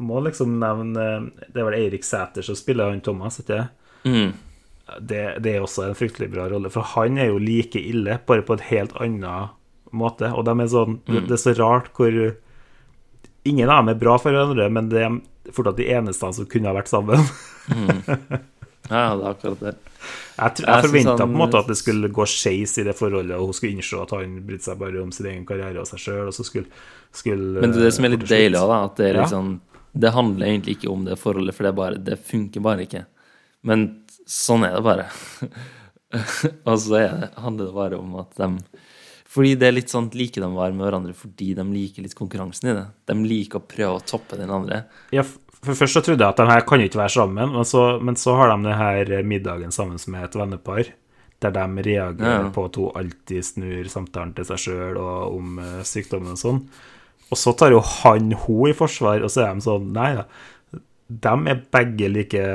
må 0.00 0.22
liksom 0.24 0.54
nevne 0.62 1.04
Det 1.52 1.60
er 1.60 1.66
vel 1.68 1.76
Eirik 1.76 2.06
Sæter 2.08 2.46
som 2.46 2.56
spiller 2.56 2.88
han 2.90 3.02
Thomas, 3.04 3.36
ikke 3.42 3.58
sant? 3.60 3.82
Mm. 4.06 4.30
Det? 5.00 5.38
Det 5.42 5.54
er 5.56 5.60
også 5.64 5.88
en 5.88 5.96
fryktelig 5.98 6.30
bra 6.32 6.48
rolle, 6.52 6.70
for 6.70 6.82
han 6.94 7.18
er 7.18 7.30
jo 7.32 7.38
like 7.42 7.80
ille, 7.80 8.18
bare 8.26 8.42
på 8.46 8.54
et 8.58 8.66
helt 8.70 8.92
annen 9.02 9.48
måte. 9.92 10.32
Og 10.34 10.44
de 10.46 10.54
er 10.60 10.68
sånn 10.72 11.00
det, 11.06 11.24
det 11.28 11.36
er 11.38 11.42
så 11.48 11.54
rart 11.58 11.92
hvor 11.96 12.36
Ingen 13.46 13.70
av 13.70 13.84
dem 13.84 13.92
er 13.92 13.98
bra 14.00 14.16
for 14.18 14.34
hverandre, 14.34 14.64
men 14.74 14.88
det 14.90 15.02
er 15.06 15.52
fortsatt 15.54 15.76
de 15.78 15.84
eneste 15.94 16.32
som 16.34 16.46
kunne 16.50 16.66
ha 16.66 16.74
vært 16.74 16.90
sammen. 16.90 17.22
Ja, 18.86 19.16
det 19.18 19.24
er 19.24 19.30
akkurat 19.32 19.62
det. 19.64 19.70
Jeg, 20.36 20.50
Jeg 20.60 20.66
jeg 20.68 20.82
forventa 20.84 21.24
på 21.24 21.32
en 21.32 21.40
måte 21.40 21.58
at 21.58 21.66
det 21.70 21.74
skulle 21.80 22.10
gå 22.14 22.26
skeis 22.30 22.76
i 22.78 22.84
det 22.86 22.92
forholdet, 22.94 23.34
og 23.34 23.48
hun 23.48 23.56
skulle 23.56 23.74
innse 23.74 23.98
at 23.98 24.12
han 24.14 24.36
brydde 24.46 24.62
seg 24.68 24.78
bare 24.78 25.00
om 25.02 25.10
sin 25.14 25.26
egen 25.26 25.46
karriere 25.48 25.82
og 25.82 25.88
seg 25.90 26.02
sjøl, 26.04 26.28
og 26.30 26.36
så 26.36 26.44
skulle, 26.46 26.70
skulle 27.10 27.62
Men 27.64 27.74
det 27.74 27.80
er 27.80 27.88
det 27.88 27.94
som 27.96 28.06
er 28.06 28.14
litt 28.14 28.26
deilig 28.30 28.60
òg. 28.60 28.74
At 28.76 29.00
det 29.00 29.08
er 29.10 29.18
Ja. 29.22 29.26
sånn 29.32 29.56
Det 29.96 30.12
handler 30.12 30.46
egentlig 30.46 30.76
ikke 30.76 30.90
om 30.92 31.04
det 31.06 31.18
forholdet, 31.18 31.54
for 31.56 31.64
det, 31.64 31.74
bare, 31.74 31.98
det 31.98 32.18
funker 32.20 32.60
bare 32.62 32.84
ikke. 32.86 33.06
Men 33.64 33.86
sånn 34.26 34.64
er 34.66 34.74
det 34.76 34.82
bare. 34.86 35.06
og 36.68 36.76
så 36.82 36.98
er 37.00 37.08
det, 37.20 37.30
handler 37.42 37.68
det 37.70 37.76
bare 37.76 37.98
om 38.00 38.14
at 38.22 38.36
de 38.38 38.50
Fordi 39.36 39.54
det 39.60 39.66
er 39.68 39.74
litt 39.76 39.92
sånn 39.92 40.06
liker 40.16 40.40
de 40.44 40.48
å 40.48 40.56
være 40.56 40.72
med 40.76 40.86
hverandre 40.86 41.14
fordi 41.18 41.50
de 41.58 41.64
liker 41.68 42.06
litt 42.06 42.14
konkurransen 42.16 42.70
i 42.70 42.76
det. 42.78 42.86
De 43.10 43.16
liker 43.26 43.60
å 43.60 43.66
prøve 43.68 43.98
å 43.98 44.04
toppe 44.06 44.38
den 44.38 44.52
andre. 44.54 44.84
Ja, 45.12 45.24
for 45.26 45.74
først 45.76 45.98
så 45.98 46.02
trodde 46.06 46.22
jeg 46.24 46.30
at 46.32 46.40
de 46.40 46.46
her 46.48 46.64
kan 46.68 46.80
jo 46.80 46.86
ikke 46.88 47.02
være 47.02 47.14
sammen, 47.16 47.52
men 47.52 47.66
så, 47.68 47.82
men 48.00 48.16
så 48.16 48.36
har 48.38 48.52
de 48.54 48.56
det 48.68 48.76
her 48.78 49.12
middagen 49.26 49.74
sammen 49.74 49.98
med 50.14 50.24
et 50.28 50.38
vennepar, 50.38 50.92
der 51.44 51.52
de 51.52 51.64
reagerer 51.90 52.46
Ja. 52.46 52.50
på 52.54 52.64
at 52.70 52.78
hun 52.80 52.96
alltid 52.96 53.44
snur 53.44 53.90
samtalen 53.92 54.32
til 54.38 54.46
seg 54.48 54.62
sjøl 54.62 54.96
og 55.02 55.36
om 55.36 55.58
eh, 55.60 55.82
sykdommen 55.84 56.32
og 56.32 56.40
sånn. 56.40 56.62
Og 57.26 57.36
så 57.36 57.52
tar 57.58 57.74
jo 57.74 57.82
han 57.82 58.30
hun 58.46 58.70
i 58.70 58.76
forsvar, 58.78 59.20
og 59.26 59.32
så 59.34 59.42
er 59.44 59.54
de 59.58 59.66
sånn 59.66 59.90
Nei 59.92 60.12
da. 60.16 60.24
De 61.08 61.34
er 61.52 61.60
begge 61.76 62.08
like 62.14 62.46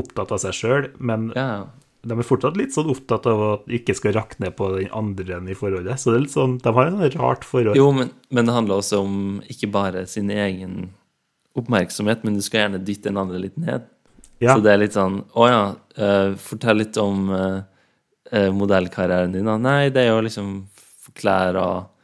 opptatt 0.00 0.32
av 0.34 0.40
seg 0.42 0.56
sjøl, 0.56 0.88
men 0.98 1.30
Ja, 1.36 1.66
de 2.06 2.14
er 2.14 2.26
fortsatt 2.26 2.56
litt 2.58 2.74
sånn 2.74 2.90
opptatt 2.92 3.26
av 3.28 3.40
at 3.48 3.72
ikke 3.74 3.96
skal 3.96 4.14
rakne 4.16 4.52
på 4.54 4.70
den 4.76 4.92
andre 4.96 5.38
enn 5.38 5.48
i 5.50 5.56
forholdet. 5.58 5.98
Så 5.98 6.12
det 6.12 6.18
er 6.18 6.24
litt 6.24 6.34
sånn, 6.34 6.56
de 6.62 6.72
har 6.76 6.86
et 6.86 6.94
sånn 6.94 7.16
rart 7.18 7.46
forhold. 7.46 7.78
Jo, 7.78 7.88
men, 7.94 8.12
men 8.34 8.48
det 8.48 8.54
handler 8.54 8.82
også 8.82 9.02
om 9.02 9.16
ikke 9.50 9.70
bare 9.74 10.04
sin 10.10 10.30
egen 10.32 10.92
oppmerksomhet, 11.58 12.22
men 12.22 12.38
du 12.38 12.44
skal 12.44 12.64
gjerne 12.64 12.82
dytte 12.86 13.10
den 13.10 13.18
andre 13.20 13.42
litt 13.42 13.58
ned. 13.58 13.88
Ja. 14.38 14.54
Så 14.54 14.62
det 14.62 14.70
er 14.70 14.78
litt 14.78 14.94
sånn 14.94 15.16
Å 15.34 15.46
ja, 15.50 15.62
uh, 15.98 16.36
fortell 16.38 16.78
litt 16.78 16.94
om 17.02 17.24
uh, 17.34 17.58
uh, 18.30 18.50
modellkarrieren 18.54 19.34
din. 19.34 19.48
da. 19.50 19.56
Nei, 19.58 19.88
det 19.90 20.04
er 20.04 20.12
jo 20.12 20.26
liksom 20.28 20.58
klær 21.18 21.58
og 21.58 21.94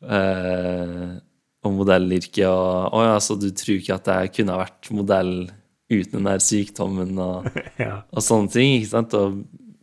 og 0.00 1.72
modellyrket 1.76 2.46
og 2.48 2.94
Å 2.96 3.00
ja, 3.04 3.16
så 3.20 3.34
du 3.36 3.50
tror 3.52 3.74
ikke 3.74 3.98
at 3.98 4.06
jeg 4.08 4.30
kunne 4.38 4.54
ha 4.54 4.62
vært 4.62 4.88
modell 4.96 5.34
uten 5.90 6.20
den 6.20 6.28
der 6.30 6.42
sykdommen 6.44 7.18
og, 7.18 7.48
Ja. 7.82 8.02
og 8.14 8.22
sånne 8.24 8.52
ting, 8.54 8.76
ikke 8.78 8.92
sant? 8.92 9.16
Og 9.18 9.40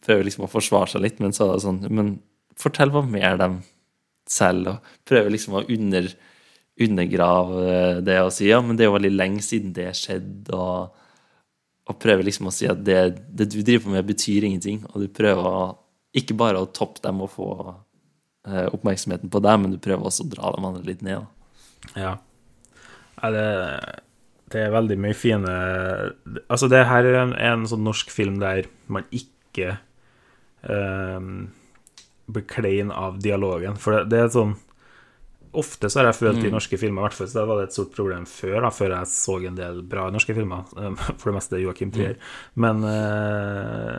prøver 0.08 0.28
liksom 0.28 0.46
å 0.48 0.52
forsvare 0.52 0.94
seg 0.94 1.04
litt, 1.04 1.18
men 1.24 1.34
så 1.36 1.50
er 1.50 1.58
det 1.58 1.66
sånn 1.66 1.82
Men 1.92 2.14
fortell 2.58 2.94
hva 2.94 3.02
mer 3.06 3.36
de 3.42 3.50
selv, 4.28 4.68
og 4.72 4.94
prøver 5.08 5.34
liksom 5.34 5.58
å 5.60 5.66
under, 5.72 6.08
undergrave 6.84 7.76
det 8.06 8.18
og 8.24 8.32
si 8.36 8.48
ja, 8.50 8.60
men 8.64 8.76
det 8.78 8.86
er 8.86 8.90
jo 8.92 8.96
veldig 8.98 9.12
lenge 9.16 9.44
siden 9.46 9.74
det 9.76 9.90
skjedde, 9.96 10.56
og, 10.56 10.96
og 11.88 12.00
prøver 12.04 12.28
liksom 12.28 12.50
å 12.50 12.54
si 12.56 12.68
at 12.70 12.82
det, 12.88 12.98
det 13.30 13.48
du 13.54 13.60
driver 13.62 13.86
på 13.86 13.94
med, 13.96 14.08
betyr 14.10 14.48
ingenting, 14.50 14.82
og 14.92 15.04
du 15.04 15.08
prøver 15.16 15.48
å, 15.48 15.62
ikke 16.18 16.36
bare 16.40 16.60
å 16.64 16.68
toppe 16.76 17.04
dem 17.06 17.22
og 17.24 17.32
få 17.36 17.50
eh, 17.68 18.68
oppmerksomheten 18.74 19.32
på 19.32 19.44
deg, 19.44 19.62
men 19.64 19.76
du 19.76 19.80
prøver 19.84 20.08
også 20.10 20.26
å 20.26 20.32
dra 20.34 20.52
dem 20.56 20.68
andre 20.72 20.84
litt 20.88 21.04
ned. 21.06 21.24
Da. 21.24 21.94
Ja. 22.02 22.14
Er 23.24 23.34
det, 23.38 23.48
det 24.54 24.62
er 24.64 24.72
veldig 24.72 24.98
mye 25.04 25.18
fine 25.18 25.54
Altså, 26.48 26.70
det 26.72 26.86
her 26.88 27.08
er 27.08 27.20
en, 27.24 27.34
en 27.36 27.66
sånn 27.68 27.84
norsk 27.88 28.12
film 28.14 28.40
der 28.40 28.70
man 28.92 29.08
ikke 29.12 29.74
eh, 30.64 31.28
blir 32.28 32.48
klein 32.48 32.92
av 32.92 33.20
dialogen. 33.24 33.78
For 33.80 33.98
det, 33.98 34.08
det 34.14 34.24
er 34.24 34.34
sånn 34.36 34.56
Ofte 35.58 35.90
så 35.90 36.02
har 36.02 36.10
jeg 36.10 36.18
følt 36.20 36.44
i 36.46 36.50
norske 36.54 36.78
filmer, 36.78 37.02
i 37.02 37.06
hvert 37.08 37.16
fall 37.18 37.30
så 37.32 37.46
var 37.48 37.58
det 37.58 37.70
et 37.70 37.74
stort 37.74 37.94
problem 37.96 38.26
før, 38.30 38.58
da, 38.66 38.70
før 38.70 38.92
jeg 38.94 39.10
så 39.10 39.38
en 39.48 39.56
del 39.58 39.80
bra 39.90 40.04
norske 40.14 40.36
filmer. 40.38 40.68
um, 40.76 40.98
For 41.18 41.32
det 41.32 41.38
meste 41.38 41.62
Joakim 41.64 41.94
Trier. 41.96 42.20
Men 42.60 42.84
eh, 42.86 43.96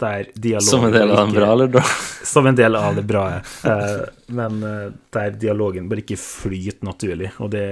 der 0.00 0.30
dialogen 0.34 0.70
Som 0.70 0.88
en 0.88 0.96
del 0.96 1.12
av 1.12 1.20
den 1.20 1.36
bra, 1.36 1.52
eller 1.52 1.70
da? 1.76 1.84
som 2.32 2.48
en 2.50 2.58
del 2.58 2.80
av 2.80 2.96
det 2.96 3.04
bra. 3.06 3.26
Eh, 3.36 4.00
men 4.40 4.62
eh, 4.64 4.88
der 5.14 5.38
dialogen 5.38 5.92
bare 5.92 6.02
ikke 6.02 6.18
flyter 6.18 6.88
naturlig. 6.88 7.30
Og 7.38 7.52
det 7.52 7.66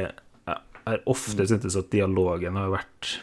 har 0.86 1.02
ofte 1.06 1.42
Mm. 1.42 1.48
syntes 1.50 1.76
at 1.76 1.90
dialogen 1.90 2.54
har 2.56 2.70
vært 2.70 3.18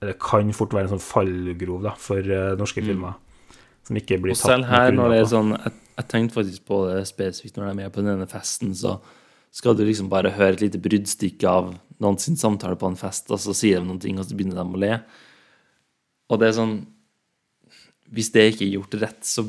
Det 0.00 0.18
kan 0.18 0.50
fort 0.56 0.72
være 0.72 0.88
en 0.88 0.98
sånn 0.98 1.04
fallgrov 1.04 1.82
da, 1.84 1.90
for 2.00 2.18
eh, 2.18 2.56
norske 2.56 2.80
filmer. 2.82 3.14
Som 3.84 3.96
ikke 3.96 4.16
blir 4.20 4.32
tatt 4.32 4.44
Og 4.46 4.50
selv 4.54 4.64
her, 4.70 4.92
når 4.92 5.10
det 5.10 5.18
er 5.20 5.28
sånn 5.28 5.50
Jeg, 5.58 5.72
jeg 5.98 6.08
tenkte 6.08 6.34
faktisk 6.38 6.64
på 6.64 6.78
det 6.88 7.06
spesifikt 7.06 7.56
når 7.56 7.64
de 7.66 7.70
er 7.70 7.80
med 7.82 7.92
på 7.92 8.04
denne 8.06 8.26
festen, 8.30 8.72
så 8.74 8.98
skal 9.52 9.74
du 9.76 9.84
liksom 9.84 10.08
bare 10.08 10.30
høre 10.30 10.54
et 10.54 10.62
lite 10.62 10.80
bruddstykke 10.80 11.44
av 11.48 11.74
noen 12.00 12.18
sin 12.18 12.36
samtale 12.36 12.76
på 12.80 12.86
en 12.88 12.96
fest, 12.96 13.30
og 13.30 13.38
så 13.42 13.52
sier 13.52 13.80
de 13.80 13.86
noen 13.88 14.00
ting, 14.00 14.16
og 14.18 14.24
så 14.24 14.36
begynner 14.38 14.56
de 14.56 14.64
å 14.64 14.80
le. 14.80 15.00
Og 16.30 16.38
det 16.40 16.48
er 16.48 16.56
sånn 16.56 16.86
Hvis 18.10 18.32
det 18.32 18.54
ikke 18.54 18.64
er 18.64 18.74
gjort 18.78 18.94
rett, 19.02 19.20
så 19.26 19.44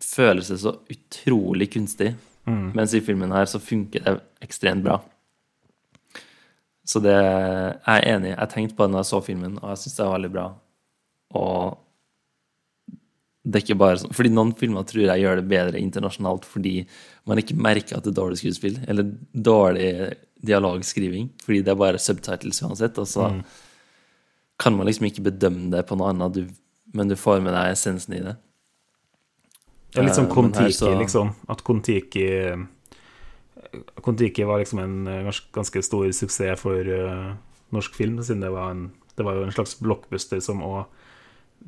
føles 0.00 0.48
det 0.48 0.60
så 0.62 0.78
utrolig 0.88 1.72
kunstig. 1.74 2.14
Mm. 2.46 2.70
Mens 2.72 2.94
i 2.94 3.00
filmen 3.04 3.32
her 3.34 3.44
så 3.50 3.58
funker 3.60 4.00
det 4.04 4.14
ekstremt 4.46 4.84
bra. 4.86 5.02
Så 6.88 7.02
det 7.04 7.12
jeg 7.12 7.74
er 7.84 8.06
enig. 8.14 8.30
Jeg 8.32 8.48
tenkte 8.54 8.76
på 8.78 8.86
det 8.86 8.94
når 8.94 9.02
jeg 9.04 9.10
så 9.12 9.20
filmen, 9.26 9.58
og 9.60 9.68
jeg 9.74 9.80
syns 9.82 9.96
det 9.98 10.04
er 10.06 10.14
veldig 10.14 10.30
bra. 10.32 10.46
Og 11.36 11.78
det 13.48 13.58
er 13.60 13.64
ikke 13.64 13.78
bare 13.80 13.98
sånn 14.00 14.14
Fordi 14.16 14.30
noen 14.32 14.50
filmer 14.58 14.84
tror 14.88 15.04
jeg 15.06 15.22
gjør 15.22 15.36
det 15.40 15.48
bedre 15.48 15.80
internasjonalt 15.80 16.44
fordi 16.48 16.72
man 17.28 17.40
ikke 17.40 17.56
merker 17.56 17.96
at 17.98 18.04
det 18.04 18.12
er 18.12 18.18
dårlig 18.22 18.40
skuespill, 18.40 18.78
eller 18.88 19.08
dårlig 19.32 19.90
dialogskriving, 20.44 21.30
fordi 21.44 21.62
det 21.66 21.72
er 21.72 21.80
bare 21.80 22.00
subtitles 22.00 22.62
uansett, 22.64 22.98
og 22.98 23.06
så 23.10 23.28
Mm. 23.32 23.44
kan 24.58 24.76
man 24.76 24.86
liksom 24.86 25.06
ikke 25.06 25.24
bedømme 25.30 25.70
det 25.70 25.86
på 25.86 25.96
noe 25.96 26.08
annet, 26.12 26.50
men 26.94 27.08
du 27.08 27.14
får 27.16 27.42
med 27.42 27.52
deg 27.54 27.72
essensen 27.72 28.14
i 28.14 28.20
det. 28.20 28.36
Det 29.92 29.98
er 29.98 30.04
litt 30.04 30.14
sånn 30.14 30.28
Eh, 30.28 30.34
Kon-Tiki, 30.34 30.72
så- 30.72 30.98
liksom. 30.98 31.34
At 31.48 31.62
Kon-Tiki 31.64 32.68
Kon-Tiki 34.00 34.44
var 34.44 34.62
liksom 34.62 34.78
en 34.78 35.06
eh, 35.06 35.30
ganske 35.52 35.82
stor 35.82 36.06
suksess 36.12 36.60
for 36.60 36.88
uh, 36.88 37.34
norsk 37.74 37.94
film, 37.94 38.22
siden 38.22 38.44
det 38.44 38.52
var, 38.54 38.70
en, 38.70 38.88
det 39.16 39.26
var 39.26 39.38
jo 39.38 39.44
en 39.46 39.54
slags 39.54 39.76
blockbuster 39.82 40.40
som 40.44 40.62
òg 40.64 40.86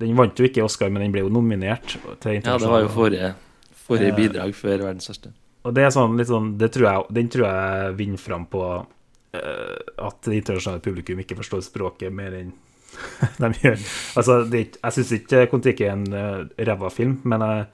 Den 0.01 0.15
vant 0.17 0.39
jo 0.39 0.47
ikke 0.47 0.65
Oscar, 0.65 0.89
men 0.89 1.03
den 1.03 1.13
ble 1.15 1.25
jo 1.25 1.33
nominert 1.33 1.97
til 2.23 2.39
Ja, 2.39 2.57
det 2.57 2.71
var 2.71 2.85
jo 2.85 2.93
forrige, 2.95 3.35
forrige 3.75 4.13
Eh, 4.13 4.17
bidrag 4.17 4.55
før 4.55 4.87
verdens 4.87 5.11
største. 5.11 5.35
Og 5.67 5.75
det 5.77 5.85
er 5.85 5.93
sånn 5.93 6.17
litt 6.17 6.31
sånn 6.31 6.55
det 6.61 6.71
tror 6.73 6.87
jeg, 6.87 7.07
Den 7.19 7.29
tror 7.29 7.47
jeg 7.49 7.95
vinner 7.99 8.23
fram 8.23 8.47
på 8.49 8.65
uh, 8.81 9.77
at 10.07 10.23
det 10.25 10.41
internasjonale 10.41 10.85
publikum 10.85 11.21
ikke 11.21 11.37
forstår 11.43 11.67
språket 11.67 12.15
mer 12.15 12.39
enn 12.39 12.55
de 13.43 13.51
gjør. 13.63 13.83
Altså, 14.19 14.41
det, 14.51 14.65
jeg 14.81 14.95
syns 14.97 15.13
ikke 15.21 15.45
Kon-Tiki 15.51 15.85
er 15.87 15.93
en 15.95 16.09
uh, 16.11 16.47
ræva 16.59 16.91
film, 16.91 17.21
men 17.29 17.45
jeg 17.45 17.67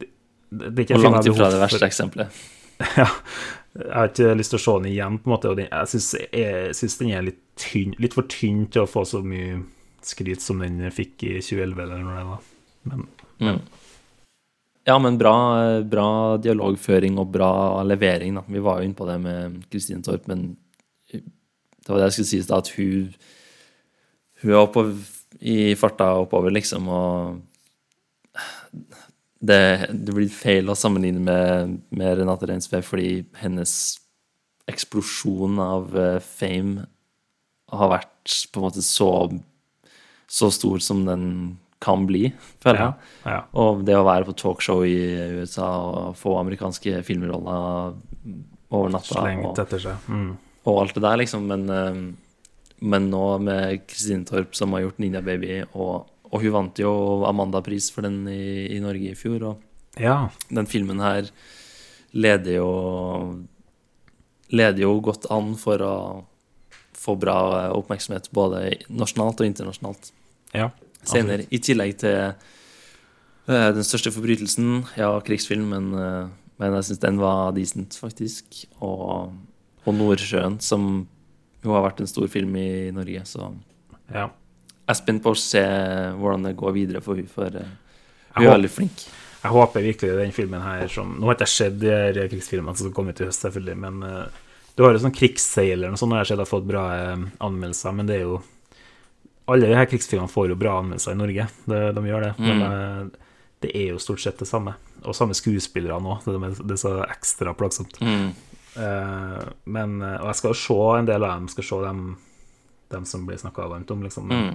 det, 0.00 0.08
det 0.70 0.72
er 0.72 0.84
ikke 0.86 0.98
Og 0.98 1.04
langt 1.06 1.28
ifra 1.28 1.50
det 1.50 1.60
verste 1.60 1.86
eksempelet. 1.86 2.40
ja. 3.00 3.06
Jeg 3.76 3.92
har 3.92 4.08
ikke 4.08 4.36
lyst 4.38 4.50
til 4.54 4.58
å 4.58 4.64
se 4.64 4.74
den 4.82 4.92
igjen, 4.92 5.18
på 5.20 5.28
en 5.28 5.34
måte. 5.36 5.50
Og 5.50 5.56
den, 5.58 5.68
jeg 5.70 5.86
syns- 5.92 6.98
den 6.98 7.10
er 7.12 7.22
litt 7.26 7.40
tynn, 7.56 7.94
litt 8.00 8.14
for 8.14 8.22
tynn 8.32 8.66
til 8.70 8.82
å 8.84 8.88
få 8.90 9.04
så 9.08 9.22
mye 9.24 9.62
skryt 10.06 10.40
som 10.40 10.58
den 10.62 10.78
fikk 10.94 11.22
i 11.26 11.34
2011, 11.40 11.82
eller 11.82 12.04
når 12.04 12.20
det. 12.20 12.38
Men 12.90 13.06
Mm. 13.38 13.60
Ja, 14.86 14.98
men 14.98 15.18
bra, 15.18 15.82
bra 15.82 16.38
dialogføring 16.38 17.18
og 17.18 17.32
bra 17.34 17.82
levering, 17.84 18.34
da. 18.38 18.42
Vi 18.48 18.60
var 18.64 18.78
jo 18.80 18.86
inne 18.86 18.94
på 18.96 19.04
det 19.06 19.20
med 19.20 19.58
Kristine 19.68 20.00
Torp, 20.02 20.26
men 20.30 20.56
det 21.12 21.88
var 21.88 21.98
det 21.98 22.06
jeg 22.06 22.12
skulle 22.24 22.30
si 22.30 22.40
da, 22.48 22.56
at 22.62 22.68
hun 22.78 23.14
Hun 24.42 24.50
er 24.52 24.62
oppover, 24.62 24.94
i 25.40 25.74
farta 25.74 26.10
oppover, 26.22 26.50
liksom, 26.52 26.88
og 26.88 27.42
det, 29.38 29.90
det 29.92 30.14
blir 30.16 30.32
feil 30.32 30.70
å 30.72 30.78
sammenligne 30.78 31.20
med, 31.22 31.76
med 31.90 32.18
Renate 32.20 32.48
Reinsve, 32.48 32.80
fordi 32.84 33.20
hennes 33.42 33.74
eksplosjon 34.70 35.60
av 35.62 35.92
eh, 35.98 36.18
fame 36.24 36.86
har 37.74 37.92
vært 37.92 38.34
på 38.52 38.60
en 38.60 38.66
måte 38.66 38.82
så, 38.84 39.10
så 40.30 40.50
stor 40.54 40.82
som 40.82 41.04
den 41.06 41.24
kan 41.82 42.06
bli, 42.08 42.30
føler 42.62 42.80
jeg. 42.80 43.08
ja. 43.28 43.40
Og 43.60 43.82
det 43.86 43.96
å 43.98 44.06
være 44.06 44.26
på 44.28 44.34
talkshow 44.40 44.82
i 44.88 44.96
USA 45.42 45.68
og 45.84 46.16
få 46.18 46.38
amerikanske 46.40 47.02
filmroller 47.06 47.96
over 48.72 48.94
natta 48.94 49.20
Slengt 49.20 49.60
etter 49.62 49.82
seg. 49.82 50.08
Mm. 50.08 50.30
og 50.64 50.80
alt 50.80 50.96
det 50.96 51.04
der, 51.04 51.20
liksom. 51.20 51.46
Men, 51.50 51.68
eh, 51.70 52.00
men 52.86 53.10
nå 53.12 53.24
med 53.44 53.84
Kristine 53.86 54.26
Torp, 54.28 54.56
som 54.56 54.74
har 54.74 54.86
gjort 54.86 55.02
Ninja 55.02 55.22
Baby, 55.24 55.60
og, 55.74 56.08
og 56.30 56.42
hun 56.42 56.54
vant 56.54 56.80
jo 56.80 56.92
Amanda-pris 57.28 57.90
for 57.94 58.06
den 58.06 58.24
i, 58.30 58.66
i 58.76 58.80
Norge 58.82 59.12
i 59.12 59.18
fjor, 59.18 59.42
og 59.52 60.00
Ja. 60.00 60.28
den 60.50 60.66
filmen 60.66 61.00
her 61.00 61.30
leder 62.12 62.58
jo 62.58 62.70
Leder 64.46 64.84
jo 64.84 65.00
godt 65.02 65.24
an 65.34 65.56
for 65.58 65.82
å 65.82 65.94
få 66.94 67.16
bra 67.18 67.72
oppmerksomhet 67.74 68.28
både 68.30 68.76
nasjonalt 68.86 69.40
og 69.42 69.48
internasjonalt 69.48 70.12
ja. 70.54 70.68
senere. 71.02 71.48
I 71.50 71.58
tillegg 71.58 71.96
til 71.98 72.14
uh, 72.30 73.70
Den 73.74 73.82
største 73.86 74.12
forbrytelsen, 74.14 74.84
ja, 74.94 75.10
krigsfilm, 75.26 75.66
men, 75.74 75.90
uh, 75.98 76.30
men 76.62 76.78
jeg 76.78 76.88
syns 76.92 77.02
den 77.02 77.18
var 77.18 77.50
decent, 77.58 77.98
faktisk. 77.98 78.62
Og, 78.78 79.34
og 79.82 79.98
Nordsjøen, 79.98 80.60
som 80.62 81.08
jo 81.66 81.74
har 81.74 81.88
vært 81.88 82.04
en 82.04 82.10
stor 82.10 82.30
film 82.30 82.54
i 82.62 82.92
Norge, 82.94 83.26
så 83.26 83.50
ja. 84.14 84.28
Jeg 84.86 84.94
er 84.94 84.98
spent 85.00 85.22
på 85.24 85.32
å 85.34 85.38
se 85.38 85.62
hvordan 86.14 86.44
det 86.46 86.56
går 86.56 86.74
videre 86.76 87.00
for 87.02 87.18
hun, 87.18 87.26
for 87.26 87.50
eh, 87.58 87.70
hun 88.36 88.44
er 88.46 88.52
veldig 88.54 88.70
flink. 88.70 89.06
Jeg 89.42 89.50
håper 89.54 89.82
virkelig 89.82 90.16
den 90.18 90.32
filmen 90.34 90.62
her 90.62 90.86
som 90.90 91.12
Nå 91.20 91.26
har 91.28 91.36
ikke 91.36 91.46
jeg 91.46 91.54
sett 91.54 91.78
de 91.80 92.26
krigsfilmene 92.30 92.78
som 92.78 92.92
kom 92.94 93.08
ut 93.10 93.20
i 93.20 93.26
høst, 93.28 93.42
selvfølgelig, 93.44 93.76
men 93.82 94.00
uh, 94.02 94.24
du 94.76 94.82
har 94.84 94.92
jo 94.94 95.02
sånn 95.04 95.14
Krigsseileren 95.14 95.94
og 95.94 96.00
sånn, 96.00 96.12
og 96.14 96.20
jeg 96.22 96.30
sett 96.32 96.42
har 96.42 96.48
fått 96.50 96.66
bra 96.68 96.82
uh, 97.14 97.26
anmeldelser, 97.46 97.94
men 97.98 98.08
det 98.10 98.16
er 98.20 98.24
jo 98.26 98.40
Alle 99.46 99.68
de 99.70 99.76
her 99.78 99.86
krigsfilmene 99.90 100.30
får 100.32 100.50
jo 100.50 100.58
bra 100.58 100.78
anmeldelser 100.80 101.14
i 101.14 101.20
Norge, 101.20 101.46
det, 101.70 101.80
de 101.98 102.04
gjør 102.10 102.26
det, 102.26 102.32
men 102.42 102.62
uh, 102.66 103.26
det 103.62 103.70
er 103.78 103.92
jo 103.92 104.00
stort 104.02 104.20
sett 104.20 104.38
det 104.42 104.48
samme. 104.50 104.74
Og 105.06 105.14
samme 105.14 105.34
skuespillere 105.38 105.98
nå, 106.02 106.16
det, 106.26 106.34
er- 106.34 106.62
det 106.66 106.74
er 106.74 106.82
så 106.82 106.94
ekstra 107.06 107.54
plagsomt. 107.56 107.94
Mm. 108.02 108.32
Men, 109.64 109.94
og 110.02 110.26
jeg 110.28 110.36
skal 110.40 110.50
jo 110.52 110.58
se 110.60 110.76
en 110.98 111.06
del 111.08 111.24
av 111.24 111.38
dem, 111.38 111.46
skal 111.48 111.64
se 111.64 111.78
dem, 111.86 112.02
dem 112.92 113.06
som 113.08 113.24
blir 113.26 113.38
snakka 113.40 113.64
varmt 113.70 113.90
om, 113.94 114.02
liksom. 114.04 114.28
Mm. 114.28 114.50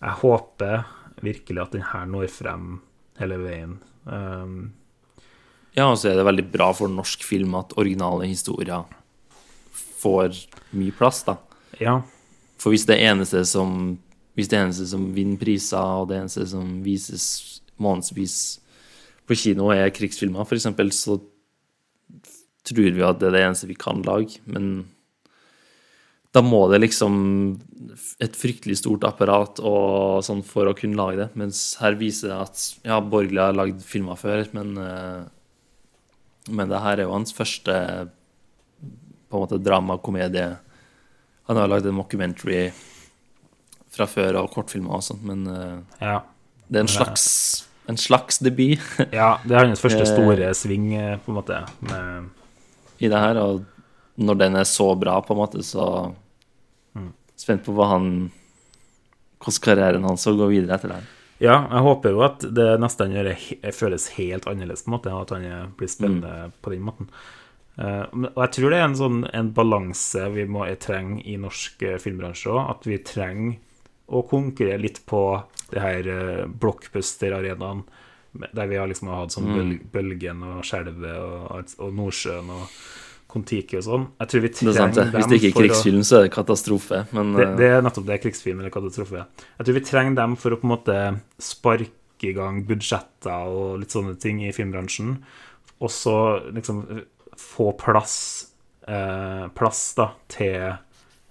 Jeg 0.00 0.18
håper 0.22 0.86
virkelig 1.24 1.62
at 1.62 1.76
den 1.76 1.84
her 1.92 2.08
når 2.10 2.30
frem 2.32 2.80
hele 3.20 3.38
veien. 3.42 3.76
Um, 4.04 4.72
Ja, 5.74 5.88
og 5.90 5.98
så 5.98 6.12
er 6.12 6.18
det 6.20 6.26
veldig 6.28 6.46
bra 6.52 6.68
for 6.76 6.90
norsk 6.90 7.24
film 7.26 7.56
at 7.58 7.74
originale 7.80 8.28
historier 8.30 8.86
får 9.74 10.36
mye 10.76 10.94
plass, 10.94 11.24
da. 11.26 11.38
ja, 11.80 12.00
For 12.60 12.70
hvis 12.74 12.86
det 12.86 13.00
eneste 13.02 13.44
som 13.48 13.98
Hvis 14.34 14.48
det 14.50 14.58
eneste 14.58 14.88
som 14.90 15.12
vinner 15.14 15.38
priser, 15.38 15.78
og 15.78 16.08
det 16.10 16.16
eneste 16.18 16.42
som 16.50 16.82
vises 16.82 17.60
månedsvis 17.78 18.58
på 19.30 19.36
kino, 19.38 19.68
er 19.70 19.92
krigsfilmer, 19.94 20.42
f.eks., 20.42 20.66
så 20.98 21.20
tror 22.66 22.96
vi 22.96 23.04
at 23.06 23.20
det 23.20 23.28
er 23.28 23.36
det 23.36 23.42
eneste 23.44 23.68
vi 23.70 23.76
kan 23.78 24.02
lage. 24.02 24.40
Men 24.44 24.88
da 26.34 26.42
må 26.42 26.64
det 26.72 26.80
liksom 26.82 27.14
et 28.22 28.34
fryktelig 28.34 28.80
stort 28.80 29.04
apparat 29.06 29.60
og 29.62 30.18
sånn 30.26 30.42
for 30.46 30.66
å 30.66 30.74
kunne 30.74 30.98
lage 30.98 31.20
det. 31.20 31.28
Mens 31.38 31.60
her 31.78 31.94
viser 31.98 32.32
det 32.32 32.38
at 32.42 32.64
ja, 32.82 32.98
Borgli 32.98 33.38
har 33.38 33.54
lagd 33.54 33.84
filmer 33.86 34.18
før, 34.18 34.42
men, 34.56 34.72
eh, 34.82 36.50
men 36.50 36.72
det 36.72 36.80
her 36.82 36.98
er 36.98 37.06
jo 37.06 37.14
hans 37.14 37.34
første 37.36 37.76
på 39.30 39.38
en 39.38 39.44
måte 39.44 39.60
dramakomedie. 39.62 40.48
Han 41.50 41.60
har 41.60 41.70
lagd 41.70 41.86
en 41.86 42.00
mockumentary 42.00 42.64
fra 43.94 44.08
før 44.10 44.40
og 44.42 44.50
kortfilmer 44.56 44.96
og 44.98 45.06
sånt, 45.06 45.22
men 45.22 45.46
eh, 45.46 45.78
ja. 46.02 46.16
det 46.66 46.80
er 46.80 46.86
en 46.88 46.90
slags, 46.96 47.28
en 47.86 48.00
slags 48.00 48.42
debut 48.42 48.82
ja, 49.14 49.36
det 49.46 49.54
er 49.54 49.68
hans 49.68 49.84
første 49.84 50.02
Eh. 50.02 50.10
store 50.10 50.50
sving, 50.58 50.90
på 51.22 51.30
en 51.30 51.38
måte. 51.38 51.62
Med, 51.86 52.26
i 52.98 53.06
det 53.06 53.22
her, 53.22 53.38
og 53.38 53.62
når 54.18 54.42
den 54.42 54.58
er 54.58 54.66
så 54.66 54.90
bra, 54.98 55.20
på 55.22 55.34
en 55.34 55.42
måte, 55.44 55.62
så 55.62 55.86
Spent 57.40 57.64
på 57.66 57.74
hva 57.76 57.90
han 57.96 58.08
hvordan 59.44 59.64
karrieren 59.64 60.04
hans 60.08 60.24
går 60.24 60.38
gå 60.38 60.46
videre 60.54 60.78
etter 60.78 60.94
det. 60.94 61.00
ja, 61.44 61.56
jeg 61.68 61.84
håper 61.84 62.14
jo 62.14 62.22
at 62.24 62.44
det 62.56 62.68
neste 62.80 63.04
han 63.04 63.16
gjør, 63.16 63.30
føles 63.76 64.06
helt 64.16 64.46
annerledes, 64.48 64.84
på 64.84 64.88
en 64.88 64.96
måte, 64.96 65.12
at 65.12 65.34
han 65.34 65.74
blir 65.76 65.90
spennende 65.90 66.52
på 66.64 66.72
den 66.72 66.84
måten. 66.86 67.10
Uh, 67.74 68.06
og 68.30 68.40
jeg 68.44 68.52
tror 68.54 68.70
det 68.70 68.78
er 68.78 68.86
en 68.86 68.98
sånn 68.98 69.22
en 69.34 69.50
balanse 69.54 70.28
vi 70.30 70.44
må 70.46 70.62
trenge 70.78 71.18
i 71.26 71.34
norsk 71.42 71.82
eh, 71.82 71.98
filmbransje 71.98 72.52
òg. 72.52 72.60
At 72.70 72.86
vi 72.86 73.00
trenger 73.02 73.56
å 74.14 74.22
konkurrere 74.30 74.78
litt 74.78 75.00
på 75.10 75.24
det 75.72 75.82
her 75.82 76.06
uh, 76.06 76.44
blockbuster-arenaen, 76.46 77.82
der 78.54 78.70
vi 78.70 78.78
har 78.78 78.90
liksom 78.90 79.10
hatt 79.10 79.34
sånn 79.34 79.50
mm. 79.50 79.74
Bølgen 79.94 80.42
og 80.46 80.62
Skjelvet 80.66 81.18
og, 81.18 81.74
og 81.82 81.98
Nordsjøen 81.98 82.54
og 82.54 82.78
Kon-Tiki 83.34 83.80
og 83.80 83.84
sånn. 83.86 84.06
Jeg 84.22 84.30
tror 84.30 84.42
vi 84.44 84.50
Det 84.54 84.70
er 84.70 84.78
sant, 84.78 84.94
det. 84.94 85.06
trenger 85.08 85.18
Hvis 85.18 85.28
det 85.30 85.38
ikke 85.40 85.50
er 85.50 85.58
krigsfilm, 85.58 86.04
så 86.06 86.16
er 86.18 86.26
det 86.26 86.32
katastrofe. 86.36 87.00
Men 87.16 87.34
det, 87.34 87.48
eh, 87.48 87.56
det 87.58 87.70
er 87.74 87.82
nettopp 87.82 88.06
det, 88.06 88.20
krigsfilm 88.22 88.62
eller 88.62 88.74
katastrofe. 88.74 89.26
Jeg 89.58 89.66
tror 89.66 89.78
vi 89.78 89.84
trenger 89.88 90.14
dem 90.20 90.36
for 90.38 90.54
å 90.54 90.60
på 90.60 90.68
en 90.68 90.74
måte 90.74 90.98
sparke 91.42 92.30
i 92.30 92.32
gang 92.36 92.62
budsjetter 92.68 93.50
og 93.50 93.80
litt 93.82 93.94
sånne 93.94 94.14
ting 94.22 94.40
i 94.46 94.54
filmbransjen. 94.54 95.16
Og 95.82 95.90
så 95.90 96.16
liksom 96.54 96.84
få 97.36 97.72
plass, 97.76 98.16
eh, 98.86 99.48
plass 99.58 99.94
da, 99.98 100.12
til 100.30 100.78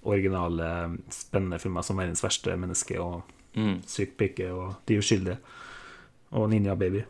originale, 0.04 0.98
spennende 1.08 1.58
filmer 1.58 1.82
som 1.82 1.96
'Verdens 1.96 2.22
verste 2.22 2.52
menneske' 2.52 3.00
og 3.00 3.22
mm. 3.56 3.82
'Syk 3.86 4.16
pike' 4.18 4.52
og 4.52 4.74
'De 4.86 4.98
uskyldige' 5.00 5.38
og 6.32 6.50
'Ninja 6.50 6.76
Baby'. 6.76 7.04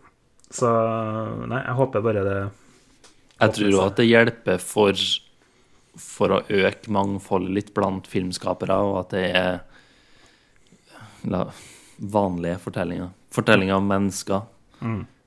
Så 0.50 0.70
nei, 1.48 1.62
jeg 1.64 1.74
håper 1.74 2.00
bare 2.00 2.24
det 2.24 2.50
jeg 3.44 3.54
tror 3.58 3.76
òg 3.78 3.86
at 3.92 4.00
det 4.00 4.08
hjelper 4.08 4.58
for, 4.62 5.04
for 6.00 6.34
å 6.36 6.42
øke 6.48 6.92
mangfoldet 6.94 7.54
litt 7.58 7.70
blant 7.76 8.08
filmskapere, 8.10 8.76
og 8.82 8.98
at 9.04 9.14
det 9.14 9.24
er 9.36 9.62
la, 11.30 11.46
vanlige 11.98 12.58
fortellinger. 12.64 13.12
Fortellinger 13.34 13.78
om 13.78 13.86
mennesker 13.90 14.42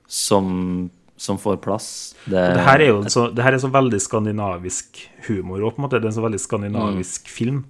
som, 0.06 0.90
som 1.16 1.38
får 1.40 1.56
plass. 1.64 1.88
Det, 2.24 2.38
Det 2.54 2.64
her 2.68 2.80
er 2.84 2.92
jo 2.92 3.00
så, 3.10 3.26
det 3.34 3.42
her 3.44 3.56
er 3.56 3.62
så 3.62 3.70
veldig 3.74 3.98
skandinavisk 4.00 5.00
humor 5.28 5.60
òg, 5.64 5.74
på 5.74 5.82
en 5.82 5.86
måte. 5.88 5.98
Det 5.98 6.06
er 6.08 6.12
en 6.12 6.18
så 6.20 6.24
veldig 6.24 6.40
skandinavisk 6.44 7.28
film. 7.32 7.64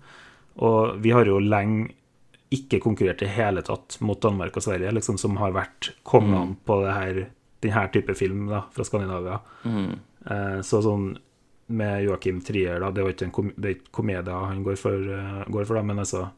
Og 0.59 0.99
vi 1.03 1.11
har 1.15 1.27
jo 1.31 1.39
lenge 1.43 1.93
ikke 2.55 2.79
konkurrert 2.81 3.21
i 3.23 3.29
hele 3.29 3.61
tatt 3.63 3.99
mot 4.01 4.21
Danmark 4.25 4.55
og 4.57 4.63
Sverige, 4.65 4.93
liksom, 4.97 5.19
som 5.21 5.37
har 5.37 5.53
vært 5.53 5.91
kongene 6.09 6.57
på 6.65 6.79
det 6.85 6.95
her, 6.97 7.19
denne 7.61 7.83
type 7.93 8.15
film 8.17 8.47
da, 8.49 8.63
fra 8.73 8.85
Skandinavia. 8.87 9.41
Eh, 9.69 9.99
så 10.63 10.81
sånn 10.83 11.17
med 11.69 12.03
Joakim 12.07 12.41
Trier, 12.41 12.81
da, 12.81 12.91
det 12.91 13.03
er 13.03 13.07
jo 13.09 13.13
ikke 13.13 13.27
en 13.27 13.31
kom 13.37 13.53
det 13.61 13.75
komedie 13.93 14.33
han 14.33 14.63
går 14.65 14.77
for, 14.81 14.95
eh, 14.95 15.45
går 15.53 15.67
for 15.69 15.75
da, 15.77 15.83
men 15.83 15.99
altså 15.99 16.31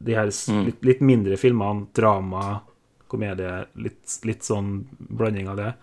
De 0.00 0.14
her 0.14 0.26
s- 0.30 0.48
litt, 0.48 0.84
litt 0.84 1.00
mindre 1.00 1.36
filmene, 1.36 1.86
drama, 1.92 2.60
komedie, 3.08 3.66
litt, 3.82 4.18
litt 4.24 4.42
sånn 4.46 4.86
blanding 5.10 5.48
av 5.48 5.56
det. 5.56 5.74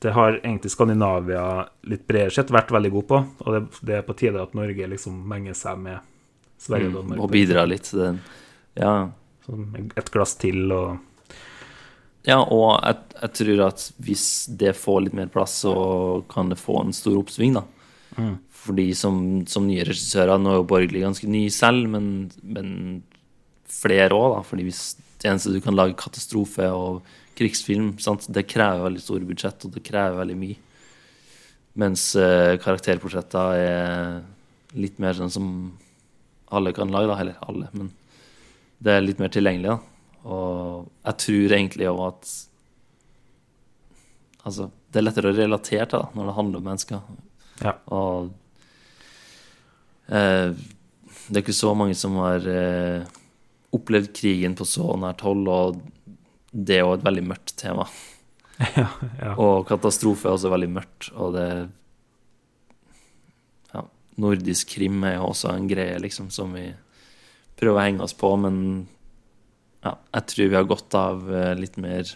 Det 0.00 0.12
har 0.12 0.36
egentlig 0.44 0.70
Skandinavia 0.70 1.68
litt 1.88 2.06
bredere 2.06 2.30
sett 2.30 2.50
vært 2.54 2.68
veldig 2.70 2.90
god 2.92 3.06
på, 3.08 3.20
og 3.46 3.54
det, 3.54 3.62
det 3.82 3.94
er 3.96 4.02
på 4.06 4.14
tide 4.16 4.42
at 4.42 4.52
Norge 4.54 4.86
liksom 4.92 5.16
menger 5.26 5.54
seg 5.58 5.78
med 5.78 5.98
Sverige 6.58 6.90
og 6.92 6.98
Danmark. 7.00 7.20
Og 7.24 7.30
bidrar 7.32 7.66
litt 7.66 7.82
til 7.88 7.98
den. 8.04 8.20
Ja. 8.76 9.08
Sånn 9.46 9.90
et 9.96 10.10
glass 10.12 10.36
til 10.36 10.70
og 10.70 10.98
Ja, 12.26 12.40
og 12.42 12.80
jeg, 12.82 12.98
jeg 13.22 13.34
tror 13.38 13.60
at 13.68 13.84
hvis 14.02 14.24
det 14.60 14.74
får 14.76 15.04
litt 15.04 15.16
mer 15.16 15.30
plass, 15.32 15.60
så 15.62 15.74
kan 16.30 16.50
det 16.50 16.58
få 16.60 16.80
en 16.82 16.96
stor 16.96 17.18
oppsving, 17.20 17.54
da. 17.60 17.64
Fordi 18.58 18.88
som, 18.98 19.20
som 19.46 19.68
nye 19.68 19.84
regissører 19.86 20.40
Nå 20.42 20.50
er 20.50 20.56
jo 20.58 20.66
Borgli 20.68 21.04
ganske 21.04 21.28
ny 21.30 21.44
selv, 21.54 21.86
men, 21.92 22.28
men 22.42 22.70
flere 23.70 24.16
òg, 24.16 24.34
da. 24.34 24.40
Fordi 24.46 24.66
hvis 24.66 24.82
det 25.18 25.30
eneste 25.30 25.54
du 25.54 25.60
kan 25.62 25.76
lage 25.76 25.98
katastrofe 25.98 26.66
og 26.74 27.06
krigsfilm, 27.38 27.92
sant? 28.02 28.26
det 28.34 28.48
krever 28.50 28.84
veldig 28.84 29.02
store 29.02 29.28
budsjett, 29.28 29.66
og 29.66 29.76
det 29.76 29.84
krever 29.86 30.18
veldig 30.18 30.38
mye. 30.38 30.58
Mens 31.78 32.10
uh, 32.18 32.58
karakterportretter 32.58 33.60
er 33.62 34.78
litt 34.78 34.98
mer 34.98 35.14
sånn 35.16 35.30
som 35.32 35.46
alle 36.50 36.74
kan 36.74 36.90
lage, 36.90 37.12
da. 37.12 37.20
Eller 37.22 37.38
alle, 37.46 37.70
men 37.76 37.92
det 38.82 38.94
er 38.94 39.06
litt 39.06 39.22
mer 39.22 39.32
tilgjengelig, 39.34 39.76
da. 39.76 39.97
Og 40.26 40.88
jeg 41.04 41.20
tror 41.24 41.58
egentlig 41.60 41.90
òg 41.90 42.04
at 42.10 42.36
Altså, 44.48 44.70
det 44.88 45.00
er 45.00 45.04
lettere 45.04 45.28
å 45.28 45.36
relatere 45.36 45.84
til 45.90 46.00
da, 46.00 46.06
når 46.16 46.28
det 46.28 46.34
handler 46.38 46.60
om 46.60 46.68
mennesker. 46.70 47.00
Ja. 47.60 47.72
Og 47.92 48.30
eh, 50.08 50.54
det 51.28 51.34
er 51.34 51.42
ikke 51.42 51.56
så 51.56 51.74
mange 51.76 51.96
som 51.98 52.16
har 52.22 52.46
eh, 52.48 53.04
opplevd 53.76 54.12
krigen 54.16 54.56
på 54.56 54.64
så 54.64 54.94
nært 55.00 55.24
hold, 55.26 55.44
og 55.52 55.82
det 56.52 56.78
er 56.78 56.86
jo 56.86 56.94
et 56.96 57.04
veldig 57.04 57.26
mørkt 57.28 57.58
tema. 57.60 57.84
ja. 58.78 59.34
Og 59.36 59.66
katastrofe 59.68 60.30
er 60.30 60.38
også 60.38 60.52
veldig 60.54 60.70
mørkt, 60.78 61.10
og 61.14 61.36
det 61.36 61.48
Ja, 63.74 63.84
nordisk 64.16 64.72
krim 64.78 65.02
er 65.04 65.18
jo 65.18 65.28
også 65.28 65.52
en 65.52 65.68
greie, 65.68 65.98
liksom, 66.00 66.32
som 66.32 66.56
vi 66.56 66.70
prøver 67.58 67.76
å 67.76 67.84
henge 67.84 68.06
oss 68.06 68.16
på, 68.16 68.32
men 68.40 68.88
ja, 69.84 69.94
jeg 70.14 70.26
tror 70.32 70.48
vi 70.50 70.56
har 70.58 70.66
godt 70.68 70.96
av 70.98 71.28
eh, 71.30 71.52
litt 71.58 71.76
mer 71.80 72.08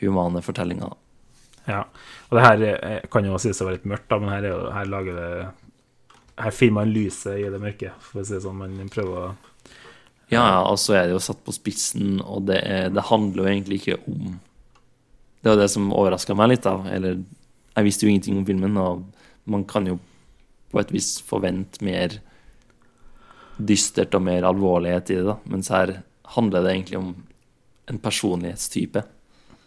humane 0.00 0.42
fortellinger. 0.44 0.94
Ja. 1.68 1.84
Og 2.30 2.38
det 2.38 2.44
her 2.44 2.62
eh, 2.68 3.00
kan 3.12 3.26
jo 3.26 3.38
sies 3.42 3.60
å 3.60 3.66
være 3.66 3.80
litt 3.80 3.88
mørkt, 3.90 4.08
da, 4.10 4.18
men 4.22 4.32
her, 4.32 4.46
er 4.46 4.54
jo, 4.54 4.60
her 4.74 4.90
lager 4.90 5.18
det 5.18 5.30
Her 6.40 6.54
finner 6.56 6.78
man 6.78 6.92
lyset 6.94 7.36
i 7.36 7.48
det 7.52 7.60
mørke, 7.60 7.92
for 8.00 8.22
å 8.22 8.24
si 8.24 8.36
det 8.36 8.44
sånn. 8.44 8.62
Man 8.62 8.92
prøver 8.92 9.18
å 9.18 9.26
Ja, 10.30 10.44
ja, 10.44 10.60
og 10.62 10.78
så 10.80 10.94
er 10.96 11.08
det 11.08 11.16
jo 11.16 11.24
satt 11.24 11.42
på 11.44 11.52
spissen, 11.52 12.20
og 12.22 12.46
det, 12.48 12.62
er, 12.64 12.88
det 12.94 13.08
handler 13.10 13.44
jo 13.44 13.50
egentlig 13.50 13.80
ikke 13.82 13.98
om 14.06 14.38
Det 15.42 15.50
var 15.50 15.58
det 15.60 15.70
som 15.72 15.92
overraska 15.92 16.36
meg 16.36 16.54
litt, 16.54 16.64
da. 16.64 16.78
Eller 16.92 17.18
jeg 17.18 17.86
visste 17.86 18.06
jo 18.06 18.12
ingenting 18.12 18.38
om 18.40 18.46
filmen, 18.46 18.78
og 18.78 19.04
man 19.50 19.66
kan 19.68 19.86
jo 19.88 19.98
på 20.70 20.78
et 20.78 20.92
vis 20.94 21.16
forvente 21.26 21.82
mer 21.82 22.20
dystert 23.58 24.14
og 24.14 24.22
mer 24.22 24.46
alvorlighet 24.46 25.10
i 25.10 25.18
det, 25.18 25.26
da. 25.26 25.36
Mens 25.50 25.72
her 25.72 25.98
handler 26.36 26.64
det 26.64 26.74
egentlig 26.74 26.98
om 27.00 27.10
en 27.90 27.98
personlighetstype. 27.98 29.02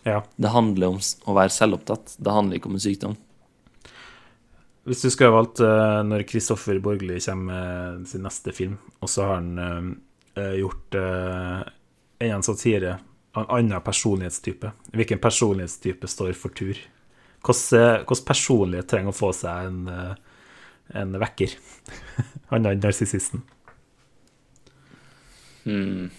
Ja. 0.03 0.23
Det 0.35 0.51
handler 0.51 0.95
om 0.95 0.99
å 0.99 1.35
være 1.35 1.53
selvopptatt. 1.53 2.15
Det 2.19 2.33
handler 2.33 2.59
ikke 2.59 2.71
om 2.71 2.77
en 2.77 2.83
sykdom. 2.83 3.15
Hvis 4.83 5.03
du 5.05 5.09
skulle 5.09 5.31
ha 5.31 5.37
valgt 5.37 5.61
eh, 5.63 6.01
når 6.03 6.25
Kristoffer 6.27 6.79
Borgli 6.83 7.19
kommer 7.23 7.53
med 7.53 8.07
sin 8.11 8.25
neste 8.25 8.51
film, 8.55 8.75
og 8.99 9.11
så 9.11 9.23
har 9.23 9.37
han 9.37 9.61
eh, 9.63 9.85
eh, 10.41 10.57
gjort 10.59 10.97
enda 10.97 11.69
en 12.23 12.43
satire 12.45 12.97
av 13.33 13.45
en 13.45 13.55
annen 13.57 13.83
personlighetstype, 13.83 14.71
hvilken 14.95 15.21
personlighetstype 15.23 16.07
står 16.07 16.35
for 16.39 16.55
tur? 16.55 16.77
Hvordan, 17.43 18.03
personlighet 18.27 18.87
trenger 18.91 19.11
å 19.11 19.17
få 19.17 19.31
seg 19.35 19.67
en, 19.67 19.79
en 20.95 21.17
vekker? 21.19 21.55
Han 22.53 22.69
er 22.69 22.77
narsissisten. 22.79 23.43
Hmm. 25.65 26.11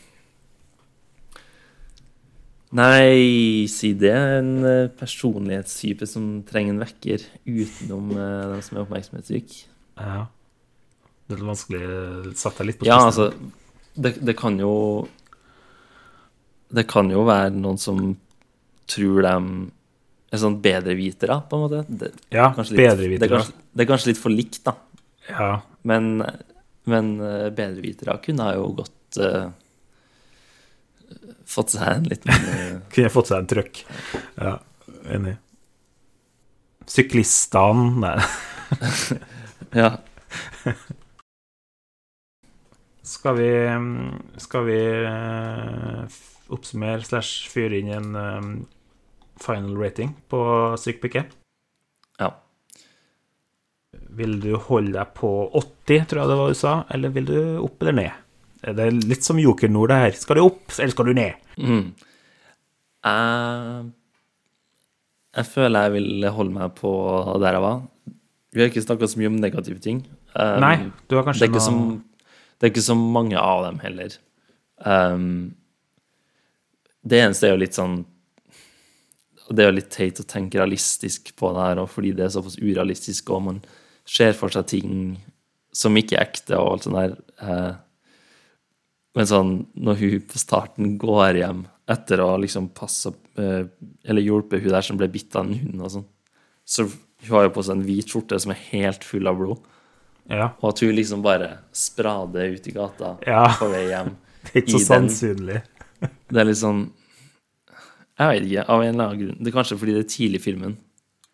Nei, 2.74 3.66
si 3.70 3.92
det. 3.98 4.14
En 4.14 4.54
eh, 4.66 4.92
personlighetstype 4.98 6.08
som 6.10 6.40
trenger 6.48 6.74
en 6.74 6.82
vekker 6.82 7.22
utenom 7.46 8.10
eh, 8.16 8.40
den 8.50 8.64
som 8.66 8.78
er 8.78 8.82
oppmerksomhetssyk. 8.82 9.54
Ja. 10.00 10.24
Det 11.24 11.36
er 11.36 11.38
litt 11.38 11.48
vanskelig 11.48 12.34
Satt 12.36 12.58
deg 12.60 12.66
litt 12.68 12.80
på 12.82 12.88
Ja, 12.88 12.98
altså 13.06 13.30
det, 13.94 14.10
det 14.20 14.34
kan 14.36 14.58
jo 14.60 14.72
Det 16.74 16.84
kan 16.90 17.08
jo 17.08 17.22
være 17.24 17.54
noen 17.54 17.78
som 17.80 18.02
tror 18.90 19.22
de 19.24 19.34
er 20.34 20.40
sånn 20.42 20.58
bedrevitere, 20.60 21.38
på 21.48 21.56
en 21.56 21.62
måte. 21.62 21.78
Det, 21.88 22.10
Ja, 22.34 22.50
bedrevitere. 22.52 23.22
Det 23.22 23.38
er, 23.38 23.52
det 23.72 23.84
er 23.84 23.88
kanskje 23.88 24.10
litt 24.10 24.20
for 24.20 24.34
likt, 24.34 24.58
da. 24.66 24.74
Ja. 25.30 25.46
Men, 25.88 26.18
men 26.90 27.12
eh, 27.22 27.46
bedrevitere 27.54 28.18
kunne 28.24 28.48
ha 28.50 28.56
jo 28.58 28.66
godt 28.82 29.20
eh, 29.22 29.46
fått 31.48 31.74
seg 31.74 31.88
en 31.88 32.08
liten 32.08 32.32
eh, 32.52 32.76
Kunne 32.94 33.12
fått 33.12 33.30
seg 33.30 33.42
en 33.42 33.50
trøkk. 33.50 33.82
Ja, 34.38 34.56
enig. 35.16 35.36
Syklistene 36.90 38.02
Nei. 38.02 38.18
Ja. 39.74 39.88
Skal 43.04 43.36
vi, 43.36 43.48
skal 44.38 44.66
vi 44.68 44.78
eh, 45.08 46.18
oppsummere 46.54 47.02
slash 47.04 47.48
fyre 47.50 47.80
inn 47.80 47.90
en 47.92 48.18
eh, 48.20 48.46
final 49.42 49.74
rating 49.80 50.14
på 50.30 50.40
Syk 50.78 51.04
ja. 52.20 52.30
Vil 54.14 54.38
du 54.40 54.54
holde 54.56 54.94
deg 54.94 55.14
på 55.18 55.30
80, 55.50 56.06
tror 56.06 56.22
jeg 56.22 56.30
det 56.30 56.38
var 56.38 56.52
du 56.52 56.58
sa, 56.58 56.74
eller 56.94 57.14
vil 57.14 57.26
du 57.28 57.38
opp 57.64 57.82
eller 57.82 57.98
ned? 57.98 58.23
Det 58.64 58.80
er 58.86 58.94
litt 58.96 59.26
som 59.26 59.40
Joker 59.40 59.68
Nord, 59.68 59.92
det 59.92 60.00
her. 60.00 60.14
Skal 60.16 60.38
du 60.38 60.46
opp, 60.46 60.62
eller 60.78 60.94
skal 60.94 61.08
du 61.10 61.16
ned? 61.16 61.40
Mm. 61.60 61.82
Jeg, 63.04 63.82
jeg 65.36 65.50
føler 65.50 65.88
jeg 65.88 65.94
vil 65.98 66.28
holde 66.38 66.56
meg 66.56 66.72
på 66.78 66.92
der 67.42 67.58
jeg 67.58 67.64
var. 67.66 67.82
Vi 68.54 68.62
har 68.62 68.70
ikke 68.70 68.84
snakka 68.86 69.10
så 69.10 69.20
mye 69.20 69.32
om 69.32 69.36
negative 69.42 69.82
ting. 69.82 70.00
Um, 70.32 70.62
Nei, 70.62 70.76
du 71.10 71.18
har 71.18 71.24
det, 71.24 71.28
kanskje 71.28 71.46
er 71.46 71.52
ikke 71.52 71.64
som, 71.66 71.82
det 72.56 72.66
er 72.66 72.72
ikke 72.72 72.86
så 72.86 72.96
mange 72.98 73.38
av 73.40 73.64
dem 73.66 73.80
heller. 73.82 74.16
Um, 74.78 75.28
det 77.04 77.20
eneste 77.20 77.48
er 77.48 77.54
jo 77.54 77.60
litt 77.60 77.76
sånn 77.76 78.00
Det 79.52 79.62
er 79.62 79.68
jo 79.68 79.76
litt 79.76 79.90
teit 79.92 80.18
å 80.18 80.24
tenke 80.26 80.58
realistisk 80.58 81.34
på 81.36 81.50
det 81.52 81.66
her, 81.66 81.80
fordi 81.90 82.14
det 82.16 82.24
er 82.24 82.32
såpass 82.32 82.56
urealistisk, 82.62 83.28
og 83.34 83.42
man 83.50 83.58
ser 84.08 84.32
for 84.38 84.52
seg 84.54 84.70
ting 84.70 84.94
som 85.74 85.96
ikke 85.98 86.16
er 86.16 86.24
ekte, 86.24 86.56
og 86.56 86.70
alt 86.70 86.86
sånt 86.86 86.96
der. 86.96 87.16
Eh, 87.44 87.72
men 89.14 89.28
sånn, 89.30 89.50
når 89.78 89.98
hun 90.00 90.24
på 90.30 90.40
starten 90.40 90.94
går 90.98 91.38
hjem 91.42 91.60
etter 91.90 92.22
å 92.24 92.32
liksom 92.40 92.70
passa 92.74 93.12
eh, 93.38 93.66
Eller 94.08 94.24
hjulpet 94.24 94.62
hun 94.64 94.72
der 94.72 94.82
som 94.86 94.96
ble 94.98 95.06
bitt 95.12 95.36
av 95.36 95.44
en 95.44 95.58
hund 95.60 95.82
og 95.84 95.92
sånn, 95.92 96.06
så 96.64 96.86
hun 96.88 97.30
har 97.30 97.46
jo 97.46 97.52
på 97.54 97.62
seg 97.64 97.76
en 97.76 97.84
hvit 97.86 98.10
skjorte 98.10 98.38
som 98.40 98.52
er 98.54 98.60
helt 98.72 99.04
full 99.04 99.28
av 99.28 99.36
blod. 99.38 99.60
Ja. 100.32 100.50
Og 100.62 100.70
at 100.70 100.80
hun 100.84 100.94
liksom 100.96 101.22
bare 101.24 101.50
sprader 101.76 102.54
ut 102.56 102.66
i 102.68 102.72
gata 102.74 103.14
Ja. 103.28 103.44
på 103.58 103.68
vei 103.72 103.86
hjem. 103.90 104.14
Det 104.44 104.52
er 104.58 104.62
ikke 104.64 104.78
så 104.78 104.84
sannsynlig. 104.88 105.60
Det 106.32 106.40
er 106.40 106.48
litt 106.48 106.60
sånn 106.60 106.82
Jeg 108.18 108.28
vet 108.30 108.44
ikke, 108.48 108.64
av 108.68 108.82
en 108.84 108.90
eller 108.94 109.04
annen 109.06 109.20
grunn. 109.22 109.38
Det 109.40 109.50
er 109.52 109.56
kanskje 109.56 109.78
fordi 109.80 109.94
det 109.96 110.02
er 110.04 110.10
tidlig 110.14 110.40
i 110.40 110.44
filmen, 110.44 110.74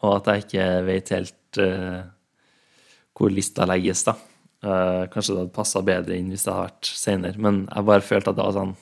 og 0.02 0.14
at 0.18 0.30
jeg 0.30 0.44
ikke 0.46 0.66
vet 0.86 1.10
helt 1.14 1.58
uh, 1.60 1.98
hvor 3.18 3.32
lista 3.34 3.66
legges, 3.68 4.04
da. 4.06 4.14
Eh, 4.60 5.04
kanskje 5.08 5.32
det 5.32 5.40
hadde 5.40 5.56
passa 5.56 5.80
bedre 5.80 6.18
inn 6.18 6.28
hvis 6.28 6.44
det 6.44 6.52
hadde 6.52 6.66
vært 6.68 6.88
senere, 7.00 7.40
men 7.40 7.62
jeg 7.64 7.86
bare 7.88 8.04
følte 8.04 8.32
at 8.32 8.36
det 8.36 8.44
var 8.44 8.56
sånn 8.58 8.74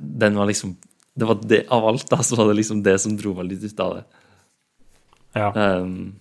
Den 0.00 0.38
var 0.38 0.48
liksom 0.48 0.78
det 1.20 1.28
var 1.28 1.42
det, 1.44 1.58
Av 1.68 1.84
alt, 1.90 2.06
da, 2.08 2.22
så 2.24 2.38
var 2.38 2.48
det 2.48 2.56
liksom 2.60 2.80
det 2.86 2.96
som 3.02 3.16
dro 3.18 3.34
meg 3.36 3.50
litt 3.50 3.66
ut 3.66 3.80
av 3.84 3.98
det. 3.98 4.04
Ja. 5.36 5.48
Um, 5.52 6.20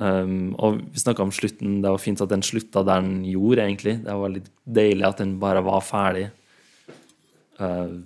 um, 0.00 0.32
og 0.58 0.80
vi 0.90 1.02
snakka 1.02 1.22
om 1.22 1.32
slutten. 1.34 1.78
Det 1.84 1.92
var 1.92 2.02
fint 2.02 2.22
at 2.24 2.32
den 2.32 2.42
slutta 2.46 2.82
der 2.82 3.04
den 3.04 3.20
gjorde, 3.28 3.66
egentlig. 3.66 3.94
Det 4.06 4.16
var 4.22 4.32
litt 4.34 4.48
deilig 4.64 5.06
at 5.06 5.22
den 5.22 5.36
bare 5.42 5.62
var 5.66 5.84
ferdig. 5.86 6.26
Uh, 7.60 8.00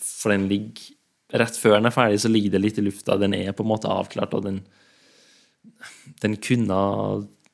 for 0.00 0.34
den 0.34 0.48
ligger 0.50 0.92
Rett 1.36 1.56
før 1.58 1.80
den 1.80 1.88
er 1.88 1.94
ferdig, 1.94 2.20
så 2.22 2.30
ligger 2.30 2.52
det 2.54 2.60
litt 2.62 2.76
i 2.78 2.84
lufta. 2.86 3.16
Den 3.18 3.32
er 3.34 3.50
på 3.50 3.64
en 3.64 3.70
måte 3.72 3.90
avklart, 3.90 4.34
og 4.38 4.44
den 4.44 4.60
Den 6.22 6.36
kunne 6.42 6.76
ha 6.76 7.00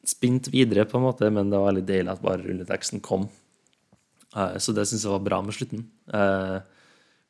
spint 0.08 0.50
videre, 0.52 0.84
på 0.88 0.98
en 0.98 1.06
måte, 1.06 1.30
men 1.30 1.50
det 1.50 1.58
var 1.58 1.70
veldig 1.70 1.86
deilig 1.88 2.12
at 2.12 2.22
bare 2.24 2.42
rulleteksten 2.42 3.02
kom. 3.04 3.28
Uh, 4.34 4.56
så 4.58 4.74
det 4.74 4.88
syns 4.88 5.04
jeg 5.06 5.14
var 5.14 5.26
bra 5.26 5.40
med 5.44 5.56
slutten. 5.56 5.86
Uh, 6.10 6.58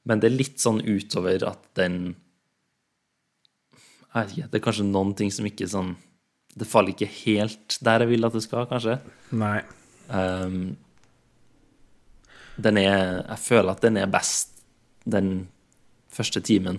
men 0.09 0.23
det 0.23 0.31
er 0.31 0.39
litt 0.39 0.63
sånn 0.63 0.81
utover 0.83 1.45
at 1.47 1.67
den 1.79 2.15
jeg 4.13 4.27
vet 4.27 4.33
ikke, 4.33 4.49
det 4.53 4.59
er 4.59 4.65
kanskje 4.67 4.89
noen 4.89 5.13
ting 5.17 5.31
som 5.33 5.47
ikke 5.49 5.67
sånn 5.73 5.95
Det 6.53 6.67
faller 6.69 6.93
ikke 6.93 7.09
helt 7.09 7.79
der 7.81 8.05
jeg 8.05 8.11
vil 8.11 8.29
at 8.29 8.35
det 8.37 8.43
skal, 8.45 8.67
kanskje. 8.69 8.99
Nei. 9.33 9.63
Um, 10.13 10.75
den 12.61 12.81
er 12.83 13.23
Jeg 13.23 13.39
føler 13.41 13.73
at 13.73 13.85
den 13.85 13.97
er 13.97 14.11
best 14.13 14.61
den 15.09 15.49
første 16.13 16.43
timen. 16.45 16.79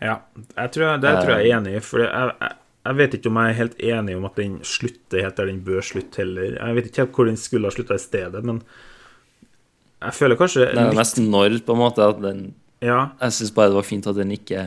Ja, 0.00 0.16
jeg 0.56 0.72
tror, 0.74 0.96
det 0.98 1.12
tror 1.20 1.36
jeg 1.36 1.50
er 1.50 1.58
enig 1.58 1.76
i. 1.76 1.82
For 1.84 2.02
jeg, 2.02 2.32
jeg, 2.40 2.56
jeg 2.82 2.98
vet 2.98 3.12
ikke 3.14 3.30
om 3.30 3.36
jeg 3.38 3.52
er 3.52 3.58
helt 3.60 3.76
enig 3.94 4.14
om 4.18 4.24
at 4.26 4.38
den 4.40 4.56
slutter 4.66 5.22
helt 5.22 5.36
der 5.38 5.46
den 5.52 5.60
bør 5.62 5.84
slutte, 5.86 6.18
heller. 6.22 6.56
Jeg 6.58 6.78
vet 6.78 6.88
ikke 6.88 7.04
helt 7.04 7.14
hvor 7.18 7.28
den 7.30 7.38
skulle 7.38 7.70
ha 7.70 7.74
slutta 7.74 7.94
i 7.98 8.02
stedet, 8.02 8.42
men 8.42 8.58
jeg 10.02 10.16
føler 10.18 10.38
kanskje 10.40 10.66
Det 10.72 10.82
er 10.82 10.96
nesten 10.98 11.28
når, 11.30 11.60
på 11.62 11.76
en 11.76 11.82
måte, 11.84 12.02
at 12.02 12.18
den 12.22 12.42
Ja, 12.82 13.12
Jeg 13.20 13.36
syns 13.36 13.54
bare 13.54 13.70
det 13.70 13.78
var 13.78 13.86
fint 13.86 14.08
at 14.10 14.18
den 14.18 14.34
ikke 14.34 14.64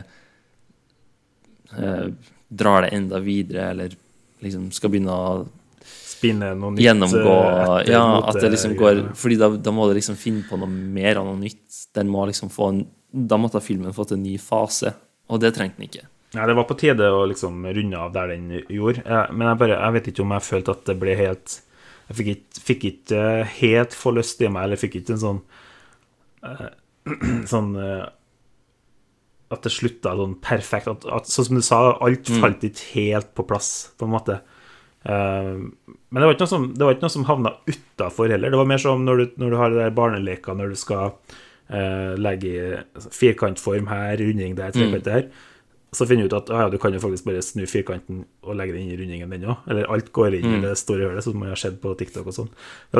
eh, 1.75 2.07
drar 2.47 2.85
det 2.85 2.93
enda 2.95 3.19
videre, 3.19 3.69
eller 3.73 3.97
liksom 4.45 4.69
skal 4.71 4.93
begynne 4.93 5.11
å 5.11 5.45
spinne 5.83 6.53
noe 6.55 6.71
nytt. 6.71 6.85
gjennomgå 6.85 7.35
eh, 7.35 7.75
etter 7.81 7.91
Ja, 7.97 8.05
at 8.23 8.39
det 8.39 8.53
liksom 8.55 8.77
går 8.79 9.03
Fordi 9.19 9.41
da, 9.41 9.51
da 9.59 9.75
må 9.75 9.89
det 9.89 9.99
liksom 9.99 10.15
finne 10.19 10.45
på 10.47 10.55
noe 10.61 10.71
mer 10.71 11.19
av 11.19 11.27
noe 11.27 11.39
nytt. 11.41 11.83
Den 11.95 12.07
må 12.11 12.23
liksom 12.29 12.47
få 12.53 12.71
en 12.71 12.85
Da 13.11 13.35
måtte 13.39 13.59
filmen 13.63 13.93
fått 13.95 14.15
en 14.15 14.23
ny 14.23 14.37
fase, 14.39 14.95
og 15.27 15.43
det 15.43 15.53
trengte 15.55 15.79
den 15.79 15.89
ikke. 15.89 16.07
Nei, 16.35 16.47
det 16.49 16.55
var 16.57 16.67
på 16.67 16.75
tide 16.79 17.07
å 17.15 17.23
liksom 17.29 17.63
runde 17.63 17.99
av 17.99 18.11
der 18.15 18.33
den 18.33 18.49
gjorde. 18.59 19.03
Men 19.31 19.51
jeg 19.51 19.59
bare 19.61 19.77
Jeg 19.77 19.95
vet 19.95 20.09
ikke 20.11 20.25
om 20.25 20.33
jeg 20.35 20.47
følte 20.49 20.75
at 20.75 20.89
det 20.89 20.97
ble 20.99 21.15
helt 21.19 21.59
Jeg 22.09 22.17
fikk 22.19 22.31
ikke, 22.33 22.63
fikk 22.69 22.87
ikke 22.91 23.21
eh, 23.21 23.53
helt 23.61 23.95
forløst 23.95 24.43
i 24.43 24.49
meg, 24.51 24.67
eller 24.67 24.81
fikk 24.81 24.99
ikke 24.99 25.15
en 25.15 25.23
sånn 25.23 25.39
uh, 26.43 26.67
Sånn 27.53 27.71
uh, 27.79 28.03
At 29.53 29.63
det 29.63 29.71
slutta 29.73 30.15
sånn 30.17 30.35
perfekt. 30.43 30.91
At, 30.91 31.07
at, 31.19 31.31
sånn 31.31 31.49
som 31.49 31.61
du 31.61 31.63
sa, 31.65 31.79
alt 32.03 32.27
Mm. 32.29 32.41
falt 32.41 32.67
ikke 32.67 32.91
helt 32.97 33.31
på 33.37 33.45
plass, 33.47 33.71
på 33.95 34.07
en 34.07 34.15
måte. 34.17 34.39
Uh, 35.05 35.69
men 35.85 36.17
det 36.17 36.25
var 36.25 36.33
ikke 36.33 36.47
noe 36.47 36.53
som, 36.55 36.69
det 36.73 36.87
var 36.87 36.95
ikke 36.95 37.05
noe 37.05 37.13
som 37.13 37.27
havna 37.29 37.51
utafor 37.69 38.33
heller. 38.33 38.51
Det 38.51 38.59
var 38.59 38.71
mer 38.73 38.81
som 38.81 39.05
når 39.05 39.21
du, 39.21 39.25
når 39.43 39.53
du 39.53 39.57
har 39.61 39.69
det 39.71 39.83
der 39.83 39.93
barneleka, 39.95 40.55
når 40.57 40.73
du 40.73 40.79
skal 40.81 41.13
legge 42.21 42.49
i 42.53 43.05
firkantform 43.09 43.87
her, 43.89 44.19
runding 44.21 44.51
der, 44.53 44.73
trekant 44.75 45.07
der. 45.07 45.23
Så 45.95 46.05
finner 46.09 46.25
du 46.27 46.33
ut 46.33 46.37
at 46.37 46.49
ah, 46.51 46.65
ja, 46.65 46.69
du 46.73 46.77
kan 46.81 46.93
jo 46.93 46.99
faktisk 46.99 47.25
bare 47.29 47.41
snu 47.45 47.63
firkanten 47.71 48.25
og 48.43 48.57
legge 48.59 48.75
den 48.75 48.83
inn 48.85 48.91
i 48.93 48.97
rundingen, 48.99 49.31
den 49.31 49.47
òg. 49.53 49.63
Eller 49.71 49.87
alt 49.95 50.11
går 50.15 50.35
inn 50.41 50.57
i 50.57 50.61
det 50.65 50.73
store 50.79 51.07
hølet, 51.07 51.23
som 51.23 51.37
man 51.39 51.53
har 51.53 51.59
sett 51.61 51.77
på 51.83 51.93
TikTok 51.97 52.27
og 52.27 52.35
sånn. 52.35 52.49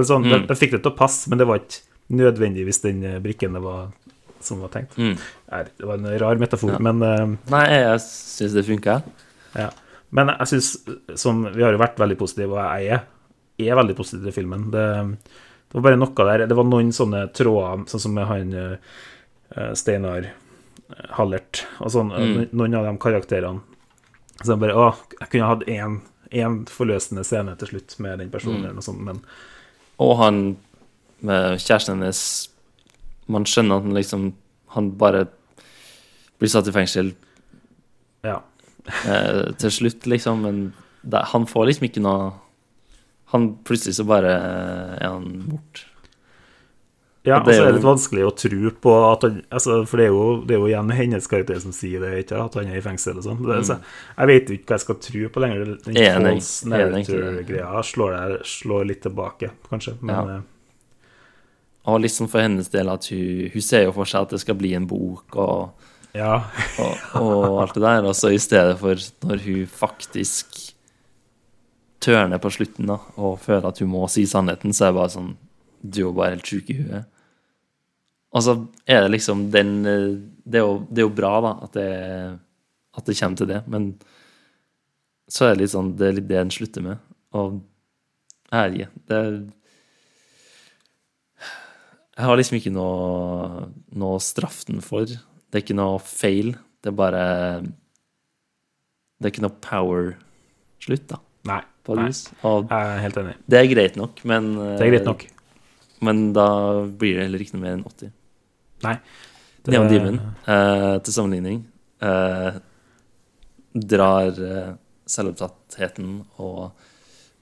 Sånn, 0.05 0.25
Mm. 0.25 0.47
Jeg 0.47 0.57
fikk 0.61 0.71
det 0.77 0.81
til 0.85 0.93
å 0.93 0.97
passe, 0.97 1.27
men 1.29 1.37
det 1.41 1.47
var 1.49 1.59
ikke 1.59 1.81
nødvendigvis 2.15 2.81
den 2.85 3.03
eh, 3.03 3.19
brikken 3.19 3.53
det 3.57 3.61
var 3.65 3.89
som 4.45 4.59
var 4.61 4.69
tenkt. 4.69 4.93
Mm. 5.01 5.15
Nei, 5.51 5.63
Det 5.77 5.87
var 5.89 5.97
en 5.97 6.19
rar 6.21 6.35
metafor, 6.37 6.71
Ja. 6.75 6.79
men 6.79 7.01
uh, 7.01 7.37
Nei, 7.49 7.63
jeg 7.71 7.99
syns 8.05 8.53
det 8.53 8.65
funka. 8.67 9.01
ja. 9.55 9.69
Men 10.15 10.29
jeg 10.39 10.47
syns, 10.47 10.67
som 11.19 11.43
vi 11.51 11.63
har 11.65 11.73
jo 11.73 11.81
vært 11.81 11.97
veldig 11.99 12.15
positive, 12.19 12.53
og 12.53 12.61
jeg 12.79 12.93
er, 12.93 13.01
er 13.65 13.75
veldig 13.75 13.95
positiv 13.97 14.23
til 14.29 14.35
filmen. 14.37 14.69
Det, 14.71 14.85
det 15.67 15.73
var 15.75 15.81
bare 15.89 15.97
noe 15.99 16.13
der 16.29 16.45
Det 16.47 16.55
var 16.55 16.63
noen 16.69 16.93
sånne 16.95 17.25
tråder, 17.35 17.83
sånn 17.89 18.03
som 18.05 18.17
han 18.21 18.53
uh, 18.53 19.73
Steinar 19.75 20.29
Hallert 21.17 21.65
og 21.81 21.89
sånn, 21.91 22.11
Mm. 22.13 22.49
noen 22.53 22.75
av 22.75 22.85
de 22.85 22.97
karakterene. 22.97 23.61
Så 24.43 24.51
jeg 24.53 24.59
bare 24.59 24.75
Å, 24.75 24.95
jeg 25.19 25.29
kunne 25.29 25.47
hatt 25.47 25.63
én, 25.67 26.01
én 26.31 26.65
forløsende 26.65 27.23
scene 27.25 27.55
til 27.57 27.67
slutt 27.67 27.99
med 27.99 28.19
den 28.19 28.29
personen, 28.29 28.75
Mm. 28.75 28.81
sånt, 28.83 28.99
men 29.01 29.21
Og 29.99 30.17
han 30.17 30.57
med 31.21 31.57
kjæresten 31.59 31.95
hennes 31.99 32.49
Man 33.27 33.45
skjønner 33.45 33.77
at 33.77 33.83
han 33.83 33.93
liksom 33.93 34.33
Han 34.75 34.91
bare 34.91 35.27
blir 36.39 36.49
satt 36.49 36.67
i 36.67 36.71
fengsel 36.71 37.13
ja. 38.23 38.41
eh, 39.07 39.51
til 39.57 39.71
slutt, 39.71 40.05
liksom. 40.05 40.41
Men 40.41 40.73
det, 41.03 41.23
han 41.31 41.45
får 41.45 41.65
liksom 41.67 41.87
ikke 41.89 42.01
noe 42.03 42.33
Han 43.31 43.55
plutselig 43.63 43.95
så 43.95 44.05
bare 44.05 44.33
eh, 44.35 44.97
er 45.05 45.09
han 45.09 45.45
borte. 45.49 45.85
Ja, 47.25 47.39
Og 47.39 47.47
så 47.49 47.53
er 47.55 47.61
er 47.63 47.71
det 47.71 47.77
litt 47.79 47.87
vanskelig 47.87 48.25
å 48.27 48.33
tro 48.37 48.71
på 48.85 48.91
at 49.11 49.23
han 49.25 49.37
altså, 49.49 49.79
For 49.89 49.97
det 49.97 50.05
er, 50.05 50.11
jo, 50.13 50.25
det 50.45 50.53
er 50.55 50.59
jo 50.61 50.67
igjen 50.69 50.91
hennes 50.93 51.27
karakter 51.27 51.59
som 51.63 51.71
sier 51.73 52.03
det, 52.03 52.11
ikke 52.25 52.37
at 52.43 52.57
han 52.59 52.67
er 52.69 52.77
i 52.77 52.83
fengsel 52.85 53.17
og 53.17 53.25
sånn. 53.25 53.39
Mm. 53.41 53.63
så 53.65 53.79
Jeg 54.17 54.27
vet 54.31 54.49
jo 54.51 54.57
ikke 54.59 54.69
hva 54.69 54.77
jeg 54.77 54.83
skal 54.85 54.99
tro 55.07 55.29
på 55.33 55.41
lenger. 55.41 55.63
Den. 55.65 55.97
Enig, 56.05 56.35
false 56.43 57.87
slår, 57.93 58.35
slår 58.45 58.85
litt 58.91 59.01
tilbake, 59.07 59.49
kanskje. 59.71 59.95
Men 60.01 60.15
Ja. 60.15 60.35
eh, 60.35 60.41
Og 61.85 61.99
liksom 62.01 62.27
for 62.29 62.41
hennes 62.41 62.69
del 62.69 62.89
at 62.89 63.05
hun, 63.09 63.49
hun 63.53 63.61
ser 63.61 63.83
jo 63.85 63.91
for 63.91 64.05
seg 64.09 64.21
at 64.25 64.29
det 64.33 64.39
skal 64.41 64.55
bli 64.57 64.73
en 64.73 64.87
bok 64.89 65.35
og, 65.37 65.89
ja. 66.17 66.39
og, 66.81 66.95
og 67.21 67.59
alt 67.61 67.73
det 67.77 67.83
der. 67.83 68.05
Og 68.09 68.15
så 68.17 68.31
i 68.33 68.39
stedet 68.41 68.77
for 68.79 68.95
når 69.25 69.43
hun 69.45 69.65
faktisk 69.69 70.73
tørner 72.05 72.37
på 72.41 72.49
slutten 72.53 72.89
da, 72.89 72.97
og 73.17 73.39
føler 73.41 73.67
at 73.69 73.79
hun 73.81 73.89
må 73.93 74.05
si 74.09 74.25
sannheten, 74.29 74.73
så 74.73 74.87
er 74.87 74.93
det 74.93 74.99
bare 74.99 75.13
sånn 75.13 75.35
Du 75.81 76.07
er 76.07 76.13
bare 76.17 76.33
helt 76.33 76.49
sjuk 76.49 76.69
i 76.73 76.79
huet. 76.81 77.05
Og 78.35 78.43
så 78.43 78.55
er 78.91 79.05
det 79.05 79.13
liksom 79.15 79.45
den 79.53 79.69
eh, 79.87 80.07
Det 80.45 80.59
er 80.59 80.65
jo, 80.65 80.73
det 80.89 81.01
er 81.01 81.07
jo 81.07 81.13
bra, 81.17 81.33
da, 81.41 81.51
at 81.65 81.77
det, 81.77 81.89
at 82.99 83.07
det 83.07 83.15
kommer 83.19 83.39
til 83.39 83.47
det, 83.49 83.61
men 83.71 83.93
så 85.31 85.47
er 85.47 85.55
det 85.55 85.63
litt 85.63 85.73
sånn 85.73 85.93
Det 85.97 86.09
er 86.09 86.17
litt 86.19 86.27
det 86.29 86.37
en 86.41 86.51
slutter 86.53 86.83
med. 86.85 86.99
Og 87.33 87.55
jeg. 88.53 88.89
Det 89.09 89.15
er 89.17 89.31
Jeg 92.15 92.23
har 92.29 92.37
liksom 92.39 92.59
ikke 92.59 92.71
noe, 92.75 93.65
noe 93.99 94.19
å 94.19 94.23
straffe 94.23 94.69
den 94.69 94.83
for. 94.85 95.03
Det 95.09 95.57
er 95.59 95.63
ikke 95.65 95.75
noe 95.75 95.97
feil. 95.99 96.53
Det 96.79 96.91
er 96.93 96.95
bare 96.95 97.23
Det 99.19 99.25
er 99.27 99.33
ikke 99.33 99.43
noe 99.47 99.57
power-slutt, 99.63 101.07
da, 101.09 101.19
Nei. 101.49 101.61
nei. 101.89 102.09
Og 102.47 102.69
Jeg 102.69 102.91
er 102.91 103.01
helt 103.03 103.17
enig. 103.21 103.35
det 103.47 103.59
er 103.59 103.71
greit 103.71 103.97
nok, 103.99 104.21
men 104.25 104.51
eh, 104.57 104.75
Det 104.77 104.85
er 104.85 104.93
greit 104.93 105.09
nok. 105.09 105.25
Men 106.05 106.33
da 106.35 106.47
blir 106.85 107.15
det 107.17 107.25
heller 107.27 107.41
ikke 107.41 107.55
noe 107.55 107.63
mer 107.63 107.75
enn 107.77 107.85
80. 107.87 108.11
Nei. 108.83 108.97
Det- 109.63 109.71
Neon 109.73 109.87
Demon, 109.89 110.19
eh, 110.47 110.99
til 111.01 111.13
sammenligning, 111.13 111.63
uh, 112.03 112.59
drar 113.73 114.27
uh, 114.37 114.75
selvopptattheten 115.09 116.11
og 116.37 116.71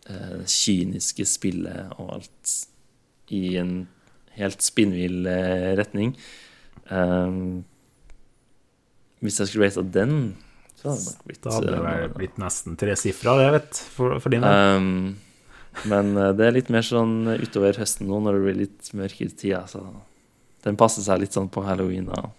uh, 0.09 0.39
kyniske 0.47 1.25
spillet 1.27 1.91
og 1.97 2.13
alt 2.19 2.53
i 3.33 3.57
en 3.57 3.87
helt 4.37 4.61
spinnvill 4.61 5.27
retning. 5.77 6.15
Hvis 9.23 9.37
jeg 9.39 9.47
skulle 9.47 9.69
rata 9.69 9.83
den, 9.95 10.15
så 10.75 10.89
hadde 10.91 11.03
det 11.03 11.11
nok 11.13 11.27
blitt 11.29 11.43
Da 11.45 11.53
hadde 11.55 11.75
det 11.77 12.15
blitt 12.17 12.39
nesten 12.41 12.75
tresifra, 12.79 13.35
det, 13.39 13.51
vet 13.55 13.79
for, 13.95 14.17
for 14.19 14.33
din 14.33 14.41
del. 14.43 14.77
Um, 14.77 15.15
men 15.89 16.11
det 16.37 16.47
er 16.49 16.57
litt 16.57 16.69
mer 16.73 16.83
sånn 16.85 17.15
utover 17.39 17.77
høsten 17.79 18.09
nå, 18.09 18.19
når 18.25 18.35
det 18.37 18.43
blir 18.47 18.59
litt 18.65 18.89
mørkere 18.97 19.37
tida, 19.39 19.63
så 19.71 19.85
den 20.63 20.79
passer 20.79 21.05
seg 21.05 21.21
litt 21.23 21.35
sånn 21.35 21.51
på 21.51 21.63
halloween 21.65 22.09
og 22.13 22.31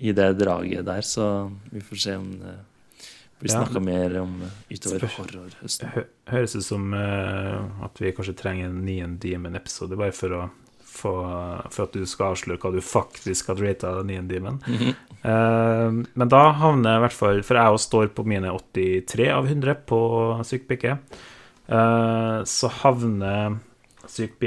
i 0.00 0.14
det 0.16 0.30
draget 0.40 0.86
der, 0.86 1.04
så 1.04 1.50
vi 1.68 1.82
får 1.84 2.00
se 2.00 2.16
om 2.16 2.30
det 2.40 2.54
blir 3.40 3.52
Ja. 3.52 3.80
mer 3.80 4.20
om 4.20 4.42
eh, 4.42 4.74
utover 4.74 5.06
horrorhøsten. 5.16 5.88
Hø 5.94 6.04
høres 6.32 6.56
ut 6.56 6.64
som 6.64 6.92
uh, 6.92 7.84
at 7.84 8.00
vi 8.00 8.12
kanskje 8.12 8.36
trenger 8.36 8.68
en 8.68 8.82
Neon 8.84 9.18
Demon-episode, 9.20 9.96
bare 9.96 10.12
for 10.12 10.36
å 10.36 10.42
få, 10.84 11.12
for 11.70 11.84
at 11.86 11.96
du 11.96 12.04
skal 12.08 12.34
avsløre 12.34 12.60
hva 12.60 12.72
du 12.74 12.80
faktisk 12.84 13.48
hadde 13.52 13.64
rata 13.64 14.02
Neon 14.02 14.28
Demon. 14.28 14.60
Mm 14.66 14.76
-hmm. 14.76 14.94
uh, 15.24 16.04
men 16.14 16.28
da 16.28 16.42
havner 16.52 16.90
jeg 16.90 16.98
i 16.98 17.04
hvert 17.06 17.18
fall 17.18 17.42
For 17.42 17.56
jeg 17.56 17.72
òg 17.72 17.80
står 17.80 18.06
på 18.06 18.24
mine 18.24 18.50
83 18.50 19.28
av 19.28 19.46
100 19.46 19.74
på 19.86 20.00
Syk. 20.44 20.84
Eh, 21.70 22.44
så 22.44 22.68
havner 22.68 23.58
Syk 24.06 24.38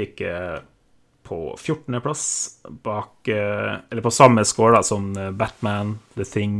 på 1.24 1.56
14.-plass, 1.56 2.24
bak 2.84 3.28
eh, 3.28 3.74
Eller 3.90 4.02
på 4.04 4.12
samme 4.12 4.44
score 4.44 4.76
da 4.76 4.82
som 4.84 5.12
eh, 5.16 5.30
Batman, 5.32 5.98
The 6.14 6.26
Thing 6.28 6.56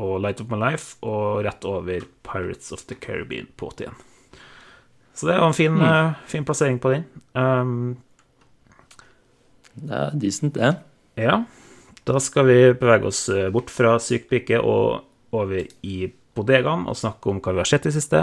og 0.00 0.20
Light 0.24 0.40
of 0.40 0.48
My 0.52 0.58
Life, 0.60 0.96
og 1.04 1.42
rett 1.46 1.64
over 1.68 2.04
Pirates 2.24 2.72
of 2.72 2.84
the 2.88 2.96
Caribbean 2.96 3.48
på 3.56 3.70
81. 3.72 3.92
Så 5.14 5.28
det 5.28 5.36
jo 5.36 5.48
en 5.50 5.56
fin, 5.56 5.80
eh, 5.84 6.14
fin 6.26 6.44
plassering 6.48 6.80
på 6.80 6.94
den. 6.94 7.04
Um, 7.36 7.96
Det 9.72 9.96
er 9.96 10.16
decent, 10.20 10.54
det. 10.54 10.74
ja, 11.16 11.44
da 12.04 12.20
skal 12.20 12.44
vi 12.46 12.56
bevege 12.76 13.08
oss 13.08 13.30
bort 13.52 13.70
fra 13.72 13.94
Syk 13.98 14.28
pike 14.28 14.58
og 14.60 15.04
over 15.32 15.64
i 15.82 16.12
bodegaen 16.36 16.84
og 16.88 16.98
snakke 16.98 17.30
om 17.30 17.40
hva 17.40 17.54
vi 17.54 17.62
har 17.62 17.70
sett 17.70 17.88
i 17.88 17.94
siste, 17.94 18.20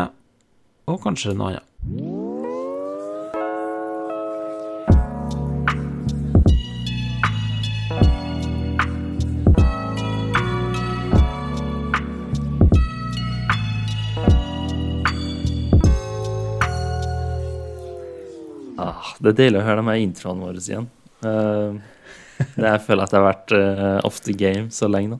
og 0.89 1.01
kanskje 1.01 1.33
noe 1.33 1.55
annet. 1.55 1.68
Det 19.19 19.33
er 19.33 19.39
deilig 19.43 19.61
å 19.61 19.67
høre 19.67 19.83
de 19.83 19.91
her 19.91 20.01
introene 20.03 20.45
våre 20.47 20.63
igjen. 20.63 20.89
Uh, 21.19 21.79
det 22.55 22.69
jeg 22.69 22.81
føler 22.85 23.05
at 23.05 23.13
jeg 23.13 23.19
har 23.19 23.27
vært 23.27 23.53
eh, 23.57 23.97
off 24.07 24.19
the 24.23 24.35
game 24.37 24.69
så 24.71 24.87
lenge 24.91 25.15
nå. 25.15 25.19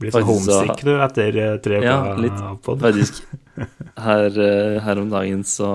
Blir 0.00 0.12
så 0.12 0.20
homesick 0.28 0.82
du 0.84 0.92
etter 1.00 1.38
eh, 1.40 1.54
tre 1.64 1.80
Ja, 1.84 1.98
litt. 2.20 2.36
pod. 2.64 2.80
Faktisk. 2.84 3.22
Her, 4.06 4.26
eh, 4.28 4.74
her 4.84 4.98
om 5.00 5.08
dagen 5.08 5.40
så 5.48 5.68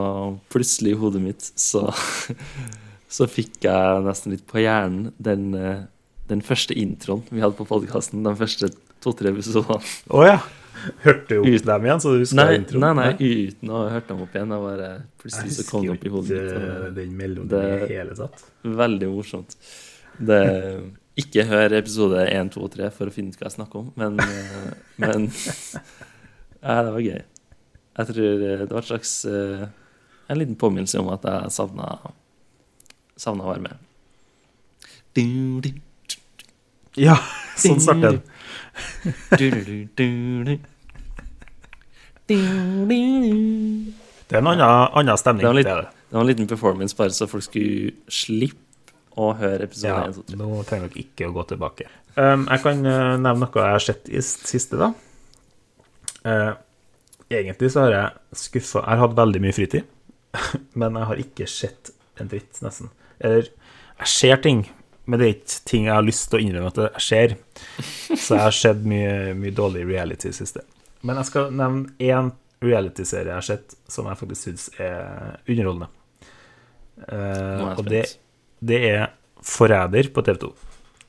plutselig 0.54 0.92
i 0.94 0.98
hodet 1.02 1.22
mitt 1.24 1.48
så, 1.58 1.88
så 3.16 3.26
fikk 3.26 3.66
jeg 3.66 4.04
nesten 4.06 4.36
litt 4.36 4.44
på 4.46 4.62
hjernen 4.62 5.10
den, 5.18 5.48
eh, 5.58 5.80
den 6.30 6.44
første 6.46 6.78
introen 6.78 7.24
vi 7.32 7.42
hadde 7.42 7.58
på 7.58 7.66
podkasten. 7.66 8.22
De 8.28 8.36
første 8.38 8.70
to-tre 9.02 9.34
episodene. 9.34 9.82
Oh, 10.14 10.22
ja! 10.28 10.38
Hørte 11.06 11.28
du 11.30 11.40
opp 11.42 11.48
Ut- 11.52 11.66
dem 11.68 11.86
igjen, 11.88 12.02
så 12.04 12.12
du 12.16 12.24
Nei, 12.38 12.48
introen? 12.60 12.82
nei, 12.86 12.94
nei, 12.98 13.12
uten 13.48 13.70
å 13.74 13.82
ha 13.84 13.90
hørt 13.96 14.08
dem 14.10 14.22
opp 14.26 14.36
igjen. 14.36 14.54
Jeg 14.56 14.66
bare, 14.66 14.90
plutselig 15.22 15.56
så 15.58 15.66
kom 15.70 15.86
det 15.86 15.94
opp 15.96 16.06
i 16.08 16.12
hodet 16.14 16.30
mitt. 16.32 16.52
ikke 16.52 16.94
den 16.96 17.12
melodien 17.18 17.52
det- 17.52 17.66
i 17.76 17.88
det 17.88 17.98
hele 18.00 18.16
tatt. 18.22 18.44
Veldig 18.82 19.10
morsomt. 19.12 19.58
Det, 20.18 20.40
ikke 21.22 21.46
hør 21.50 21.78
episode 21.82 22.24
1, 22.32 22.54
2 22.56 22.64
og 22.66 22.72
3 22.78 22.90
for 22.96 23.12
å 23.12 23.14
finne 23.14 23.30
ut 23.34 23.38
hva 23.42 23.50
jeg 23.50 23.58
snakker 23.58 23.84
om, 23.84 23.92
men, 24.00 24.20
eh, 24.20 24.74
men 25.04 25.28
ja, 26.64 26.82
det 26.88 26.96
var 26.96 27.06
gøy. 27.06 27.22
Jeg 28.00 28.08
tror 28.14 28.26
eh, 28.48 28.66
det 28.66 28.72
var 28.72 28.82
et 28.86 28.88
slags 28.94 29.14
eh, 29.28 29.64
En 30.32 30.38
liten 30.40 30.56
påminnelse 30.56 31.00
om 31.02 31.10
at 31.12 31.26
jeg 31.28 31.52
savna 31.52 31.90
Savna 33.20 33.44
å 33.44 33.50
være 33.52 33.66
med. 33.66 33.78
Ja, 36.96 37.18
sånn 37.60 37.82
starter 37.84 38.16
den. 38.16 38.22
du, 39.38 39.44
du, 39.44 39.50
du, 39.50 39.50
du, 39.52 39.64
du. 39.66 39.88
Du, 39.96 40.06
du, 40.06 40.44
du. 40.48 40.56
Det 44.32 44.38
er 44.38 44.42
en 44.44 44.48
annen, 44.54 44.66
annen 45.02 45.18
stemning. 45.20 45.44
Det 45.44 45.50
var 45.52 45.58
litt- 45.60 45.68
det 46.12 46.18
var 46.18 46.22
en 46.26 46.28
liten 46.28 46.48
performance 46.48 46.96
bare 46.98 47.10
så 47.16 47.28
folk 47.28 47.44
skulle 47.44 47.92
slippe 48.12 48.58
å 49.20 49.34
høre 49.36 49.64
episode 49.68 49.88
Ja, 49.92 50.08
1, 50.08 50.16
2, 50.16 50.24
3. 50.28 50.38
nå 50.40 50.64
trenger 50.68 50.90
dere 50.92 51.04
ikke 51.04 51.28
å 51.30 51.34
gå 51.36 51.44
tilbake. 51.48 51.88
Um, 52.18 52.46
jeg 52.52 52.62
kan 52.64 52.86
eh, 52.86 53.18
nevne 53.20 53.46
noe 53.48 53.64
jeg 53.64 53.76
har 53.78 53.84
sett 53.86 54.10
i 54.12 54.20
siste, 54.24 54.76
da. 54.80 54.90
Uh, 56.26 56.54
egentlig 57.32 57.72
så 57.74 57.86
har 57.88 57.92
jeg 57.96 58.38
skuffa 58.38 58.84
Jeg 58.84 58.92
har 58.92 59.02
hatt 59.08 59.16
veldig 59.18 59.42
mye 59.42 59.56
fritid, 59.56 59.88
men 60.80 61.00
jeg 61.00 61.10
har 61.12 61.24
ikke 61.24 61.48
sett 61.50 61.92
en 62.20 62.28
dritt, 62.32 62.60
nesten. 62.64 62.92
Eller 63.20 63.48
jeg 64.02 64.08
ser 64.08 64.42
ting, 64.44 64.66
men 65.08 65.20
det 65.20 65.28
er 65.28 65.34
ikke 65.38 65.64
ting 65.72 65.88
jeg 65.88 65.96
har 65.96 66.06
lyst 66.08 66.30
til 66.30 66.40
å 66.40 66.44
innrømme 66.44 66.72
at 66.72 66.84
jeg 66.84 67.06
ser. 67.08 67.38
Så 68.22 68.36
jeg 68.36 68.44
har 68.44 68.56
sett 68.56 68.84
mye, 68.88 69.32
mye 69.38 69.56
dårlig 69.56 69.88
reality 69.88 70.30
i 70.32 70.36
siste. 70.36 70.64
Men 71.02 71.20
jeg 71.22 71.30
skal 71.32 71.54
nevne 71.56 71.96
én 72.02 72.32
realityserie 72.62 73.32
jeg 73.32 73.40
har 73.40 73.46
sett 73.46 73.74
som 73.90 74.10
jeg 74.10 74.20
faktisk 74.20 74.48
syns 74.48 74.68
er 74.82 75.40
underholdende. 75.50 75.90
Eh, 77.08 77.64
og 77.74 77.88
det, 77.90 78.04
det 78.62 78.82
er 78.92 79.08
Forræder 79.42 80.12
på 80.14 80.22
TV 80.22 80.38
2. 80.44 80.52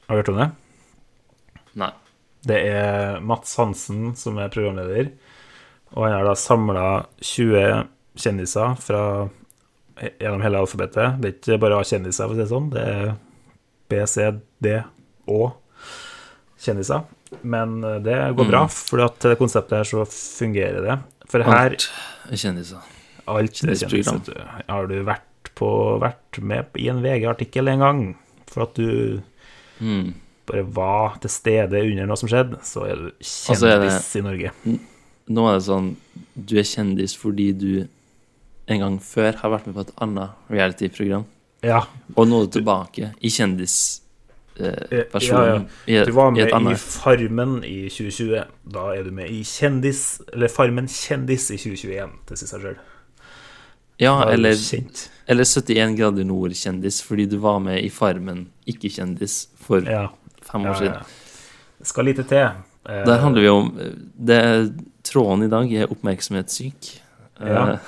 Har 0.06 0.16
du 0.16 0.22
hørt 0.22 0.32
om 0.32 0.40
det? 0.40 0.48
Nei. 1.82 1.90
Det 2.48 2.58
er 2.72 3.20
Mats 3.20 3.52
Hansen 3.60 4.14
som 4.18 4.40
er 4.40 4.52
programleder. 4.52 5.12
Og 5.92 6.06
han 6.06 6.16
har 6.16 6.24
da 6.24 6.32
samla 6.38 6.86
20 7.20 7.84
kjendiser 8.16 8.78
fra 8.80 9.02
gjennom 10.00 10.42
hele 10.42 10.62
alfabetet. 10.62 11.20
Det 11.20 11.28
er 11.28 11.36
ikke 11.36 11.60
bare 11.62 11.80
A-kjendiser, 11.82 12.24
for 12.24 12.32
å 12.32 12.38
si 12.38 12.42
det 12.42 12.50
sånn. 12.50 12.70
Det 12.72 12.84
er 12.88 13.12
B, 13.92 14.00
C, 14.08 14.30
D 14.64 14.78
og 15.30 15.52
kjendiser. 16.62 17.04
Men 17.42 17.82
eh, 17.84 17.98
det 18.04 18.16
går 18.36 18.48
bra, 18.50 18.66
for 18.68 19.02
at 19.04 19.18
det 19.24 19.38
konseptet 19.40 19.78
her 19.80 19.88
så 19.88 20.04
fungerer 20.08 20.82
det. 20.84 20.98
For 21.32 21.42
her 21.42 21.72
Alt 21.72 21.88
er 22.30 22.36
kjendiser. 22.36 22.82
Alt 23.26 23.62
er 23.64 23.74
kjendiser. 23.80 24.42
Har 24.68 24.86
du 24.90 24.98
vært, 25.06 25.52
på, 25.58 25.68
vært 26.02 26.38
med 26.42 26.66
i 26.80 26.88
en 26.92 27.00
VG-artikkel 27.02 27.68
en 27.72 27.78
gang 27.86 28.02
for 28.52 28.62
at 28.68 28.74
du 28.78 29.20
Mm. 29.82 30.12
bare 30.46 30.62
var 30.62 31.16
til 31.18 31.30
stede 31.32 31.80
under 31.82 32.06
noe 32.06 32.16
som 32.20 32.28
skjedde, 32.28 32.60
så 32.62 32.84
er 32.86 32.94
du 33.00 33.08
så 33.24 33.56
er 33.66 33.80
det- 33.80 33.88
kjendis 33.90 34.16
i 34.16 34.20
Norge. 34.22 34.50
Nå 35.28 35.48
er 35.48 35.54
det 35.58 35.64
sånn 35.66 35.96
Du 36.36 36.56
er 36.58 36.62
kjendis 36.62 37.16
fordi 37.16 37.52
du 37.58 37.88
en 38.68 38.78
gang 38.78 38.98
før 39.00 39.34
har 39.40 39.50
vært 39.50 39.66
med 39.66 39.74
på 39.74 39.80
et 39.80 39.92
annet 39.98 40.30
reality-program. 40.50 41.24
Ja, 41.64 41.80
Og 42.16 42.28
nå 42.28 42.42
er 42.42 42.46
du 42.46 42.60
tilbake 42.60 43.14
i 43.20 43.28
kjendisversjonen 44.56 45.66
ja, 45.86 45.98
ja. 45.98 46.04
Du 46.04 46.12
var 46.12 46.30
med 46.30 46.48
i, 46.48 46.72
i. 46.72 46.76
Farmen 46.76 47.58
i 47.64 47.76
2020. 47.88 48.42
Da 48.74 48.86
er 48.94 49.04
du 49.06 49.10
med 49.16 49.30
i 49.30 49.42
Kjendis, 49.46 50.20
eller 50.32 50.48
Farmen 50.52 50.88
kjendis 50.90 51.50
i 51.50 51.58
2021, 51.60 52.16
til 52.28 52.40
seg 52.42 52.66
sjøl. 52.66 52.76
Ja, 54.02 54.16
er 54.24 54.32
eller, 54.34 54.56
eller 55.30 55.46
71 55.46 55.96
grader 55.98 56.26
nord-kjendis 56.26 57.02
fordi 57.06 57.26
du 57.30 57.36
var 57.42 57.60
med 57.62 57.82
i 57.84 57.90
Farmen, 57.92 58.46
ikke 58.66 58.90
kjendis, 58.90 59.44
for 59.62 59.84
Ja, 59.86 60.08
fem 60.48 60.66
år 60.66 60.80
siden. 60.80 61.18
Skal 61.86 62.08
lite 62.10 62.24
til. 62.30 62.48
Eh, 62.88 63.04
Der 63.06 63.20
handler 63.22 63.42
vi 63.42 63.48
om 63.48 63.68
det, 64.18 64.40
Tråden 65.06 65.44
i 65.46 65.50
dag 65.50 65.72
er 65.74 65.90
oppmerksomhetssyk. 65.90 66.92
Ja. 67.40 67.72
Eh, 67.74 67.78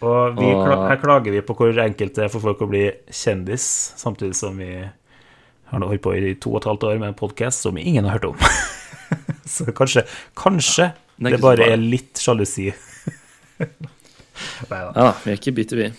Og 0.00 0.36
vi, 0.38 0.46
Og- 0.46 0.88
her 0.88 0.96
klager 0.96 1.30
vi 1.30 1.40
på 1.42 1.52
hvor 1.54 1.76
enkelt 1.78 2.14
det 2.16 2.24
er 2.24 2.28
for 2.32 2.40
folk 2.40 2.58
å 2.64 2.68
bli 2.70 2.86
kjendis, 3.12 3.92
samtidig 4.00 4.34
som 4.34 4.56
vi 4.56 4.88
har 5.70 5.86
holdt 5.86 6.04
på 6.04 6.14
i 6.18 6.34
to 6.40 6.54
og 6.54 6.60
et 6.62 6.68
halvt 6.70 6.86
år 6.90 7.00
med 7.00 7.12
en 7.12 7.18
podkast 7.18 7.66
som 7.66 7.78
ingen 7.78 8.06
har 8.08 8.18
hørt 8.18 8.30
om. 8.32 8.36
Så 9.50 9.66
kanskje, 9.74 10.04
kanskje 10.38 10.92
Det 11.18 11.34
er 11.36 11.42
bare 11.42 11.66
er 11.72 11.80
litt 11.80 12.20
sjalusi. 12.20 12.70
Nei 14.70 14.78
da. 14.86 14.92
ja, 14.94 15.10
vi 15.24 15.32
er 15.32 15.36
ikke 15.36 15.54
bitte, 15.56 15.76
vi. 15.76 15.90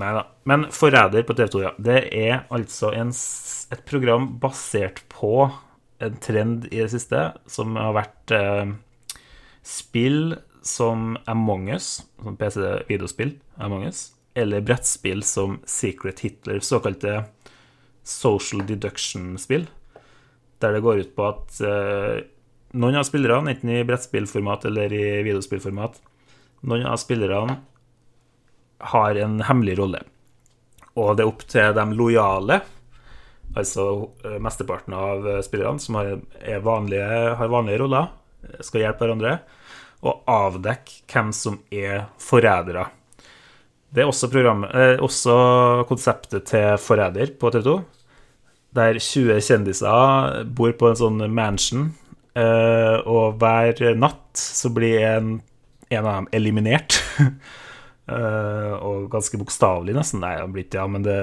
Nei 0.00 0.10
da. 0.14 0.26
Men 0.48 0.68
Forræder 0.74 1.24
på 1.26 1.34
TV2, 1.36 1.64
ja. 1.64 1.72
Det 1.78 2.04
er 2.14 2.44
altså 2.54 2.92
en, 2.96 3.10
et 3.10 3.82
program 3.88 4.28
basert 4.42 5.02
på 5.10 5.48
en 6.00 6.20
trend 6.22 6.68
i 6.70 6.78
det 6.80 6.90
siste, 6.94 7.24
som 7.50 7.74
har 7.80 7.96
vært 7.96 8.34
eh, 8.36 8.70
spill 9.66 10.38
som 10.64 11.16
Among 11.30 11.68
us, 11.74 12.00
som 12.22 12.38
PC-videospill, 12.40 13.34
Among 13.60 13.86
us, 13.88 14.10
eller 14.38 14.64
brettspill 14.64 15.24
som 15.26 15.58
Secret 15.68 16.22
Hitler, 16.24 16.60
såkalte 16.64 17.24
social 18.06 18.64
deduction-spill, 18.66 19.66
der 20.60 20.76
det 20.76 20.84
går 20.84 21.02
ut 21.04 21.16
på 21.16 21.26
at 21.28 21.60
eh, 21.64 22.20
noen 22.76 23.00
av 23.00 23.06
spillerne, 23.08 23.50
enten 23.50 23.72
i 23.74 23.84
brettspillformat 23.86 24.66
eller 24.70 24.92
i 24.92 25.04
videospillformat, 25.26 26.00
noen 26.70 26.86
av 26.86 27.00
spillerne 27.00 27.56
har 28.92 29.20
en 29.20 29.40
hemmelig 29.44 29.78
rolle. 29.80 30.02
Og 30.98 31.16
det 31.16 31.24
er 31.24 31.30
opp 31.30 31.42
til 31.48 31.74
de 31.76 31.86
lojale, 31.96 32.60
altså 33.56 33.86
eh, 34.24 34.38
mesteparten 34.42 34.94
av 34.96 35.26
eh, 35.28 35.42
spillerne 35.46 35.82
som 35.82 35.98
har, 36.00 36.14
vanlige, 36.64 37.08
har 37.40 37.52
vanlige 37.52 37.82
roller, 37.82 38.10
eh, 38.44 38.60
skal 38.66 38.86
hjelpe 38.86 39.06
hverandre, 39.06 39.36
og 40.00 40.24
avdekke 40.30 41.02
hvem 41.10 41.34
som 41.36 41.60
er 41.74 42.06
forrædere. 42.22 42.86
Det 43.90 44.02
er 44.02 44.10
også, 44.10 44.30
eh, 44.70 44.98
også 45.02 45.36
konseptet 45.88 46.46
til 46.46 46.76
Forræder 46.78 47.32
på 47.40 47.50
TV 47.50 47.62
2, 47.66 47.78
der 48.78 48.98
20 48.98 49.40
kjendiser 49.42 50.44
bor 50.46 50.72
på 50.78 50.90
en 50.90 51.00
sånn 51.00 51.24
mansion, 51.34 51.88
eh, 52.38 52.98
og 53.02 53.40
hver 53.40 53.96
natt 53.98 54.38
så 54.38 54.70
blir 54.70 55.02
en, 55.08 55.32
en 55.90 56.06
av 56.06 56.20
dem 56.20 56.30
eliminert. 56.32 57.00
Eh, 58.10 58.72
og 58.82 59.04
ganske 59.12 59.38
bokstavelig, 59.38 59.94
nesten. 59.94 60.18
Nei, 60.24 60.32
han 60.40 60.50
blir 60.50 60.64
ikke 60.64 60.80
ja, 60.80 60.86
men 60.90 61.04
det, 61.06 61.16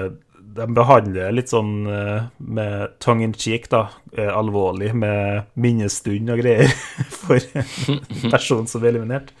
de 0.56 0.66
behandler 0.72 1.34
litt 1.36 1.50
sånn 1.52 1.72
eh, 1.92 2.28
med 2.40 2.94
tongue 3.04 3.26
in 3.26 3.34
cheek, 3.36 3.68
da. 3.72 3.88
eh, 4.16 4.30
alvorlig, 4.32 4.94
med 4.96 5.50
minnestund 5.60 6.32
og 6.32 6.40
greier 6.40 6.72
for 7.20 7.42
en 7.60 8.32
person 8.32 8.64
som 8.70 8.80
blir 8.80 8.94
eliminert. 8.94 9.34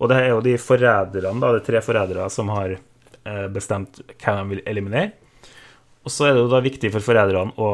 Og 0.00 0.08
det 0.08 0.16
er 0.16 0.30
jo 0.32 0.40
de 0.44 0.56
forræderne, 0.60 1.40
da, 1.42 1.52
det 1.52 1.60
er 1.62 1.66
tre 1.66 1.82
forrædere, 1.84 2.28
som 2.32 2.48
har 2.54 2.72
eh, 2.72 3.46
bestemt 3.52 4.00
hvem 4.16 4.38
de 4.38 4.54
vil 4.54 4.62
eliminere. 4.66 5.12
Og 6.04 6.12
så 6.12 6.30
er 6.30 6.34
det 6.36 6.44
jo 6.46 6.52
da 6.52 6.62
viktig 6.64 6.90
for 6.94 7.04
forræderne 7.04 7.52
å 7.60 7.70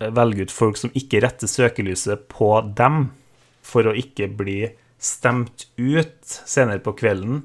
eh, 0.00 0.08
velge 0.16 0.48
ut 0.48 0.54
folk 0.54 0.80
som 0.80 0.92
ikke 0.96 1.20
retter 1.20 1.50
søkelyset 1.50 2.24
på 2.32 2.52
dem, 2.78 3.10
for 3.60 3.84
å 3.84 3.92
ikke 3.96 4.30
bli 4.32 4.62
stemt 5.00 5.66
ut 5.76 6.24
senere 6.48 6.80
på 6.84 6.94
kvelden 6.96 7.42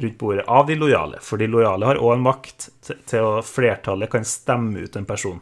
rundt 0.00 0.18
bordet 0.20 0.48
av 0.48 0.66
de 0.66 0.76
lojale. 0.80 1.20
For 1.20 1.40
de 1.40 1.48
lojale 1.52 1.90
har 1.90 2.00
òg 2.00 2.14
en 2.16 2.24
makt 2.24 2.70
til- 2.88 3.20
å 3.20 3.42
flertallet 3.44 4.10
kan 4.10 4.24
stemme 4.24 4.80
ut 4.86 4.96
en 4.96 5.04
person 5.08 5.40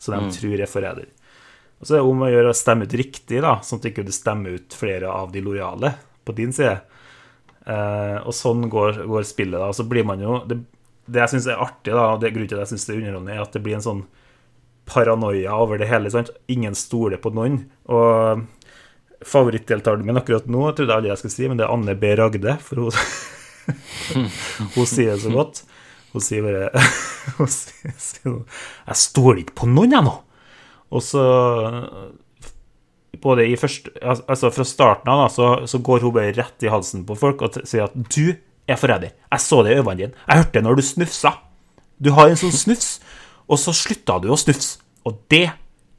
som 0.00 0.16
de 0.16 0.32
tror 0.32 0.60
er 0.60 0.66
forræder. 0.66 1.08
Og 1.80 1.86
så 1.86 1.94
er 1.94 2.00
det 2.00 2.08
om 2.08 2.24
å 2.24 2.30
gjøre 2.32 2.52
å 2.52 2.56
stemme 2.56 2.84
ut 2.88 2.96
riktig, 2.96 3.40
da, 3.44 3.58
sånn 3.60 3.78
at 3.80 3.82
du 3.84 3.90
ikke 3.90 4.12
stemmer 4.12 4.56
ut 4.56 4.72
flere 4.76 5.08
av 5.12 5.30
de 5.32 5.40
lojale 5.44 5.94
på 6.24 6.34
din 6.36 6.52
side. 6.52 6.80
Eh, 7.70 8.18
og 8.24 8.34
sånn 8.34 8.66
går, 8.72 9.04
går 9.10 9.26
spillet, 9.28 9.58
da. 9.60 9.70
Så 9.76 9.86
blir 9.88 10.06
man 10.08 10.22
jo 10.22 10.40
Det, 10.48 10.58
det 11.10 11.22
jeg 11.24 11.34
syns 11.34 11.50
er 11.50 11.62
artig, 11.62 11.92
da, 11.92 12.12
og 12.14 12.22
det 12.22 12.32
grunnen 12.34 12.50
til 12.50 12.58
at 12.58 12.66
jeg 12.66 12.74
syns 12.74 12.88
det 12.88 12.94
er 12.94 13.02
underholdende, 13.02 13.36
er 13.36 13.44
at 13.44 13.56
det 13.56 13.62
blir 13.64 13.78
en 13.78 13.86
sånn 13.86 14.06
paranoia 14.90 15.54
over 15.54 15.78
det 15.78 15.90
hele. 15.90 16.10
sant? 16.10 16.32
Ingen 16.50 16.74
stoler 16.78 17.20
på 17.22 17.32
noen. 17.34 17.62
Og 17.90 18.46
favorittdeltakeren 19.26 20.06
min 20.06 20.18
akkurat 20.18 20.48
nå, 20.50 20.64
jeg 20.68 20.78
trodde 20.78 20.94
jeg 20.94 21.02
aldri 21.02 21.12
jeg 21.12 21.22
skulle 21.22 21.36
si, 21.36 21.50
men 21.50 21.60
det 21.60 21.66
er 21.66 21.74
Anne 21.74 21.96
B. 21.98 22.14
Ragde. 22.18 22.56
For 22.64 22.86
hun, 22.86 22.96
hun 24.74 24.88
sier 24.88 25.14
det 25.14 25.20
så 25.22 25.34
godt. 25.34 25.62
Hun 26.10 26.24
sier 26.24 26.42
bare 26.42 26.70
hun 27.38 27.50
sier, 27.52 27.94
sier, 28.02 28.40
Jeg 28.88 28.98
stoler 28.98 29.44
ikke 29.44 29.60
på 29.62 29.70
noen, 29.70 29.94
jeg 29.94 30.06
nå! 30.06 30.16
Og 30.90 31.04
så 31.06 31.22
både 33.22 33.44
i 33.50 33.56
første, 33.60 33.90
altså 34.02 34.50
Fra 34.54 34.64
starten 34.68 35.10
av 35.12 35.22
da, 35.24 35.28
så, 35.34 35.48
så 35.70 35.80
går 35.84 36.02
hun 36.06 36.14
bare 36.16 36.32
rett 36.36 36.64
i 36.66 36.70
halsen 36.72 37.04
på 37.08 37.16
folk 37.18 37.42
og 37.46 37.58
sier 37.68 37.84
at 37.88 37.94
du 37.96 38.32
er 38.70 38.78
forræder. 38.78 39.12
Jeg 39.32 39.40
så 39.44 39.62
det 39.66 39.72
i 39.74 39.78
øynene 39.80 39.96
dine. 39.98 40.12
Jeg 40.28 40.40
hørte 40.42 40.52
det 40.58 40.62
når 40.66 40.78
du 40.78 40.82
snufsa. 40.86 41.32
Du 42.00 42.12
har 42.16 42.30
en 42.30 42.38
sånn 42.40 42.54
snufs, 42.54 42.94
og 43.50 43.58
så 43.60 43.74
slutta 43.76 44.20
du 44.22 44.28
å 44.32 44.38
snufse. 44.40 44.78
Og 45.08 45.18
det 45.32 45.46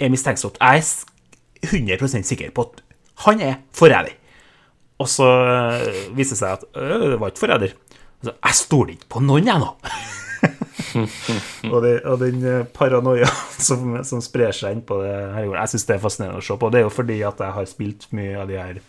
er 0.01 0.09
mistenksomt. 0.13 0.57
Jeg 0.61 0.82
er 0.82 0.86
s- 0.86 1.05
100 1.61 2.24
sikker 2.26 2.49
på 2.55 2.63
at 2.69 2.80
han 3.28 3.41
er 3.45 3.55
forræder. 3.78 4.15
Og 5.01 5.07
så 5.09 5.26
øh, 5.26 6.15
viser 6.17 6.34
det 6.36 6.39
seg 6.39 6.55
at 6.57 6.63
det 6.74 7.19
var 7.22 7.30
ikke 7.34 7.43
forræder. 7.43 7.76
Altså, 8.22 8.34
jeg 8.45 8.57
stoler 8.57 8.93
ikke 8.95 9.09
på 9.13 9.19
noen, 9.26 9.45
jeg 9.49 9.61
nå. 9.61 9.69
og, 10.96 11.78
det, 11.84 11.94
og 12.06 12.20
den 12.22 12.44
eh, 12.48 12.66
paranoia 12.76 13.30
som, 13.68 13.98
som 14.08 14.22
sprer 14.24 14.56
seg 14.56 14.76
inn 14.76 14.84
på 14.88 15.00
det 15.04 15.16
her 15.36 15.48
Jeg 15.48 15.74
syns 15.74 15.88
det 15.88 15.96
er 15.96 16.04
fascinerende 16.04 16.44
å 16.44 16.46
se 16.46 16.58
på. 16.60 16.70
Det 16.74 16.82
er 16.82 16.86
jo 16.88 16.94
fordi 16.94 17.18
at 17.28 17.42
jeg 17.42 17.58
har 17.58 17.70
spilt 17.70 18.08
mye 18.18 18.38
av 18.42 18.52
de 18.52 18.60
her 18.60 18.82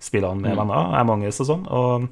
spillene 0.00 0.40
med 0.40 0.56
venner, 0.56 0.94
jeg 0.94 1.00
er 1.02 1.08
mange 1.10 1.28
og 1.30 1.48
sånn. 1.50 1.66
Og 1.68 2.08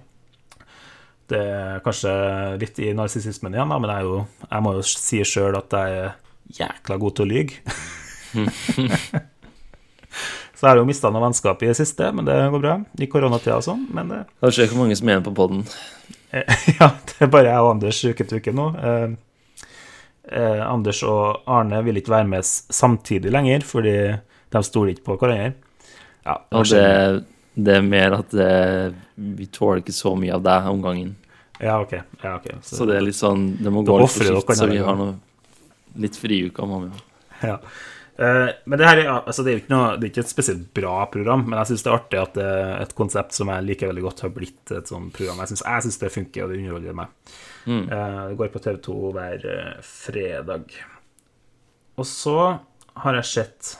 det 1.28 1.40
er 1.44 1.82
kanskje 1.84 2.12
litt 2.60 2.78
i 2.80 2.94
narsissismen 2.96 3.54
igjen, 3.56 3.72
da, 3.72 3.78
men 3.80 3.92
jeg, 3.92 4.08
jo, 4.08 4.22
jeg 4.48 4.64
må 4.64 4.74
jo 4.78 4.84
si 4.88 5.20
sjøl 5.28 5.58
at 5.58 5.76
jeg 5.76 5.98
er 6.02 6.14
jækla 6.58 6.96
god 7.00 7.16
til 7.16 7.26
å 7.26 7.32
lyge. 7.32 7.54
Så 10.58 10.66
jeg 10.66 10.72
har 10.72 10.80
jo 10.80 10.88
mista 10.88 11.10
noe 11.14 11.22
vennskap 11.22 11.60
i 11.62 11.68
det 11.70 11.76
siste, 11.78 12.08
men 12.10 12.26
det 12.26 12.34
går 12.50 12.62
bra. 12.64 12.72
I 12.98 13.06
koronatida 13.10 13.60
og 13.60 13.62
sånn. 13.62 13.84
Men 13.94 14.08
det, 14.10 14.24
ser 14.50 14.66
hvor 14.72 14.80
mange 14.80 14.96
som 14.98 15.06
er 15.06 15.14
igjen 15.14 15.26
på 15.28 15.34
poden. 15.36 15.60
Eh, 16.34 16.64
Ja, 16.80 16.88
det 17.12 17.20
er 17.22 17.30
bare 17.30 17.52
jeg 17.52 17.62
og 17.62 17.70
Anders 17.76 18.00
uke 18.02 18.26
til 18.26 18.40
uke 18.42 18.54
nå. 18.56 18.66
Eh, 20.28 20.42
eh, 20.42 20.64
Anders 20.66 21.02
og 21.06 21.48
Arne 21.50 21.80
vil 21.86 22.00
ikke 22.00 22.14
være 22.14 22.30
med 22.30 22.46
samtidig 22.46 23.32
lenger, 23.34 23.64
fordi 23.66 23.96
de 24.52 24.62
stoler 24.64 24.94
ikke 24.94 25.06
på 25.10 25.18
hverandre. 25.20 25.54
Ja, 26.26 26.36
Og 26.52 26.68
det, 26.68 27.24
det 27.56 27.78
er 27.78 27.86
mer 27.86 28.18
at 28.20 28.34
det, 28.34 28.50
vi 29.16 29.48
tåler 29.52 29.82
ikke 29.82 29.96
så 29.96 30.14
mye 30.18 30.34
av 30.36 30.44
deg 30.44 30.68
om 30.72 30.82
gangen. 30.84 31.14
Ja, 31.58 31.80
ok. 31.80 31.96
Ja, 32.22 32.36
okay. 32.36 32.58
Så 32.62 32.86
det 32.86 32.98
er 32.98 33.02
litt 33.02 33.18
sånn 33.18 33.56
Det 33.58 33.70
må 33.74 33.82
gå 33.82 33.96
litt 33.98 34.12
for 34.14 34.28
skift, 34.28 34.60
så 34.60 34.68
vi 34.70 34.78
har 34.82 34.98
noe 34.98 35.16
litt 35.98 36.18
friuker. 36.20 36.90
Ja. 37.42 37.56
Eh, 38.18 38.48
men 38.64 38.78
det 38.78 38.86
her 38.86 39.00
er, 39.02 39.08
altså 39.16 39.42
det 39.42 39.50
er 39.50 39.56
jo 39.56 39.62
ikke, 39.62 39.72
noe, 39.72 39.90
det 39.96 40.08
er 40.08 40.12
ikke 40.12 40.24
et 40.26 40.32
spesielt 40.32 40.64
bra 40.74 41.00
program, 41.10 41.44
men 41.46 41.58
jeg 41.60 41.72
syns 41.72 41.84
det 41.84 41.90
er 41.90 41.98
artig 41.98 42.20
at 42.22 42.38
det 42.38 42.46
er 42.46 42.72
et 42.82 42.94
konsept 42.98 43.36
som 43.36 43.50
jeg 43.52 43.66
liker 43.66 43.90
veldig 43.92 44.04
godt, 44.08 44.24
har 44.26 44.32
blitt 44.34 44.74
et 44.74 44.90
sånt 44.90 45.12
program. 45.14 45.42
Jeg 45.44 45.54
syns, 45.54 46.00
det 46.02 46.10
funker, 46.14 46.44
og 46.44 46.52
det 46.52 46.58
underholder 46.60 46.98
meg. 46.98 47.36
Eh, 47.68 48.28
det 48.30 48.36
går 48.38 48.48
på 48.54 48.60
TV2 48.64 48.94
hver 49.12 49.44
eh, 49.44 49.82
fredag. 49.84 50.72
Og 51.98 52.06
så 52.08 52.36
har 53.02 53.14
jeg 53.18 53.24
sett 53.28 53.74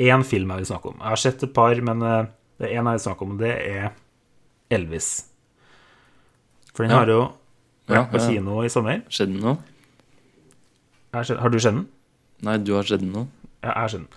én 0.00 0.24
film 0.24 0.50
jeg 0.52 0.62
vil 0.62 0.70
snakke 0.72 0.92
om. 0.92 0.98
Jeg 1.00 1.08
har 1.14 1.20
sett 1.22 1.42
et 1.46 1.54
par, 1.56 1.80
men 1.86 2.02
eh, 2.02 2.26
det 2.60 2.68
er 2.70 2.76
én 2.80 2.88
jeg 2.90 2.98
vil 2.98 3.04
snakke 3.06 3.26
om, 3.26 3.34
og 3.36 3.42
det 3.44 3.54
er 3.56 3.90
Elvis. 4.70 5.10
For 6.74 6.84
den 6.84 6.92
Ja. 6.92 6.98
har 7.02 7.06
jo 7.10 7.20
Ja, 7.88 8.04
vært 8.04 8.12
på 8.12 8.18
kino 8.28 8.60
i 8.62 8.68
sommer. 8.68 9.00
Skjedde 9.10 9.32
den 9.34 9.40
noe? 9.42 9.58
Har 11.12 11.50
du 11.50 11.58
sett 11.58 11.74
den? 11.74 11.88
Nei, 12.42 12.56
du 12.58 12.74
har 12.76 12.84
sett 12.86 13.02
noe? 13.02 13.26
Ja, 13.62 13.72
jeg 13.74 13.80
har 13.82 13.88
sett 13.88 14.00
den. 14.00 14.08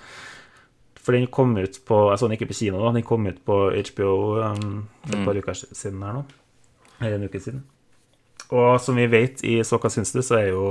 For 1.03 1.11
den 1.11 1.25
kom 1.27 1.57
ut 1.57 1.79
på 1.85 1.97
Jeg 2.11 2.19
så 2.19 2.27
den 2.29 2.37
ikke 2.37 2.47
på 2.51 2.55
kino, 2.59 2.79
da. 2.79 2.91
Den 2.93 3.03
kom 3.03 3.25
ut 3.27 3.43
på 3.43 3.57
HBO 3.73 4.39
um, 4.43 4.87
et 5.05 5.15
et 5.15 5.25
par 5.25 5.35
uker 5.35 5.53
siden 5.53 6.01
her 6.03 6.13
nå. 6.13 6.25
Eller 7.01 7.15
en 7.17 7.25
uke 7.27 7.41
siden. 7.41 7.63
Og 8.51 8.81
som 8.81 8.97
vi 8.99 9.07
vet 9.09 9.43
i 9.47 9.55
Så 9.65 9.79
hva 9.81 9.89
syns 9.89 10.11
du, 10.13 10.21
så 10.25 10.39
er 10.41 10.49
jo 10.51 10.65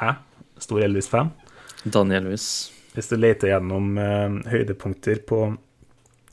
jeg 0.00 0.14
stor 0.60 0.84
Elvis-fan. 0.84 1.32
Daniel 1.84 2.26
Elvis. 2.26 2.46
Hvis 2.94 3.10
du 3.10 3.16
leter 3.18 3.52
gjennom 3.52 3.98
eh, 4.00 4.38
høydepunkter 4.50 5.20
på 5.28 5.42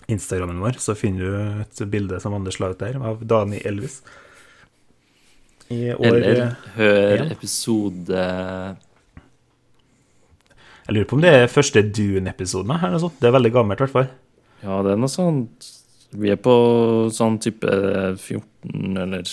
Instagrammen 0.08 0.62
vår, 0.64 0.80
så 0.80 0.96
finner 0.96 1.24
du 1.24 1.62
et 1.64 1.84
bilde 1.92 2.20
som 2.24 2.36
Anders 2.36 2.60
la 2.62 2.72
ut 2.72 2.80
der, 2.80 2.98
av 3.04 3.24
Dani 3.28 3.60
Elvis. 3.68 4.02
I 5.68 5.92
år 5.94 6.06
Eller 6.08 6.54
hør 6.78 7.14
ja. 7.18 7.24
episode 7.34 8.20
Jeg 10.88 10.96
lurer 10.96 11.10
på 11.10 11.18
om 11.18 11.24
det 11.26 11.34
er 11.36 11.50
første 11.52 11.84
Dune-episoden 11.84 12.72
her, 12.72 12.94
noe 12.94 13.04
sånt. 13.04 13.18
Det 13.20 13.28
er 13.28 13.36
veldig 13.36 13.52
gammelt, 13.52 13.82
i 13.82 13.84
hvert 13.84 13.96
fall. 13.98 14.08
Ja, 14.62 14.80
det 14.86 14.94
er 14.94 15.02
noe 15.02 15.12
sånt 15.12 15.68
Vi 16.16 16.32
er 16.32 16.40
på 16.40 16.56
sånn 17.14 17.36
type 17.44 17.68
14, 18.16 18.96
eller 19.04 19.28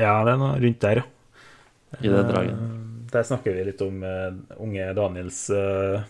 Ja, 0.00 0.14
det 0.24 0.32
er 0.32 0.40
noe 0.40 0.60
rundt 0.60 0.80
der, 0.84 1.02
ja. 1.02 1.98
i 2.00 2.08
det 2.08 2.22
draget. 2.30 2.54
Eh, 2.56 2.78
Der 3.10 3.26
snakker 3.26 3.56
vi 3.56 3.66
litt 3.66 3.82
om 3.82 4.04
eh, 4.06 4.30
unge 4.62 4.86
Daniels 4.94 5.42
eh, 5.50 6.00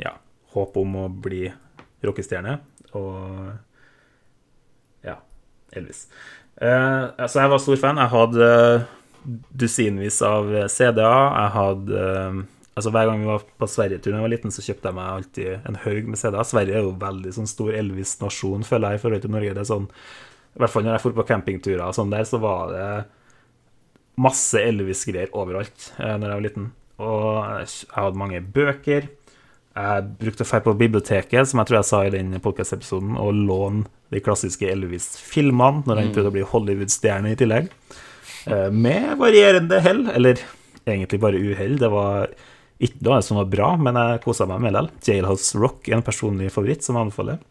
ja, 0.00 0.14
håp 0.56 0.78
om 0.80 0.96
å 1.04 1.06
bli 1.12 1.44
rockestjerne, 2.06 2.58
og 2.96 3.52
ja, 5.06 5.20
Elvis. 5.76 6.06
Uh, 6.56 7.12
altså, 7.20 7.42
jeg 7.42 7.50
var 7.52 7.60
stor 7.60 7.80
fan. 7.80 7.98
Jeg 8.00 8.12
hadde 8.14 8.46
dusinvis 9.60 10.22
av 10.24 10.48
CD-er. 10.72 11.26
Jeg 11.36 11.50
hadde 11.52 12.04
uh, 12.06 12.44
Altså, 12.76 12.90
hver 12.92 13.06
gang 13.08 13.22
vi 13.22 13.28
var 13.30 13.44
på 13.56 13.66
Sverigetur 13.72 14.10
da 14.10 14.18
jeg 14.18 14.24
var 14.26 14.30
liten, 14.34 14.52
så 14.52 14.60
kjøpte 14.60 14.90
jeg 14.90 14.96
meg 14.98 15.06
alltid 15.08 15.68
en 15.68 15.78
haug 15.80 16.08
med 16.12 16.18
CD-er. 16.20 16.44
Sverige 16.44 16.74
er 16.76 16.82
jo 16.84 16.90
veldig 17.00 17.30
sånn 17.32 17.48
stor 17.48 17.70
Elvis-nasjon, 17.72 18.66
føler 18.68 18.92
jeg, 18.92 19.00
i 19.00 19.02
forhold 19.04 19.22
til 19.24 19.32
Norge. 19.32 19.54
Det 19.56 19.62
er 19.62 19.70
sånn 19.70 19.86
I 20.56 20.62
hvert 20.62 20.72
fall 20.72 20.86
når 20.86 20.96
jeg 20.96 21.04
dro 21.04 21.18
på 21.18 21.26
campingturer 21.28 21.84
og 21.84 21.94
sånn 21.96 22.12
der, 22.14 22.24
så 22.28 22.40
var 22.40 22.72
det 22.72 22.88
masse 24.16 24.56
Elvis-greier 24.64 25.34
overalt 25.36 25.90
eh, 26.00 26.14
når 26.16 26.30
jeg 26.30 26.38
var 26.38 26.46
liten. 26.46 26.70
Og 27.04 27.26
jeg 27.60 27.90
hadde 27.92 28.20
mange 28.22 28.40
bøker. 28.40 29.10
Jeg 29.76 30.06
brukte 30.22 30.46
å 30.46 30.48
dra 30.48 30.62
på 30.64 30.72
biblioteket, 30.80 31.50
som 31.50 31.60
jeg 31.60 31.68
tror 31.68 31.78
jeg 31.82 31.88
sa 31.90 31.98
i 32.06 32.12
den 32.14 32.32
podcast-episoden, 32.40 33.18
og 33.20 33.36
låne 33.36 33.84
de 34.14 34.22
klassiske 34.24 34.68
Elvis-filmene 34.72 35.84
når 35.84 36.00
han 36.00 36.12
prøvde 36.16 36.30
å 36.32 36.36
bli 36.38 36.46
Hollywood-stjerne 36.48 37.34
i 37.34 37.36
tillegg. 37.36 37.68
Eh, 38.48 38.70
Med 38.72 39.12
varierende 39.20 39.82
hell, 39.84 40.06
eller 40.14 40.40
egentlig 40.86 41.20
bare 41.20 41.42
uhell. 41.42 41.76
Det 41.82 41.92
var 41.92 42.32
ikke 42.80 43.04
noe 43.04 43.20
som 43.24 43.42
var 43.42 43.52
bra, 43.52 43.68
men 43.76 44.00
jeg 44.00 44.22
kosa 44.24 44.48
meg 44.48 44.64
med 44.64 44.78
det. 44.78 44.86
Jailhouse 45.10 45.60
Rock 45.60 45.90
er 45.90 45.98
en 45.98 46.06
personlig 46.06 46.48
favoritt 46.54 46.84
som 46.86 46.96
jeg 46.96 47.10
anbefaler. 47.10 47.44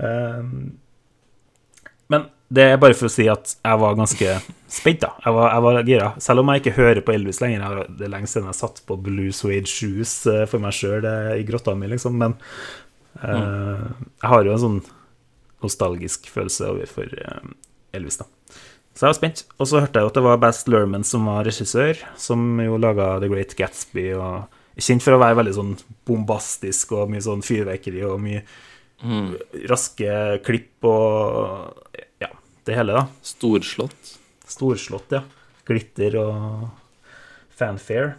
Eh, 0.00 0.42
Men 2.08 2.28
det 2.48 2.64
er 2.64 2.78
bare 2.80 2.96
for 2.96 3.10
å 3.10 3.12
si 3.12 3.26
at 3.28 3.50
jeg 3.52 3.80
var 3.82 3.96
ganske 3.98 4.34
spent, 4.72 5.02
da. 5.02 5.10
Jeg 5.24 5.36
var, 5.36 5.50
jeg 5.52 5.64
var 5.66 5.80
gira. 5.90 6.08
Selv 6.24 6.42
om 6.42 6.52
jeg 6.52 6.62
ikke 6.62 6.76
hører 6.78 7.02
på 7.04 7.12
Elvis 7.12 7.42
lenger. 7.42 7.60
Jeg 7.60 7.96
Det 7.98 8.06
er 8.06 8.12
lenge 8.14 8.30
siden 8.30 8.48
jeg 8.48 8.56
satt 8.56 8.80
på 8.88 8.96
Blue 9.04 9.34
Suede 9.36 9.68
Shoes 9.68 10.14
eh, 10.30 10.46
for 10.48 10.64
meg 10.64 10.76
sjøl 10.76 11.04
i 11.36 11.44
grotta 11.48 11.76
mi, 11.76 11.90
liksom. 11.92 12.16
Men 12.16 12.38
uh, 13.20 13.84
jeg 13.84 14.32
har 14.32 14.48
jo 14.48 14.54
en 14.54 14.64
sånn 14.64 14.80
nostalgisk 15.64 16.30
følelse 16.32 16.70
overfor 16.72 17.12
uh, 17.20 17.52
Elvis, 17.96 18.20
da. 18.22 18.28
Så 18.96 19.04
jeg 19.04 19.12
var 19.12 19.20
spent. 19.20 19.44
Og 19.60 19.68
så 19.68 19.84
hørte 19.84 20.00
jeg 20.00 20.08
jo 20.08 20.14
at 20.14 20.16
det 20.16 20.24
var 20.24 20.40
Baz 20.42 20.64
Luhrmann 20.72 21.04
som 21.06 21.28
var 21.28 21.44
regissør, 21.46 22.00
som 22.18 22.48
jo 22.64 22.80
laga 22.80 23.18
The 23.20 23.28
Great 23.28 23.52
Gatsby, 23.60 24.08
og 24.16 24.48
kjent 24.80 25.04
for 25.04 25.14
å 25.14 25.20
være 25.20 25.36
veldig 25.42 25.54
sånn 25.54 25.76
bombastisk 26.08 26.96
og 26.96 27.12
mye 27.12 27.22
sånn 27.22 27.44
fyrverkeri 27.44 28.02
og 28.08 28.20
mye 28.24 28.42
raske 29.68 30.10
klipp 30.46 30.86
og 30.88 31.98
det 32.68 32.78
hele, 32.78 32.96
da. 32.96 33.06
Storslått. 33.24 34.14
Storslått, 34.48 35.16
ja. 35.16 35.24
Glitter 35.68 36.16
og 36.20 36.68
fanfare. 37.58 38.16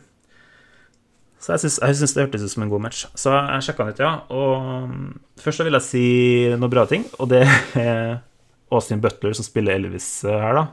Så 1.39 1.55
jeg 1.55 1.71
syns, 1.71 2.13
det 2.13 2.25
hørtes 2.25 2.43
ut 2.43 2.51
som 2.51 2.65
en 2.65 2.71
god 2.71 2.83
match. 2.83 3.05
Så 3.15 3.31
jeg 3.31 3.69
sjekka 3.69 3.85
den 3.87 3.95
ut, 3.95 4.01
ja. 4.03 4.11
Og 4.35 5.39
først 5.39 5.61
så 5.61 5.67
vil 5.67 5.77
jeg 5.77 5.87
si 5.87 6.07
noen 6.51 6.73
bra 6.73 6.83
ting, 6.89 7.05
og 7.17 7.31
det 7.31 7.45
er 7.79 8.19
Austin 8.75 8.99
Butler 9.01 9.33
som 9.37 9.47
spiller 9.47 9.79
Elvis 9.79 10.09
eh, 10.27 10.35
her, 10.43 10.59
da. 10.59 10.65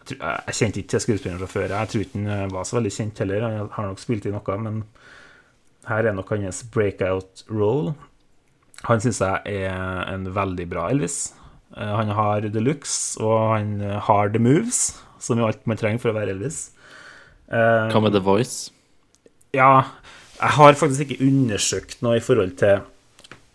Jeg, 0.00 0.06
tror, 0.12 0.20
jeg, 0.22 0.56
kjente 0.60 0.80
ikke 0.80 1.00
skuespilleren 1.04 1.42
fra 1.42 1.50
før. 1.50 1.74
Jeg 1.74 1.92
tror 1.92 2.04
ikke 2.06 2.22
han 2.22 2.54
var 2.54 2.68
så 2.68 2.78
veldig 2.78 2.92
kjent 2.94 3.18
heller. 3.20 3.48
Han 3.48 3.68
har 3.74 3.90
nok 3.90 4.00
spilt 4.00 4.28
i 4.30 4.32
noe, 4.32 4.56
men 4.62 4.78
her 5.90 6.06
er 6.06 6.16
nok 6.16 6.30
hans 6.36 6.62
breakout 6.72 7.44
role. 7.50 7.92
Han 8.86 9.02
syns 9.02 9.20
jeg 9.20 9.66
er 9.66 10.06
en 10.14 10.30
veldig 10.32 10.66
bra 10.70 10.86
Elvis. 10.94 11.18
Eh, 11.76 11.94
Han 11.96 12.08
har 12.08 12.40
the 12.48 12.60
looks, 12.60 13.16
og 13.20 13.56
han 13.56 13.80
eh, 13.80 13.98
har 14.08 14.28
the 14.34 14.38
moves, 14.42 14.98
som 15.18 15.38
jo 15.38 15.46
alt 15.46 15.66
man 15.66 15.76
trenger 15.78 16.00
for 16.02 16.10
å 16.12 16.16
være 16.16 16.34
Elvis. 16.34 16.70
Eh, 17.50 17.90
Hva 17.92 18.00
med 18.02 18.12
The 18.16 18.22
Voice? 18.24 18.70
ja, 19.52 19.82
jeg 20.40 20.54
har 20.56 20.76
faktisk 20.78 21.00
ikke 21.04 21.26
undersøkt 21.26 22.02
noe 22.06 22.16
i 22.16 22.22
forhold 22.22 22.52
til 22.60 22.78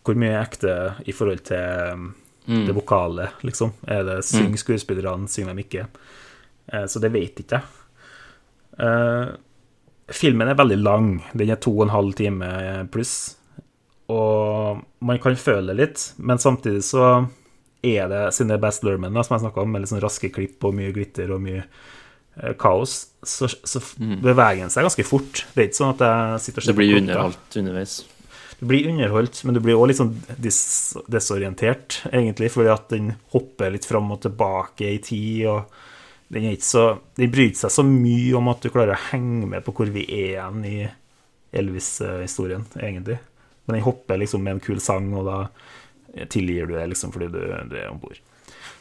hvor 0.05 0.17
mye 0.19 0.33
er 0.35 0.43
ekte 0.43 0.73
i 1.07 1.13
forhold 1.15 1.39
til 1.47 1.93
um, 1.95 2.09
det 2.45 2.75
vokale, 2.75 3.29
liksom. 3.47 3.71
Er 3.89 4.03
det 4.05 4.19
synger 4.27 4.59
skuespillerne, 4.61 5.25
synger 5.31 5.55
de 5.55 5.63
ikke? 5.63 5.87
Så 6.91 7.01
det 7.01 7.09
vet 7.15 7.39
ikke 7.41 7.57
jeg. 7.57 9.39
Filmen 10.13 10.51
er 10.51 10.59
veldig 10.59 10.77
lang. 10.77 11.07
Den 11.33 11.49
er 11.49 11.57
to 11.57 11.73
og 11.73 11.87
en 11.87 11.95
halv 11.95 12.13
time 12.19 12.51
pluss. 12.93 13.15
Og 14.13 14.83
man 15.01 15.17
kan 15.23 15.39
føle 15.41 15.73
litt, 15.73 16.11
men 16.21 16.37
samtidig 16.37 16.83
så 16.85 17.07
er 17.85 18.09
det, 18.11 18.57
Best 18.63 18.85
Lerman, 18.87 19.13
da, 19.15 19.23
som 19.25 19.37
jeg 19.37 19.45
snakka 19.45 19.63
om, 19.63 19.71
med 19.71 19.83
litt 19.83 19.91
sånn 19.93 20.03
raske 20.03 20.31
klipp 20.33 20.65
og 20.65 20.75
mye 20.77 20.93
glitter 20.95 21.31
og 21.35 21.43
mye 21.43 21.61
eh, 21.61 22.55
kaos, 22.59 22.97
så, 23.25 23.49
så 23.49 23.81
beveger 23.99 24.63
den 24.63 24.73
seg 24.73 24.87
ganske 24.87 25.07
fort. 25.07 25.45
Det 25.53 25.63
er 25.63 25.71
ikke 25.71 25.81
sånn 25.81 25.95
at 25.95 26.05
jeg 26.07 26.43
sitter 26.47 26.61
og 26.61 26.65
Det 26.65 26.73
ser 26.73 26.79
blir 26.81 26.99
underholdt 26.99 27.59
underveis. 27.61 27.95
Du 28.59 28.65
blir 28.69 28.87
underholdt, 28.87 29.41
men 29.43 29.57
du 29.57 29.61
blir 29.63 29.75
også 29.75 29.89
litt 29.91 29.99
sånn 29.99 30.13
des 30.39 30.59
desorientert, 31.11 31.99
egentlig, 32.11 32.53
fordi 32.53 32.71
at 32.71 32.87
den 32.93 33.11
hopper 33.33 33.73
litt 33.73 33.87
fram 33.87 34.13
og 34.15 34.21
tilbake 34.23 34.93
i 34.93 35.01
tid, 35.03 35.47
og 35.51 36.31
den, 36.31 36.47
er 36.47 36.55
ikke 36.55 36.69
så, 36.69 36.85
den 37.19 37.33
bryr 37.33 37.51
seg 37.57 37.73
så 37.73 37.83
mye 37.85 38.35
om 38.39 38.47
at 38.53 38.63
du 38.63 38.71
klarer 38.71 38.95
å 38.95 39.07
henge 39.11 39.49
med 39.51 39.65
på 39.65 39.75
hvor 39.75 39.91
vi 39.91 40.05
er 40.07 40.29
igjen 40.37 40.63
i 40.69 40.77
Elvis-historien, 41.55 42.63
egentlig. 42.79 43.19
Men 43.65 43.77
den 43.77 43.85
hopper 43.85 44.19
liksom 44.21 44.43
med 44.45 44.57
en 44.57 44.63
kul 44.63 44.79
sang, 44.83 45.11
og 45.17 45.27
da 45.27 45.39
tilgir 46.31 46.69
du 46.69 46.75
det 46.77 46.85
liksom 46.91 47.11
fordi 47.13 47.27
du, 47.33 47.41
du 47.69 47.75
er 47.79 47.89
om 47.91 47.99
bord. 48.01 48.19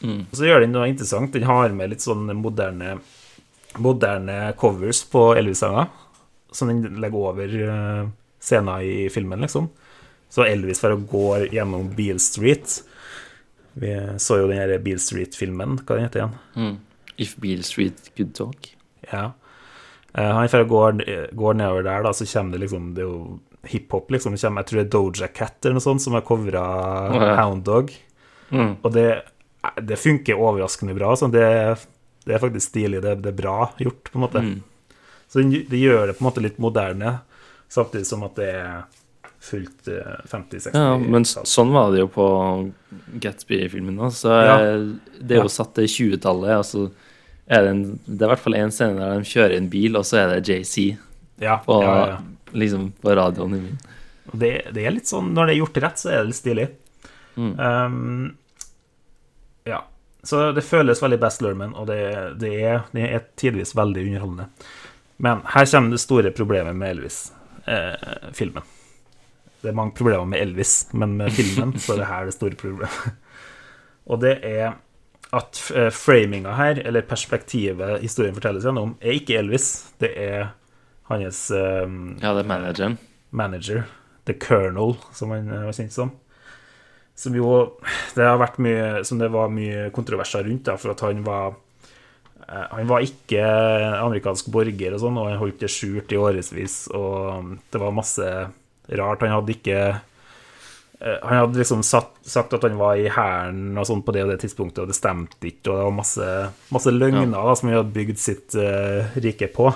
Og 0.05 0.35
så 0.37 0.47
gjør 0.47 0.61
den 0.63 0.75
noe 0.75 0.89
interessant. 0.91 1.33
Den 1.33 1.47
har 1.49 1.73
med 1.73 1.93
litt 1.93 2.03
sånn 2.03 2.27
moderne, 2.37 2.97
moderne 3.81 4.37
covers 4.59 5.01
på 5.09 5.31
Elvis-sanger, 5.39 5.89
som 6.55 6.71
den 6.71 6.99
legger 7.01 7.31
over 7.31 7.49
scenen 7.49 8.13
scener 8.45 8.83
i 8.85 9.09
filmen, 9.09 9.41
liksom. 9.41 9.69
Så 10.29 10.45
Elvis 10.45 10.81
for 10.81 10.93
å 10.93 10.99
gå 10.99 11.27
gjennom 11.53 11.87
Beale 11.95 12.19
Street 12.19 12.81
Vi 13.79 13.91
så 14.21 14.39
jo 14.41 14.49
den 14.49 14.59
her 14.59 14.73
Beale 14.83 15.01
Street-filmen, 15.01 15.79
hva 15.81 15.97
den 15.97 16.05
heter 16.07 16.21
igjen? 16.21 16.35
Mm. 16.55 16.75
If 17.21 17.35
Beale 17.41 17.63
Street 17.67 18.11
Could 18.15 18.33
Talk. 18.37 18.69
Ja. 19.09 19.25
Eh, 20.13 20.31
han 20.31 20.51
for 20.51 20.63
å 20.63 20.69
gå, 20.69 20.83
går 21.35 21.57
nedover 21.59 21.83
der, 21.87 22.05
da, 22.05 22.13
så 22.15 22.27
kommer 22.29 22.55
det 22.55 22.63
liksom 22.63 22.93
Det 22.95 23.03
er 23.03 23.09
jo 23.09 23.39
hiphop, 23.71 24.11
liksom. 24.13 24.35
Det 24.35 24.41
kommer, 24.41 24.63
jeg 24.63 24.69
tror 24.71 24.79
det 24.79 24.85
er 24.85 24.93
Doja 24.95 25.27
Cat 25.33 25.65
eller 25.65 25.79
noe 25.79 25.85
sånt 25.85 26.03
som 26.03 26.13
har 26.17 26.25
covra 26.27 26.65
ja. 27.15 27.31
Hound 27.41 27.63
Dog. 27.67 27.91
Mm. 28.51 28.75
Og 28.81 28.91
det, 28.93 29.07
det 29.81 29.97
funker 29.99 30.39
overraskende 30.39 30.95
bra. 30.97 31.13
Sånn. 31.19 31.33
det, 31.33 31.45
det 32.25 32.37
er 32.37 32.43
faktisk 32.43 32.71
stilig. 32.73 33.01
Det, 33.05 33.15
det 33.25 33.33
er 33.33 33.39
bra 33.39 33.71
gjort, 33.81 34.11
på 34.11 34.19
en 34.19 34.25
måte. 34.25 34.43
Mm. 34.45 34.59
Så 35.27 35.41
det, 35.41 35.77
gjør 35.81 36.07
det 36.07 36.17
på 36.17 36.23
en 36.23 36.29
måte 36.29 36.43
litt 36.45 36.59
moderne, 36.61 37.17
samtidig 37.73 38.05
som 38.07 38.23
at 38.27 38.37
det 38.39 38.51
er 38.55 38.83
fullt 39.45 39.89
eh, 39.91 40.13
50-60 40.31 40.73
Ja, 40.73 40.93
men 41.01 41.25
sånn 41.27 41.73
var 41.73 41.91
det 41.93 41.99
jo 42.03 42.07
på 42.13 42.27
Gatsby-filmen. 43.21 43.99
Så 44.11 44.29
Ja. 44.31 44.55
eh, 44.61 44.85
det 45.19 45.37
er 45.37 45.43
jo 45.43 45.51
satt 45.51 45.75
til 45.77 45.89
20-tallet. 45.89 46.55
Altså, 46.57 46.87
det, 47.45 47.59
en, 47.69 47.83
det 48.05 48.21
er 48.21 48.29
i 48.29 48.31
hvert 48.33 48.43
fall 48.45 48.57
én 48.57 48.73
scene 48.73 48.97
der 49.01 49.19
de 49.21 49.29
kjører 49.29 49.57
en 49.57 49.69
bil, 49.69 49.97
og 49.99 50.05
så 50.07 50.23
er 50.23 50.33
det 50.35 50.49
JC 50.49 50.95
Ja, 51.41 51.57
på, 51.65 51.81
ja, 51.83 51.95
ja. 52.15 52.17
Liksom, 52.55 52.89
på 53.01 53.15
radioen 53.17 53.57
i 53.57 53.61
min. 53.67 53.77
Det, 54.31 54.51
det 54.73 54.85
er 54.85 54.95
litt 54.95 55.09
sånn, 55.09 55.33
Når 55.35 55.47
det 55.47 55.53
er 55.53 55.59
gjort 55.59 55.81
rett, 55.83 56.01
så 56.01 56.11
er 56.11 56.21
det 56.21 56.31
litt 56.31 56.39
stilig. 56.39 56.67
Mm. 57.35 57.51
Um, 57.59 58.37
ja. 59.67 59.83
Så 60.25 60.51
det 60.57 60.63
føles 60.65 61.03
veldig 61.03 61.19
Best 61.21 61.43
Lerman, 61.45 61.75
og 61.77 61.89
det, 61.91 61.99
det, 62.41 62.53
er, 62.65 62.87
det 62.95 63.09
er 63.11 63.27
tidvis 63.37 63.75
veldig 63.77 64.07
underholdende. 64.07 64.47
Men 65.21 65.43
her 65.53 65.67
kommer 65.69 65.93
det 65.93 66.01
store 66.01 66.31
problemet 66.35 66.75
med 66.75 66.95
Elvis-filmen. 66.95 68.65
det 69.61 69.69
er 69.69 69.77
mange 69.77 69.95
problemer 69.97 70.25
med 70.25 70.41
Elvis, 70.41 70.87
men 70.93 71.15
med 71.19 71.31
filmen 71.33 71.75
så 71.79 71.93
er 71.93 72.01
det 72.01 72.09
her 72.09 72.25
det 72.25 72.35
store 72.35 72.57
problemet. 72.59 73.21
Og 74.09 74.21
det 74.21 74.35
er 74.45 74.75
at 75.35 75.61
eh, 75.75 75.89
framinga 75.93 76.53
her, 76.55 76.79
eller 76.85 77.05
perspektivet 77.07 78.01
historien 78.03 78.35
fortelles 78.35 78.65
gjennom, 78.65 78.95
er 79.01 79.17
ikke 79.17 79.39
Elvis. 79.39 79.69
Det 80.01 80.11
er 80.19 80.51
hans 81.09 81.51
um, 81.53 82.15
Ja, 82.21 82.33
det 82.33 82.45
er 82.45 82.49
manageren. 82.49 82.97
manager, 83.35 83.83
The 84.25 84.33
Colonel, 84.39 84.95
som 85.13 85.33
han 85.35 85.49
eh, 85.51 85.65
var 85.67 85.75
kjent 85.75 85.93
som. 85.93 86.13
Som 87.15 87.35
jo 87.37 87.51
Det 88.15 88.25
har 88.25 88.39
vært 88.41 88.57
mye 88.59 89.03
Som 89.07 89.21
det 89.21 89.29
var 89.31 89.47
mye 89.53 89.85
kontroverser 89.95 90.43
rundt, 90.43 90.65
da, 90.67 90.73
for 90.75 90.91
at 90.91 91.03
han 91.05 91.21
var 91.23 91.53
eh, 92.47 92.65
Han 92.73 92.89
var 92.89 93.05
ikke 93.05 93.43
amerikansk 94.01 94.49
borger 94.51 94.97
og 94.97 95.03
sånn, 95.03 95.19
og 95.21 95.29
han 95.29 95.39
holdt 95.39 95.61
det 95.63 95.71
skjult 95.71 96.11
i 96.11 96.19
årevis, 96.19 96.75
og 96.91 97.55
det 97.71 97.79
var 97.81 97.95
masse 97.95 98.27
rart. 98.99 99.23
Han 99.23 99.31
hadde 99.37 99.55
ikke 99.55 99.79
eh, 99.93 101.21
Han 101.23 101.39
hadde 101.43 101.61
liksom 101.61 101.85
satt, 101.87 102.11
sagt 102.27 102.57
at 102.57 102.67
han 102.67 102.75
var 102.81 102.99
i 102.99 103.07
hæren 103.11 103.77
og 103.77 103.87
sånn 103.87 104.03
på 104.03 104.15
det 104.15 104.25
og 104.25 104.33
det 104.33 104.41
tidspunktet, 104.43 104.83
og 104.83 104.91
det 104.91 104.97
stemte 104.97 105.39
ikke, 105.47 105.69
og 105.69 105.77
det 105.77 105.87
var 105.87 105.95
masse, 106.01 106.33
masse 106.75 106.93
løgner 106.93 107.31
da, 107.31 107.55
som 107.55 107.69
han 107.71 107.79
hadde 107.79 107.95
bygd 107.95 108.19
sitt 108.21 108.57
uh, 108.59 109.15
rike 109.21 109.51
på. 109.55 109.69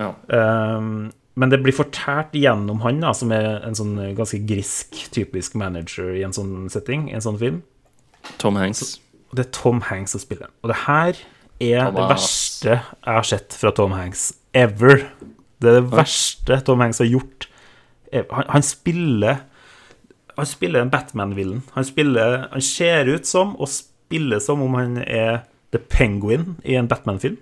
Ja. 0.00 0.12
Um, 0.28 1.08
men 1.36 1.52
det 1.52 1.60
blir 1.64 1.76
fortært 1.76 2.36
gjennom 2.36 2.80
han, 2.84 3.02
da, 3.04 3.12
som 3.16 3.32
er 3.36 3.60
en 3.66 3.76
sånn 3.76 3.96
ganske 4.16 4.40
grisk, 4.48 4.96
typisk 5.12 5.56
manager 5.58 6.14
i 6.16 6.22
en 6.24 6.32
sånn 6.36 6.70
setting, 6.72 7.10
i 7.10 7.16
en 7.18 7.24
sånn 7.24 7.40
film. 7.40 7.58
Tom 8.40 8.56
Hanks. 8.56 8.96
Og 9.30 9.38
det 9.38 9.46
er 9.46 9.50
Tom 9.54 9.82
Hanks 9.88 10.16
som 10.16 10.22
spiller. 10.22 10.48
Og 10.64 10.72
det 10.72 10.78
her 10.86 11.20
er 11.62 11.90
det 11.92 12.06
verste 12.10 12.72
jeg 12.76 13.16
har 13.18 13.26
sett 13.26 13.56
fra 13.56 13.72
Tom 13.76 13.94
Hanks 13.96 14.30
ever. 14.56 15.06
Det 15.60 15.70
er 15.70 15.78
det 15.80 15.90
verste 15.92 16.58
Tom 16.64 16.82
Hanks 16.84 17.00
har 17.04 17.10
gjort. 17.10 17.48
Han, 18.12 18.48
han 18.48 18.62
spiller 18.62 19.42
Han 20.36 20.46
spiller 20.46 20.84
en 20.84 20.90
Batman-villen. 20.92 21.62
Han 21.74 21.84
spiller 21.84 22.48
Han 22.52 22.62
ser 22.62 23.08
ut 23.08 23.26
som 23.26 23.54
og 23.56 23.68
spiller 23.72 24.38
som 24.40 24.62
om 24.62 24.76
han 24.78 24.98
er 25.02 25.46
The 25.72 25.80
Penguin 25.80 26.56
i 26.64 26.76
en 26.78 26.88
Batman-film. 26.88 27.38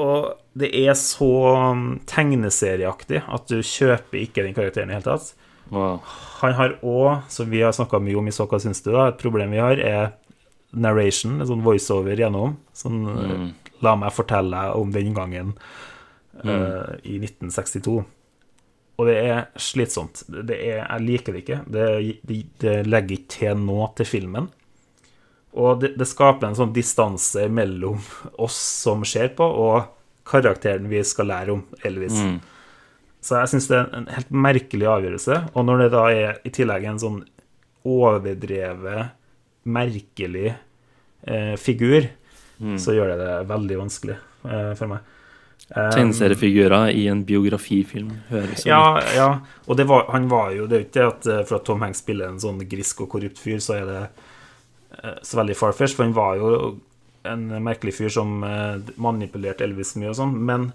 Og 0.00 0.30
det 0.58 0.70
er 0.76 0.96
så 0.98 1.30
um, 1.72 1.84
tegneserieaktig 2.08 3.22
at 3.22 3.50
du 3.50 3.60
kjøper 3.60 4.22
ikke 4.22 4.44
den 4.46 4.56
karakteren 4.56 4.90
i 4.90 4.94
det 4.94 5.00
hele 5.00 5.08
tatt. 5.12 5.34
Wow. 5.70 6.00
Han 6.40 6.56
har 6.58 6.78
òg, 6.82 7.26
som 7.30 7.50
vi 7.50 7.62
har 7.62 7.74
snakka 7.76 8.00
mye 8.02 8.18
om 8.18 8.26
i 8.26 8.34
Så 8.34 8.48
hva 8.50 8.58
syns 8.62 8.82
du, 8.82 8.90
da, 8.94 9.10
et 9.10 9.20
problem 9.20 9.52
vi 9.54 9.62
har, 9.62 9.78
er 9.78 10.14
narration, 10.70 11.38
en 11.38 11.48
sånn 11.48 11.64
voiceover 11.66 12.18
gjennom. 12.18 12.56
Sånn 12.76 13.02
mm. 13.06 13.44
La 13.84 13.94
meg 13.98 14.14
fortelle 14.14 14.66
om 14.76 14.90
den 14.92 15.14
gangen 15.16 15.54
eh, 16.44 16.96
i 17.08 17.16
1962. 17.22 18.00
Og 19.00 19.08
det 19.08 19.16
er 19.16 19.46
slitsomt. 19.56 20.24
Det 20.28 20.56
er, 20.58 20.82
jeg 20.82 21.04
liker 21.06 21.36
det 21.36 21.44
ikke. 21.44 21.60
Det, 21.64 21.86
det, 22.28 22.40
det 22.60 22.74
legger 22.88 23.16
ikke 23.16 23.36
til 23.38 23.62
noe 23.62 23.88
til 23.96 24.08
filmen. 24.08 24.50
Og 25.58 25.80
det, 25.82 25.94
det 25.98 26.06
skaper 26.06 26.50
en 26.50 26.58
sånn 26.58 26.74
distanse 26.74 27.48
mellom 27.50 27.98
oss 28.38 28.58
som 28.84 29.02
ser 29.08 29.32
på, 29.38 29.44
og 29.44 29.90
karakteren 30.30 30.86
vi 30.90 31.02
skal 31.06 31.30
lære 31.32 31.54
om, 31.56 31.64
Elvis. 31.86 32.20
Så 33.20 33.40
jeg 33.42 33.52
syns 33.52 33.66
det 33.68 33.78
er 33.80 33.88
en 33.98 34.06
helt 34.14 34.30
merkelig 34.30 34.86
avgjørelse. 34.88 35.40
Og 35.52 35.66
når 35.66 35.82
det 35.82 35.88
da 35.92 36.04
er 36.14 36.38
i 36.46 36.52
tillegg 36.54 36.86
en 36.88 37.02
sånn 37.02 37.18
overdrevet, 37.88 39.16
merkelig 39.70 40.48
eh, 40.50 41.56
figur, 41.60 42.06
så 42.80 42.94
gjør 42.94 43.14
det 43.14 43.18
det 43.20 43.34
veldig 43.48 43.78
vanskelig 43.80 44.16
eh, 44.16 44.72
for 44.76 44.92
meg. 44.92 45.16
Um, 45.70 45.90
Tegneseriefigurer 45.94 46.90
i 46.98 47.04
en 47.06 47.20
biografifilm 47.24 48.08
høres 48.26 48.64
ja, 48.66 48.80
ut. 48.96 49.12
ja, 49.14 49.28
og 49.70 49.76
det 49.78 49.84
var, 49.86 50.08
han 50.10 50.24
var 50.26 50.48
jo 50.56 50.64
Det 50.66 50.74
er 50.74 50.80
jo 50.80 50.86
ikke 50.88 50.96
det 50.96 51.04
at 51.06 51.28
eh, 51.30 51.42
for 51.46 51.60
at 51.60 51.66
Tom 51.68 51.84
Hanks 51.84 52.00
spiller 52.02 52.26
en 52.26 52.40
sånn 52.42 52.58
grisk 52.66 53.04
og 53.04 53.10
korrupt 53.12 53.38
fyr, 53.38 53.60
så 53.62 53.76
er 53.76 53.84
det 53.86 54.00
eh, 54.00 54.24
så 55.22 55.40
veldig 55.40 55.56
farfetch, 55.56 55.94
for 55.96 56.06
han 56.06 56.16
var 56.16 56.38
jo 56.40 56.52
en 57.22 57.48
merkelig 57.62 57.94
fyr 57.98 58.12
som 58.12 58.44
eh, 58.44 58.80
manipulerte 59.00 59.64
Elvis 59.66 59.94
mye 60.00 60.12
og 60.12 60.18
sånn, 60.18 60.36
men 60.46 60.70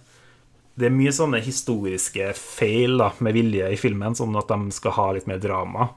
det 0.75 0.89
er 0.89 0.95
mye 0.95 1.13
sånne 1.15 1.39
historiske 1.43 2.33
feil 2.37 2.99
da, 2.99 3.11
med 3.23 3.37
vilje 3.37 3.69
i 3.71 3.79
filmen, 3.79 4.15
sånn 4.17 4.35
at 4.37 4.51
de 4.51 4.75
skal 4.75 4.95
ha 4.97 5.05
litt 5.15 5.29
mer 5.29 5.39
drama. 5.39 5.89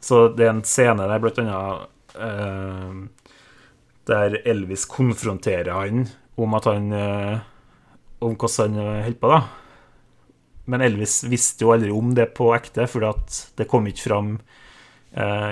Så 0.00 0.28
det 0.32 0.46
er 0.46 0.52
en 0.54 0.64
scene 0.64 1.08
der 1.10 1.22
blant 1.22 1.40
annet 1.42 2.14
eh, 2.14 3.00
der 4.10 4.38
Elvis 4.48 4.86
konfronterer 4.90 5.72
han 5.74 6.06
om 6.40 6.54
at 6.56 6.68
han 6.70 6.92
eh, 6.96 7.38
Om 8.20 8.34
hvordan 8.36 8.74
han 8.76 9.04
holder 9.06 9.16
på, 9.16 9.28
da. 9.32 9.38
Men 10.68 10.82
Elvis 10.84 11.22
visste 11.24 11.64
jo 11.64 11.70
aldri 11.72 11.88
om 11.88 12.10
det 12.12 12.26
på 12.36 12.50
ekte, 12.52 12.84
for 12.84 13.06
det 13.56 13.64
kom 13.68 13.86
ikke 13.88 14.04
fram 14.10 14.34
eh, 14.34 14.58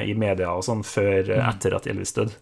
i 0.06 0.14
media 0.14 0.52
og 0.54 0.62
sånn 0.66 0.84
før 0.86 1.32
eh, 1.34 1.48
etter 1.48 1.74
at 1.78 1.88
Elvis 1.90 2.14
døde. 2.16 2.36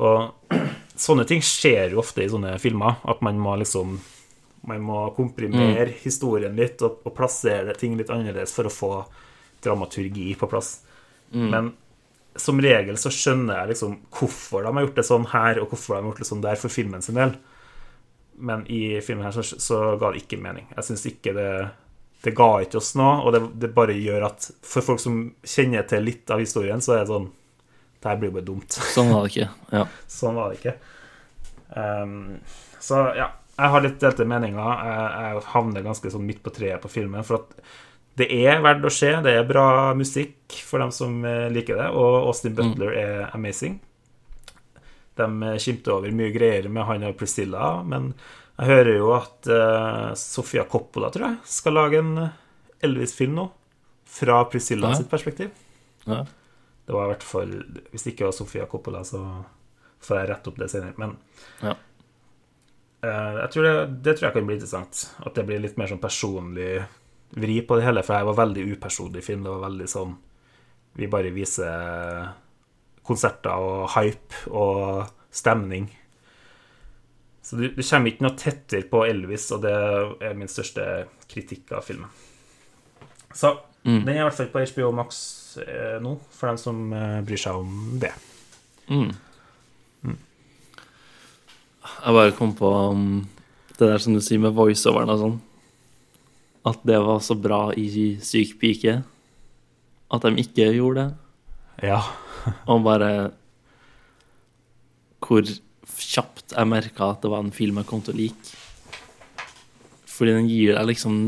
Og 0.00 0.54
sånne 1.06 1.26
ting 1.28 1.44
skjer 1.44 1.94
jo 1.94 2.00
ofte 2.04 2.24
i 2.24 2.30
sånne 2.30 2.56
filmer, 2.62 3.00
at 3.04 3.22
man 3.26 3.40
må 3.40 3.58
liksom 3.60 3.98
man 4.68 4.82
må 4.84 5.06
komprimere 5.16 5.88
historien 6.02 6.52
litt 6.52 6.82
og, 6.84 6.98
og 7.08 7.14
plassere 7.16 7.72
ting 7.80 7.94
litt 7.96 8.10
annerledes 8.12 8.52
for 8.52 8.68
å 8.68 8.72
få 8.72 8.90
dramaturgi 9.64 10.34
på 10.36 10.48
plass. 10.52 10.82
Men 11.48 11.70
som 12.36 12.60
regel 12.60 12.98
så 13.00 13.10
skjønner 13.12 13.62
jeg 13.62 13.72
liksom 13.72 13.96
hvorfor 14.12 14.64
de 14.64 14.72
har 14.74 14.84
gjort 14.84 15.00
det 15.00 15.06
sånn 15.08 15.26
her, 15.32 15.60
og 15.62 15.72
hvorfor 15.72 15.94
de 15.94 15.98
har 16.02 16.10
gjort 16.10 16.22
det 16.22 16.28
sånn 16.28 16.44
der 16.44 16.60
for 16.60 16.72
filmen 16.72 17.04
sin 17.04 17.18
del. 17.18 17.32
Men 18.40 18.64
i 18.72 19.00
filmen 19.04 19.26
her 19.26 19.34
så, 19.36 19.44
så 19.44 19.80
ga 20.00 20.12
det 20.12 20.24
ikke 20.24 20.40
mening. 20.40 20.68
Jeg 20.76 20.86
syns 20.86 21.06
ikke 21.08 21.34
det 21.36 21.50
Det 22.20 22.34
ga 22.36 22.48
ikke 22.60 22.80
oss 22.80 22.92
noe, 23.00 23.18
og 23.24 23.34
det, 23.34 23.42
det 23.62 23.72
bare 23.76 23.96
gjør 23.96 24.26
at 24.28 24.50
for 24.66 24.84
folk 24.84 25.00
som 25.00 25.20
kjenner 25.40 25.86
til 25.88 26.04
litt 26.04 26.30
av 26.32 26.42
historien, 26.42 26.82
så 26.84 26.98
er 26.98 27.04
det 27.04 27.12
sånn 27.12 27.28
Det 28.00 28.08
her 28.10 28.18
blir 28.20 28.30
jo 28.30 28.36
bare 28.38 28.48
dumt. 28.48 28.80
Sånn 28.94 29.12
var 29.12 29.24
det 29.24 29.32
ikke. 29.34 29.50
Ja. 29.72 29.84
Sånn 30.20 30.36
var 30.36 30.50
det 30.50 30.60
ikke. 30.60 30.74
Um, 31.70 32.40
så 32.80 33.02
ja, 33.16 33.28
jeg 33.60 33.72
har 33.74 33.84
litt 33.84 34.00
delte 34.00 34.26
meninger. 34.28 34.84
Jeg, 34.88 35.06
jeg 35.20 35.44
havner 35.52 35.84
ganske 35.84 36.12
sånn 36.12 36.26
midt 36.26 36.40
på 36.44 36.52
treet 36.54 36.80
på 36.82 36.92
filmen. 36.92 37.24
For 37.26 37.42
at 37.42 37.54
det 38.20 38.28
er 38.34 38.62
verdt 38.64 38.86
å 38.88 38.92
se. 38.92 39.12
Det 39.24 39.34
er 39.36 39.48
bra 39.48 39.92
musikk 39.96 40.56
for 40.66 40.82
dem 40.82 40.92
som 40.94 41.20
eh, 41.28 41.48
liker 41.52 41.78
det. 41.80 41.88
Og 41.92 42.30
Austin 42.30 42.56
Butler 42.56 42.96
er 42.96 43.22
amazing. 43.36 43.78
De 45.20 45.28
eh, 45.28 45.58
skimter 45.60 45.96
over 45.96 46.12
mye 46.16 46.32
greier 46.34 46.68
med 46.72 46.88
han 46.88 47.06
og 47.08 47.16
Priscilla, 47.20 47.78
men 47.86 48.12
jeg 48.60 48.68
hører 48.68 48.96
jo 48.98 49.10
at 49.16 49.48
uh, 49.48 50.10
Sofia 50.20 50.66
Coppola, 50.68 51.08
tror 51.14 51.26
jeg, 51.30 51.38
skal 51.48 51.74
lage 51.78 51.98
en 52.02 52.12
Elvis-film 52.84 53.34
nå. 53.38 53.46
Fra 54.10 54.40
Priscilla 54.50 54.90
Ja. 54.90 54.96
sitt 54.98 55.08
perspektiv. 55.10 55.50
Ja. 56.04 56.24
Det 56.86 56.94
var 56.96 57.04
i 57.06 57.10
hvert 57.12 57.22
fall 57.22 57.50
Hvis 57.92 58.02
det 58.02 58.14
ikke 58.14 58.26
var 58.26 58.32
Sofia 58.34 58.64
Coppola, 58.66 59.04
så 59.06 59.20
får 60.02 60.16
jeg 60.18 60.28
rette 60.32 60.50
opp 60.50 60.58
det 60.58 60.70
senere. 60.72 60.94
Men 60.98 61.16
Ja. 61.62 61.74
uh, 63.04 63.46
tror 63.52 63.62
det, 63.68 63.74
det 64.02 64.16
tror 64.18 64.26
jeg 64.28 64.34
kan 64.34 64.46
bli 64.48 64.56
interessant. 64.58 65.04
At 65.24 65.34
det 65.38 65.46
blir 65.46 65.60
litt 65.62 65.78
mer 65.78 65.86
sånn 65.92 66.02
personlig 66.02 66.82
vri 67.36 67.60
på 67.62 67.76
det 67.78 67.84
hele. 67.86 68.02
For 68.02 68.16
jeg 68.18 68.26
var 68.26 68.40
veldig 68.42 68.66
upersonlig 68.74 69.22
film. 69.24 69.44
Det 69.46 69.54
var 69.54 69.68
veldig 69.68 69.88
sånn 69.88 70.16
Vi 70.98 71.06
bare 71.06 71.30
viser 71.30 72.32
konserter 73.06 73.54
og 73.62 73.88
hype 73.94 74.50
og 74.50 75.06
stemning. 75.30 75.86
Så 77.50 77.56
du, 77.58 77.64
du 77.74 77.82
kommer 77.82 78.12
ikke 78.12 78.22
noe 78.22 78.38
tettere 78.38 78.86
på 78.86 79.00
Elvis, 79.08 79.48
og 79.50 79.64
det 79.64 79.74
er 80.22 80.36
min 80.38 80.50
største 80.50 80.84
kritikk 81.26 81.72
av 81.74 81.82
filmen. 81.82 82.06
Så 83.34 83.56
den 83.82 84.06
er 84.06 84.20
i 84.20 84.22
hvert 84.22 84.36
fall 84.36 84.52
på 84.52 84.62
HBO 84.70 84.92
Max 84.94 85.18
eh, 85.58 85.96
nå, 86.02 86.12
for 86.30 86.52
dem 86.52 86.60
som 86.62 86.92
eh, 86.94 87.16
bryr 87.26 87.40
seg 87.42 87.58
om 87.58 87.98
det. 87.98 88.12
Mm. 88.86 89.10
Jeg 91.90 92.16
bare 92.16 92.34
kom 92.36 92.52
på 92.54 92.70
um, 92.94 93.06
det 93.78 93.88
der 93.88 94.02
som 94.04 94.14
du 94.14 94.20
sier 94.22 94.40
med 94.42 94.54
voiceoveren 94.54 95.10
og 95.10 95.22
sånn. 95.24 95.38
At 96.70 96.84
det 96.86 97.00
var 97.02 97.18
så 97.24 97.34
bra 97.40 97.60
i 97.74 97.88
Syk 98.22 98.54
pike. 98.60 99.00
At 100.12 100.26
de 100.26 100.44
ikke 100.44 100.68
gjorde 100.76 101.08
det. 101.08 101.88
Ja. 101.90 101.98
Og 102.70 102.84
bare 102.86 103.32
Hvor 105.20 105.44
kjapt 106.00 106.54
jeg 106.56 106.68
merka 106.70 107.10
at 107.12 107.22
det 107.22 107.30
var 107.30 107.44
en 107.44 107.52
film 107.54 107.76
jeg 107.80 107.86
kom 107.86 108.02
til 108.02 108.14
å 108.14 108.18
like. 108.20 108.56
Fordi 110.10 110.34
den 110.36 110.48
gir 110.50 110.74
deg 110.76 110.86
liksom 110.90 111.20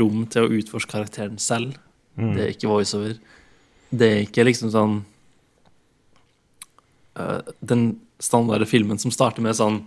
rom 0.00 0.26
til 0.30 0.44
å 0.46 0.52
utforske 0.60 0.92
karakteren 0.92 1.38
selv. 1.42 1.74
Det 2.16 2.42
er 2.44 2.52
ikke 2.52 2.68
voiceover. 2.70 3.16
Det 3.90 4.06
er 4.12 4.20
ikke 4.26 4.44
liksom 4.46 4.70
sånn 4.70 4.92
uh, 7.18 7.40
Den 7.60 7.98
standarde 8.22 8.66
filmen 8.68 8.98
som 9.00 9.10
starter 9.14 9.42
med 9.42 9.56
sånn 9.58 9.80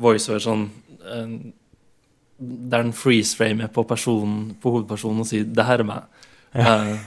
voiceover 0.00 0.40
sånn 0.44 0.62
uh, 1.04 1.34
Der 2.38 2.82
den 2.84 2.92
freeze-framer 2.96 3.68
på 3.74 3.84
personen, 3.88 4.54
på 4.62 4.72
hovedpersonen 4.78 5.20
og 5.24 5.28
sier 5.28 5.44
'det 5.44 5.66
her 5.66 5.80
er 5.84 5.88
meg'. 5.90 7.04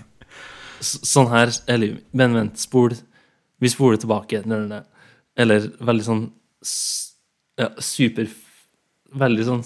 S- 0.79 0.99
sånn 1.03 1.29
her 1.31 1.49
Eller, 1.67 1.97
men 2.13 2.33
vent, 2.33 2.57
spol. 2.59 2.93
Vi 3.59 3.69
spoler 3.69 3.97
tilbake. 3.97 4.43
Eller 5.37 5.67
veldig 5.81 6.03
sånn 6.05 6.31
ja, 6.61 7.71
super 7.79 8.29
Veldig 9.17 9.45
sånn 9.47 9.61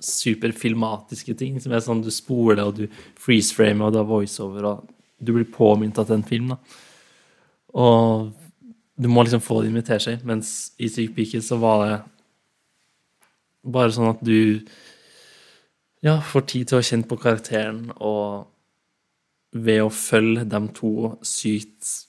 superfilmatiske 0.00 1.34
ting. 1.36 1.58
Som 1.60 1.74
er 1.76 1.82
sånn 1.84 2.00
du 2.00 2.08
spoler, 2.10 2.64
og 2.64 2.78
du 2.78 2.86
freeze-framer, 3.20 3.84
og 3.84 3.92
du 3.92 3.98
har 4.00 4.08
voiceover, 4.08 4.64
og 4.70 4.88
du 5.20 5.34
blir 5.34 5.48
påminnet 5.52 5.98
at 6.00 6.08
det 6.08 6.16
er 6.16 6.20
en 6.22 6.28
film. 6.30 6.54
da 6.54 6.58
Og 7.76 8.32
Du 8.96 9.08
må 9.12 9.22
liksom 9.22 9.44
få 9.44 9.60
det 9.60 9.68
inn 9.68 9.76
med 9.76 9.90
seg, 10.00 10.24
mens 10.24 10.72
i 10.80 10.88
Syk 10.88 11.12
pike 11.18 11.42
så 11.44 11.58
var 11.60 11.82
det 11.84 11.96
bare 13.68 13.92
sånn 13.92 14.08
at 14.08 14.22
du 14.24 14.64
ja, 16.00 16.20
får 16.24 16.46
tid 16.48 16.70
til 16.70 16.78
å 16.78 16.86
kjenne 16.86 17.08
på 17.10 17.18
karakteren, 17.20 17.90
og 18.00 18.46
ved 19.52 19.82
å 19.84 19.92
følge 19.92 20.46
de 20.48 20.60
to 20.72 20.92
sykt 21.20 22.05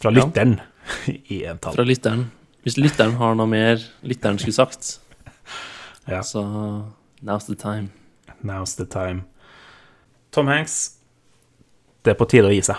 Fra 0.00 0.10
Ja. 0.12 0.18
lytteren 0.20 0.60
i 1.32 1.44
entall. 1.44 1.74
Fra 1.74 1.84
lytteren. 1.86 2.26
Hvis 2.66 2.76
lytteren 2.78 3.14
har 3.20 3.34
noe 3.38 3.46
mer 3.46 3.80
lytteren 4.02 4.38
skulle 4.38 4.54
sagt, 4.56 4.98
Ja. 6.08 6.20
så 6.22 6.42
now's 7.22 7.46
the 7.46 7.54
time. 7.56 7.90
Now's 8.44 8.76
the 8.76 8.84
time. 8.86 9.24
Tom 10.30 10.46
Hanks, 10.50 10.96
det 12.04 12.12
er 12.12 12.18
på 12.20 12.26
tide 12.28 12.50
å 12.50 12.52
gi 12.54 12.60
seg. 12.62 12.76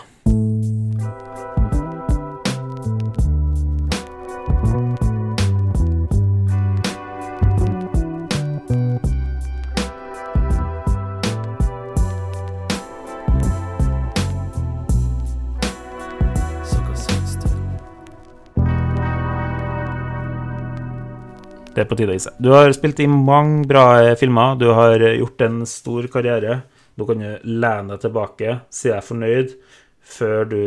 Det 21.77 21.83
er 21.83 21.89
på 21.91 21.95
tide 21.99 22.09
å 22.09 22.15
gi 22.15 22.21
seg. 22.23 22.37
Du 22.41 22.47
har 22.55 22.71
spilt 22.73 22.97
i 23.03 23.05
mange 23.05 23.67
bra 23.69 23.83
eh, 24.01 24.15
filmer. 24.17 24.55
Du 24.57 24.71
har 24.73 24.97
eh, 24.97 25.19
gjort 25.19 25.43
en 25.45 25.59
stor 25.69 26.07
karriere. 26.09 26.55
Du 26.97 27.03
kan 27.05 27.21
jo 27.21 27.35
lene 27.45 27.91
deg 27.91 28.01
tilbake, 28.01 28.55
si 28.73 28.89
deg 28.89 29.05
fornøyd, 29.05 29.53
før 30.01 30.49
du 30.49 30.61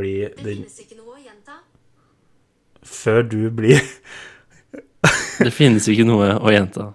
blir 0.00 0.34
den 0.42 0.64
Før 2.82 3.22
du 3.22 3.50
blir 3.54 3.78
Det 5.44 5.52
finnes 5.54 5.86
ikke 5.86 6.08
noe 6.08 6.32
å 6.42 6.50
gjenta. 6.50 6.88